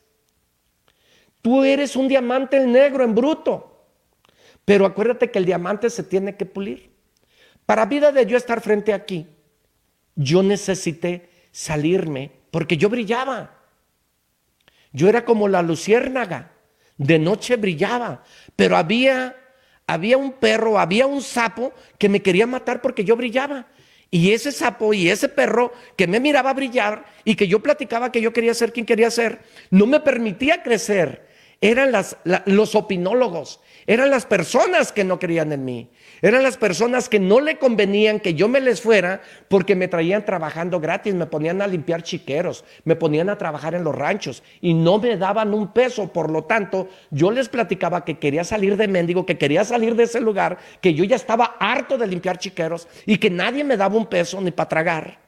[1.40, 3.86] Tú eres un diamante negro en bruto.
[4.64, 6.92] Pero acuérdate que el diamante se tiene que pulir.
[7.66, 9.26] Para vida de yo estar frente aquí,
[10.14, 13.58] yo necesité salirme porque yo brillaba.
[14.92, 16.52] Yo era como la luciérnaga,
[16.98, 18.22] de noche brillaba,
[18.56, 19.36] pero había
[19.86, 23.66] había un perro, había un sapo que me quería matar porque yo brillaba.
[24.14, 28.20] Y ese sapo y ese perro que me miraba brillar y que yo platicaba que
[28.20, 29.40] yo quería ser quien quería ser,
[29.70, 31.26] no me permitía crecer.
[31.62, 35.90] Eran las, los opinólogos, eran las personas que no creían en mí,
[36.20, 40.24] eran las personas que no le convenían que yo me les fuera porque me traían
[40.24, 44.72] trabajando gratis, me ponían a limpiar chiqueros, me ponían a trabajar en los ranchos y
[44.72, 46.12] no me daban un peso.
[46.12, 50.04] Por lo tanto, yo les platicaba que quería salir de mendigo, que quería salir de
[50.04, 53.96] ese lugar, que yo ya estaba harto de limpiar chiqueros y que nadie me daba
[53.96, 55.18] un peso ni para tragar.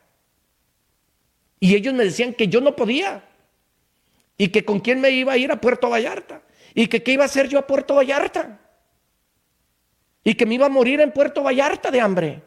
[1.58, 3.24] Y ellos me decían que yo no podía
[4.36, 6.43] y que con quién me iba a ir a Puerto Vallarta
[6.74, 8.60] y que qué iba a hacer yo a Puerto Vallarta
[10.24, 12.42] y que me iba a morir en Puerto Vallarta de hambre.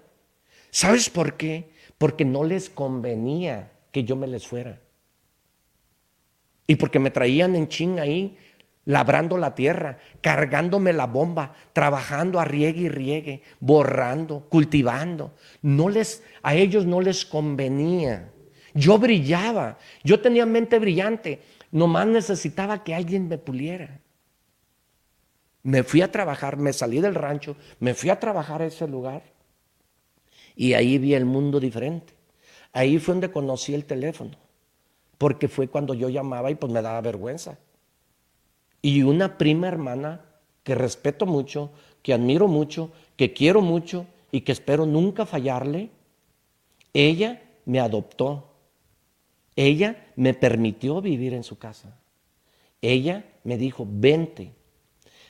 [0.71, 1.71] ¿Sabes por qué?
[1.97, 4.81] Porque no les convenía que yo me les fuera.
[6.65, 8.37] Y porque me traían en ching ahí,
[8.83, 15.33] labrando la tierra, cargándome la bomba, trabajando a riegue y riegue, borrando, cultivando.
[15.61, 18.31] No les, a ellos no les convenía.
[18.73, 21.41] Yo brillaba, yo tenía mente brillante.
[21.71, 24.01] Nomás necesitaba que alguien me puliera.
[25.68, 29.23] Me fui a trabajar, me salí del rancho, me fui a trabajar a ese lugar
[30.56, 32.14] y ahí vi el mundo diferente.
[32.72, 34.31] Ahí fue donde conocí el teléfono,
[35.18, 37.57] porque fue cuando yo llamaba y pues me daba vergüenza.
[38.81, 40.26] Y una prima hermana
[40.64, 41.72] que respeto mucho,
[42.02, 45.89] que admiro mucho, que quiero mucho y que espero nunca fallarle,
[46.94, 48.48] ella me adoptó
[49.57, 51.99] ella me permitió vivir en su casa.
[52.80, 54.53] Ella me dijo, vente.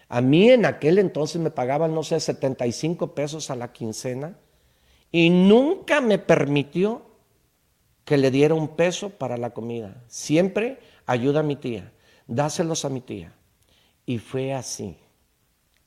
[0.10, 4.38] A mí en aquel entonces me pagaban, no sé, 75 pesos a la quincena
[5.12, 7.06] y nunca me permitió
[8.06, 10.04] que le diera un peso para la comida.
[10.08, 11.92] Siempre ayuda a mi tía,
[12.26, 13.34] dáselos a mi tía.
[14.06, 14.98] Y fue así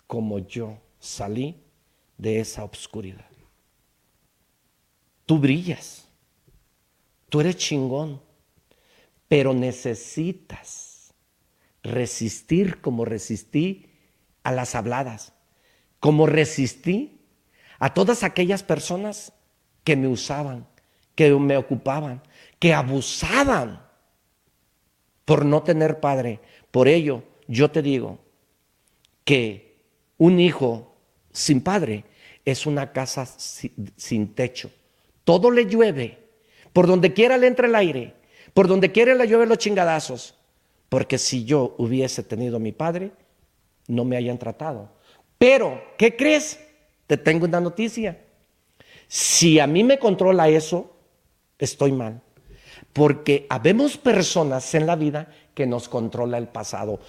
[0.06, 1.62] como yo salí
[2.18, 3.30] de esa obscuridad.
[5.24, 6.08] Tú brillas,
[7.30, 8.20] tú eres chingón,
[9.28, 11.14] pero necesitas
[11.82, 13.89] resistir como resistí
[14.50, 15.32] a las habladas,
[16.00, 17.20] como resistí
[17.78, 19.32] a todas aquellas personas
[19.84, 20.66] que me usaban,
[21.14, 22.22] que me ocupaban,
[22.58, 23.82] que abusaban
[25.24, 26.40] por no tener padre.
[26.70, 28.18] Por ello, yo te digo
[29.24, 29.78] que
[30.18, 30.96] un hijo
[31.32, 32.04] sin padre
[32.44, 34.70] es una casa sin techo.
[35.24, 36.18] Todo le llueve,
[36.72, 38.14] por donde quiera le entra el aire,
[38.52, 40.34] por donde quiera la llueve los chingadazos.
[40.88, 43.12] Porque si yo hubiese tenido a mi padre,
[43.90, 44.88] no me hayan tratado.
[45.38, 46.60] Pero, ¿qué crees?
[47.06, 48.18] Te tengo una noticia.
[49.08, 50.92] Si a mí me controla eso,
[51.58, 52.20] estoy mal.
[52.92, 57.00] Porque habemos personas en la vida que nos controla el pasado.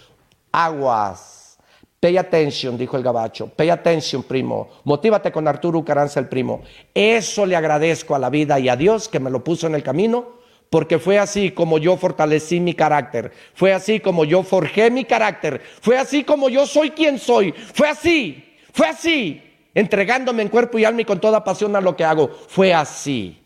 [0.51, 1.57] Aguas.
[1.99, 3.47] Pay attention, dijo el gabacho.
[3.47, 4.69] Pay attention, primo.
[4.85, 6.61] Motívate con Arturo Ucaranza, el primo.
[6.95, 9.83] Eso le agradezco a la vida y a Dios que me lo puso en el
[9.83, 10.40] camino
[10.71, 15.61] porque fue así como yo fortalecí mi carácter, fue así como yo forjé mi carácter,
[15.81, 19.43] fue así como yo soy quien soy, fue así, fue así,
[19.73, 23.37] entregándome en cuerpo y alma y con toda pasión a lo que hago, fue así.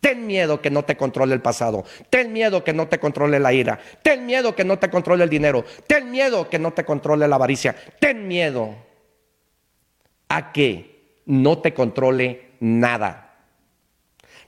[0.00, 1.84] Ten miedo que no te controle el pasado.
[2.10, 3.80] Ten miedo que no te controle la ira.
[4.02, 5.64] Ten miedo que no te controle el dinero.
[5.86, 7.74] Ten miedo que no te controle la avaricia.
[7.98, 8.76] Ten miedo
[10.28, 13.25] a que no te controle nada.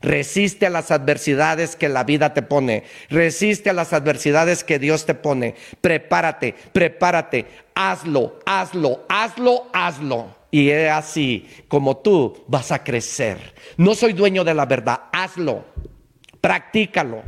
[0.00, 2.84] Resiste a las adversidades que la vida te pone.
[3.08, 5.54] Resiste a las adversidades que Dios te pone.
[5.80, 7.46] Prepárate, prepárate.
[7.74, 10.36] Hazlo, hazlo, hazlo, hazlo.
[10.50, 13.54] Y es así como tú vas a crecer.
[13.76, 15.02] No soy dueño de la verdad.
[15.12, 15.64] Hazlo.
[16.40, 17.22] Practícalo.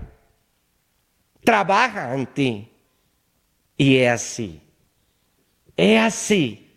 [1.45, 2.73] Trabaja en ti.
[3.77, 4.61] Y es así.
[5.77, 6.71] Es así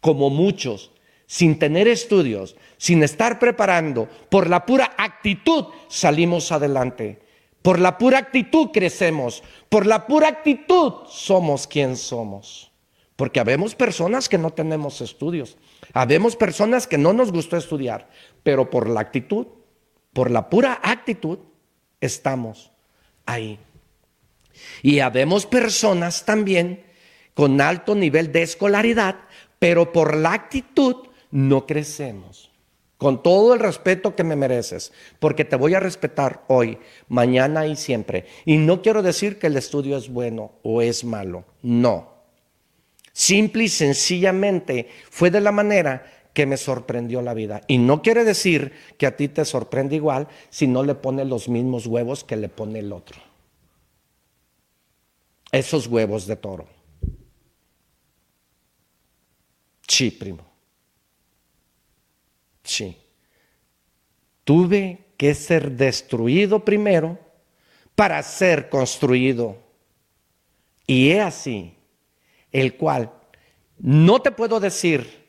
[0.00, 0.90] como muchos,
[1.30, 7.20] sin tener estudios, sin estar preparando, por la pura actitud salimos adelante.
[7.62, 9.44] Por la pura actitud crecemos.
[9.68, 12.72] Por la pura actitud somos quien somos.
[13.14, 15.56] Porque habemos personas que no tenemos estudios.
[15.92, 18.10] Habemos personas que no nos gustó estudiar.
[18.42, 19.46] Pero por la actitud,
[20.12, 21.38] por la pura actitud,
[22.00, 22.72] estamos
[23.24, 23.56] ahí.
[24.82, 26.82] Y habemos personas también
[27.34, 29.14] con alto nivel de escolaridad,
[29.60, 32.50] pero por la actitud no crecemos
[33.00, 36.78] con todo el respeto que me mereces, porque te voy a respetar hoy,
[37.08, 38.26] mañana y siempre.
[38.44, 42.12] Y no quiero decir que el estudio es bueno o es malo, no.
[43.14, 46.04] Simple y sencillamente fue de la manera
[46.34, 47.62] que me sorprendió la vida.
[47.68, 51.48] Y no quiere decir que a ti te sorprende igual si no le pone los
[51.48, 53.18] mismos huevos que le pone el otro.
[55.52, 56.68] Esos huevos de toro.
[59.88, 60.49] Sí, primo.
[64.44, 67.18] Tuve que ser destruido primero
[67.94, 69.58] para ser construido.
[70.86, 71.74] Y he así,
[72.50, 73.12] el cual
[73.78, 75.26] no te puedo decir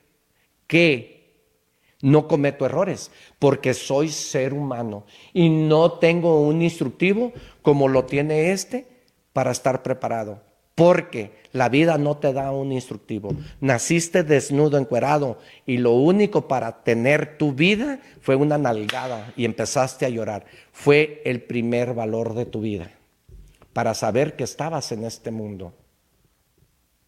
[0.67, 1.11] que
[2.01, 7.31] no cometo errores, porque soy ser humano y no tengo un instructivo
[7.61, 8.87] como lo tiene este
[9.33, 10.41] para estar preparado.
[10.75, 13.35] Porque la vida no te da un instructivo.
[13.59, 20.05] Naciste desnudo, encuerado, y lo único para tener tu vida fue una nalgada y empezaste
[20.05, 20.45] a llorar.
[20.71, 22.91] Fue el primer valor de tu vida,
[23.73, 25.73] para saber que estabas en este mundo.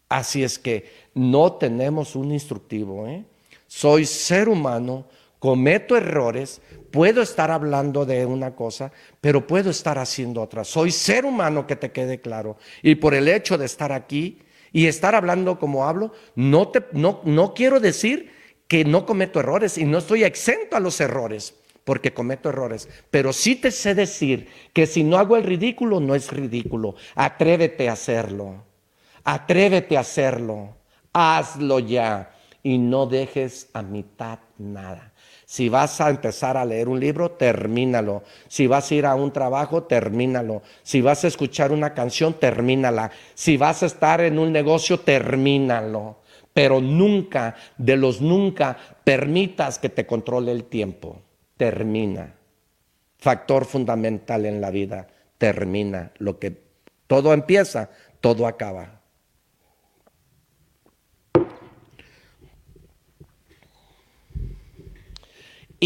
[0.08, 3.06] Así es que no tenemos un instructivo.
[3.08, 3.24] ¿eh?
[3.66, 5.06] Soy ser humano,
[5.38, 6.60] cometo errores,
[6.94, 10.62] puedo estar hablando de una cosa, pero puedo estar haciendo otra.
[10.62, 12.56] Soy ser humano, que te quede claro.
[12.84, 14.38] Y por el hecho de estar aquí
[14.72, 18.30] y estar hablando como hablo, no, te, no, no quiero decir
[18.68, 23.32] que no cometo errores y no estoy exento a los errores porque cometo errores, pero
[23.32, 26.94] sí te sé decir que si no hago el ridículo, no es ridículo.
[27.16, 28.62] Atrévete a hacerlo.
[29.24, 30.76] Atrévete a hacerlo.
[31.12, 32.30] Hazlo ya
[32.62, 35.12] y no dejes a mitad nada.
[35.54, 38.24] Si vas a empezar a leer un libro, termínalo.
[38.48, 40.62] Si vas a ir a un trabajo, termínalo.
[40.82, 43.12] Si vas a escuchar una canción, termínala.
[43.34, 46.16] Si vas a estar en un negocio, termínalo.
[46.52, 51.22] Pero nunca, de los nunca, permitas que te controle el tiempo.
[51.56, 52.34] Termina.
[53.18, 55.06] Factor fundamental en la vida.
[55.38, 56.10] Termina.
[56.18, 56.64] Lo que
[57.06, 57.90] todo empieza,
[58.20, 58.93] todo acaba.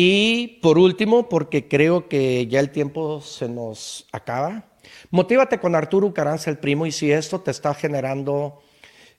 [0.00, 4.66] Y por último, porque creo que ya el tiempo se nos acaba,
[5.10, 8.62] motívate con Arturo Caranza el primo y si esto te está generando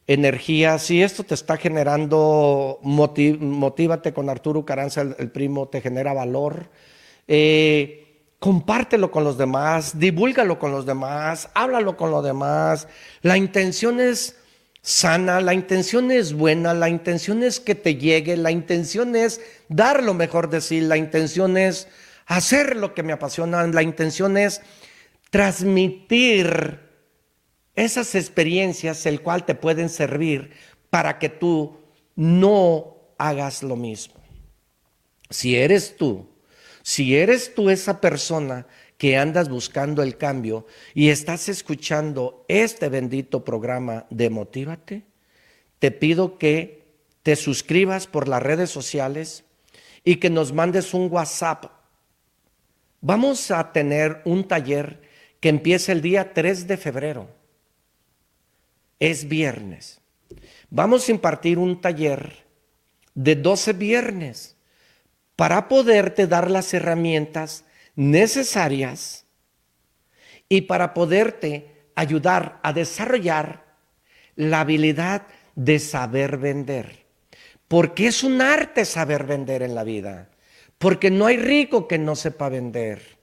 [0.08, 6.70] energía, si esto te está generando, motívate con Arturo Caranza el, primo, te genera valor.
[7.28, 12.88] Eh, compártelo con los demás, divúlgalo con los demás, háblalo con los demás.
[13.22, 14.39] La intención es
[14.90, 20.04] sana, la intención es buena, la intención es que te llegue, la intención es dar
[20.04, 21.88] lo mejor de sí, la intención es
[22.26, 24.62] hacer lo que me apasiona, la intención es
[25.30, 26.80] transmitir
[27.76, 30.54] esas experiencias, el cual te pueden servir
[30.90, 31.78] para que tú
[32.16, 34.16] no hagas lo mismo.
[35.30, 36.28] Si eres tú,
[36.82, 38.66] si eres tú esa persona
[39.00, 45.04] que andas buscando el cambio y estás escuchando este bendito programa de Motívate,
[45.80, 46.84] te pido que
[47.24, 49.46] te suscribas por las redes sociales
[50.04, 51.68] y que nos mandes un WhatsApp.
[53.00, 55.02] Vamos a tener un taller
[55.40, 57.30] que empieza el día 3 de febrero.
[59.00, 60.02] Es viernes.
[60.70, 62.44] Vamos a impartir un taller
[63.16, 64.58] de 12 viernes
[65.38, 67.64] para poderte dar las herramientas
[68.00, 69.26] necesarias
[70.48, 73.76] y para poderte ayudar a desarrollar
[74.38, 77.06] la habilidad de saber vender.
[77.68, 80.30] Porque es un arte saber vender en la vida.
[80.78, 83.20] Porque no hay rico que no sepa vender.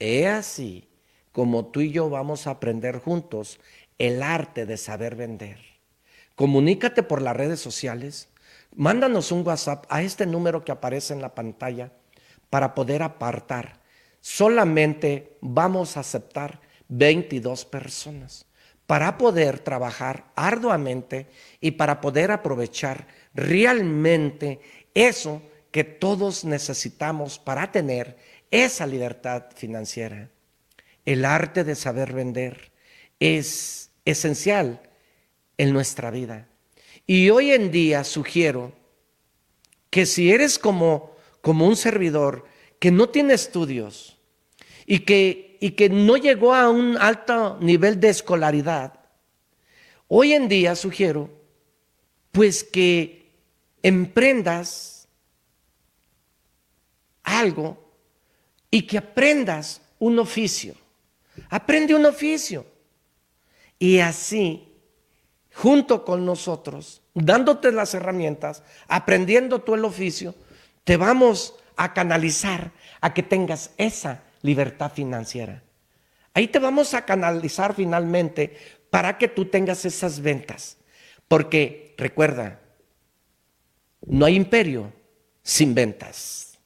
[0.00, 0.88] He así
[1.30, 3.60] como tú y yo vamos a aprender juntos
[3.98, 5.60] el arte de saber vender.
[6.34, 8.30] Comunícate por las redes sociales.
[8.74, 11.92] Mándanos un WhatsApp a este número que aparece en la pantalla
[12.50, 13.80] para poder apartar.
[14.20, 18.46] Solamente vamos a aceptar 22 personas
[18.86, 21.26] para poder trabajar arduamente
[21.60, 24.60] y para poder aprovechar realmente
[24.94, 28.16] eso que todos necesitamos para tener
[28.50, 30.30] esa libertad financiera.
[31.04, 32.72] El arte de saber vender
[33.20, 34.80] es esencial
[35.58, 36.48] en nuestra vida.
[37.06, 38.72] Y hoy en día sugiero
[39.90, 41.15] que si eres como
[41.46, 42.44] como un servidor
[42.80, 44.18] que no tiene estudios
[44.84, 48.98] y que, y que no llegó a un alto nivel de escolaridad,
[50.08, 51.30] hoy en día sugiero
[52.32, 53.30] pues que
[53.80, 55.06] emprendas
[57.22, 57.78] algo
[58.68, 60.74] y que aprendas un oficio.
[61.48, 62.66] Aprende un oficio.
[63.78, 64.74] Y así,
[65.54, 70.34] junto con nosotros, dándote las herramientas, aprendiendo tú el oficio,
[70.86, 75.64] te vamos a canalizar a que tengas esa libertad financiera.
[76.32, 78.56] Ahí te vamos a canalizar finalmente
[78.88, 80.78] para que tú tengas esas ventas.
[81.26, 82.60] Porque recuerda,
[84.06, 84.92] no hay imperio
[85.42, 86.56] sin ventas.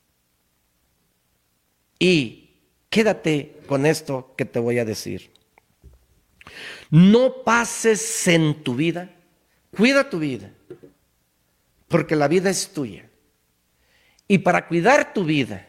[1.99, 2.59] Y
[2.91, 5.33] quédate con esto que te voy a decir.
[6.91, 9.11] No pases en tu vida,
[9.75, 10.53] cuida tu vida,
[11.89, 13.10] porque la vida es tuya.
[14.31, 15.67] Y para cuidar tu vida,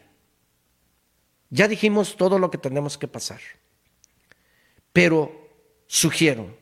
[1.50, 3.40] ya dijimos todo lo que tenemos que pasar.
[4.92, 5.50] Pero
[5.88, 6.56] sugiero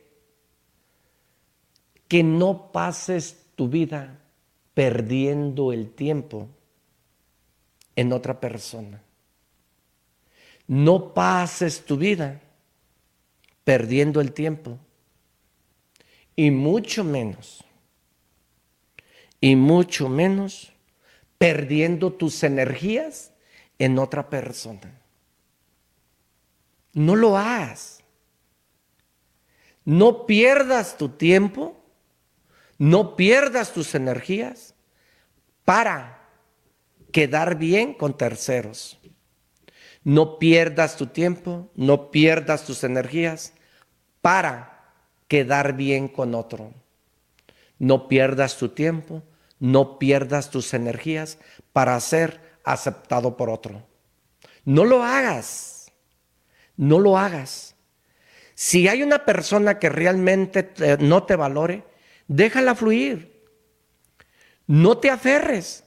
[2.07, 4.19] que no pases tu vida
[4.73, 6.49] perdiendo el tiempo
[7.95, 9.03] en otra persona.
[10.65, 12.41] No pases tu vida
[13.63, 14.79] perdiendo el tiempo.
[16.35, 17.63] Y mucho menos,
[19.39, 20.71] y mucho menos
[21.41, 23.33] perdiendo tus energías
[23.79, 25.01] en otra persona.
[26.93, 28.03] No lo hagas.
[29.83, 31.81] No pierdas tu tiempo
[32.81, 34.73] no pierdas tus energías
[35.65, 36.27] para
[37.11, 38.99] quedar bien con terceros.
[40.03, 43.53] No pierdas tu tiempo, no pierdas tus energías
[44.19, 44.93] para
[45.27, 46.73] quedar bien con otro.
[47.77, 49.21] No pierdas tu tiempo,
[49.61, 51.37] no pierdas tus energías
[51.71, 53.87] para ser aceptado por otro.
[54.65, 55.93] No lo hagas,
[56.75, 57.75] no lo hagas.
[58.55, 61.83] Si hay una persona que realmente no te valore,
[62.27, 63.45] déjala fluir.
[64.65, 65.83] No te aferres.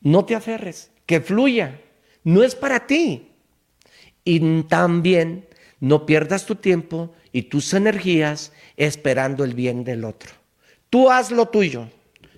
[0.00, 0.90] No te aferres.
[1.06, 1.80] Que fluya.
[2.22, 3.32] No es para ti.
[4.24, 5.48] Y también
[5.80, 10.43] no pierdas tu tiempo y tus energías esperando el bien del otro.
[10.94, 11.90] Tú haz lo tuyo.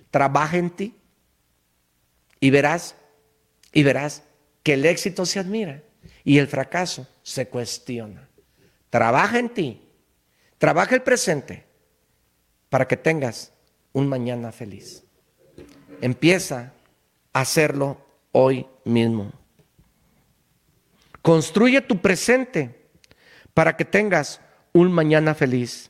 [0.09, 0.95] Trabaja en ti.
[2.39, 2.95] Y verás,
[3.71, 4.23] y verás
[4.63, 5.83] que el éxito se admira
[6.23, 8.27] y el fracaso se cuestiona.
[8.89, 9.87] Trabaja en ti.
[10.57, 11.65] Trabaja el presente
[12.69, 13.53] para que tengas
[13.93, 15.03] un mañana feliz.
[16.01, 16.73] Empieza
[17.33, 19.33] a hacerlo hoy mismo.
[21.21, 22.89] Construye tu presente
[23.53, 24.41] para que tengas
[24.73, 25.86] un mañana feliz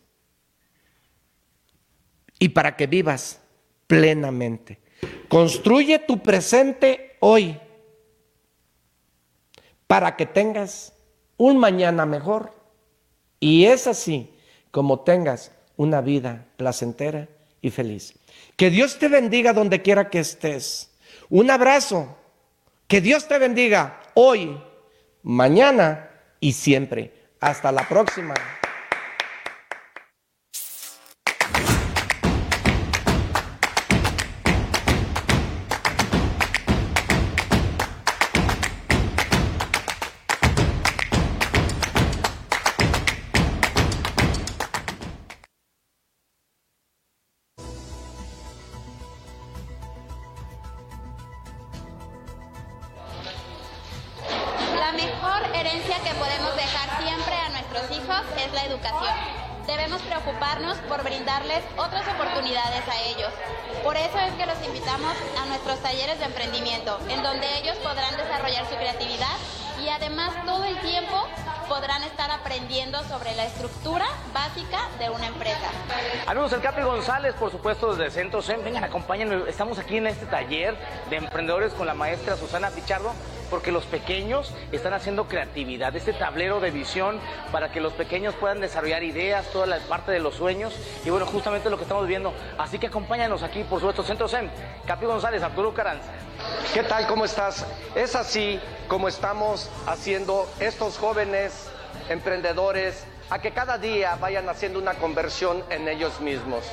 [2.39, 3.41] y para que vivas
[3.88, 4.80] plenamente.
[5.30, 7.59] Construye tu presente hoy
[9.88, 10.93] para que tengas
[11.38, 12.53] un mañana mejor.
[13.39, 14.34] Y es así
[14.72, 17.27] como tengas una vida placentera
[17.61, 18.14] y feliz.
[18.55, 20.91] Que Dios te bendiga donde quiera que estés.
[21.30, 22.18] Un abrazo.
[22.88, 24.57] Que Dios te bendiga hoy,
[25.22, 26.09] mañana
[26.39, 27.14] y siempre.
[27.39, 28.34] Hasta la próxima.
[79.58, 80.76] Estamos aquí en este taller
[81.10, 83.12] de emprendedores con la maestra Susana Pichardo,
[83.50, 87.20] porque los pequeños están haciendo creatividad, este tablero de visión
[87.52, 90.76] para que los pequeños puedan desarrollar ideas, toda la parte de los sueños.
[91.04, 92.36] Y bueno, justamente lo que estamos viendo.
[92.60, 94.48] Así que acompáñanos aquí, por supuesto, Centro CEM.
[94.86, 96.12] Capi González, Arturo Caranza.
[96.72, 97.08] ¿Qué tal?
[97.08, 97.66] ¿Cómo estás?
[97.96, 101.68] Es así como estamos haciendo estos jóvenes
[102.10, 106.64] emprendedores a que cada día vayan haciendo una conversión en ellos mismos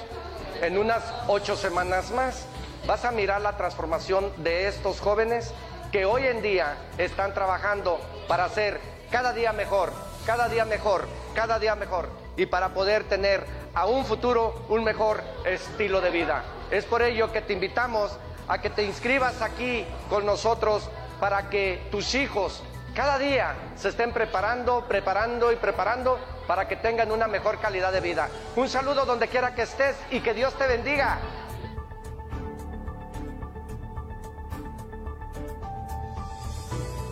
[0.61, 2.47] en unas ocho semanas más.
[2.87, 5.55] Vas a mirar la transformación de estos jóvenes
[5.91, 7.99] que hoy en día están trabajando
[8.29, 8.79] para ser
[9.11, 9.91] cada día mejor,
[10.27, 15.23] cada día mejor, cada día mejor y para poder tener a un futuro un mejor
[15.47, 16.45] estilo de vida.
[16.71, 20.91] Es por ello que te invitamos a que te inscribas aquí con nosotros
[21.21, 22.63] para que tus hijos
[22.95, 28.01] cada día se estén preparando, preparando y preparando para que tengan una mejor calidad de
[28.01, 28.29] vida.
[28.55, 31.19] Un saludo donde quiera que estés y que Dios te bendiga.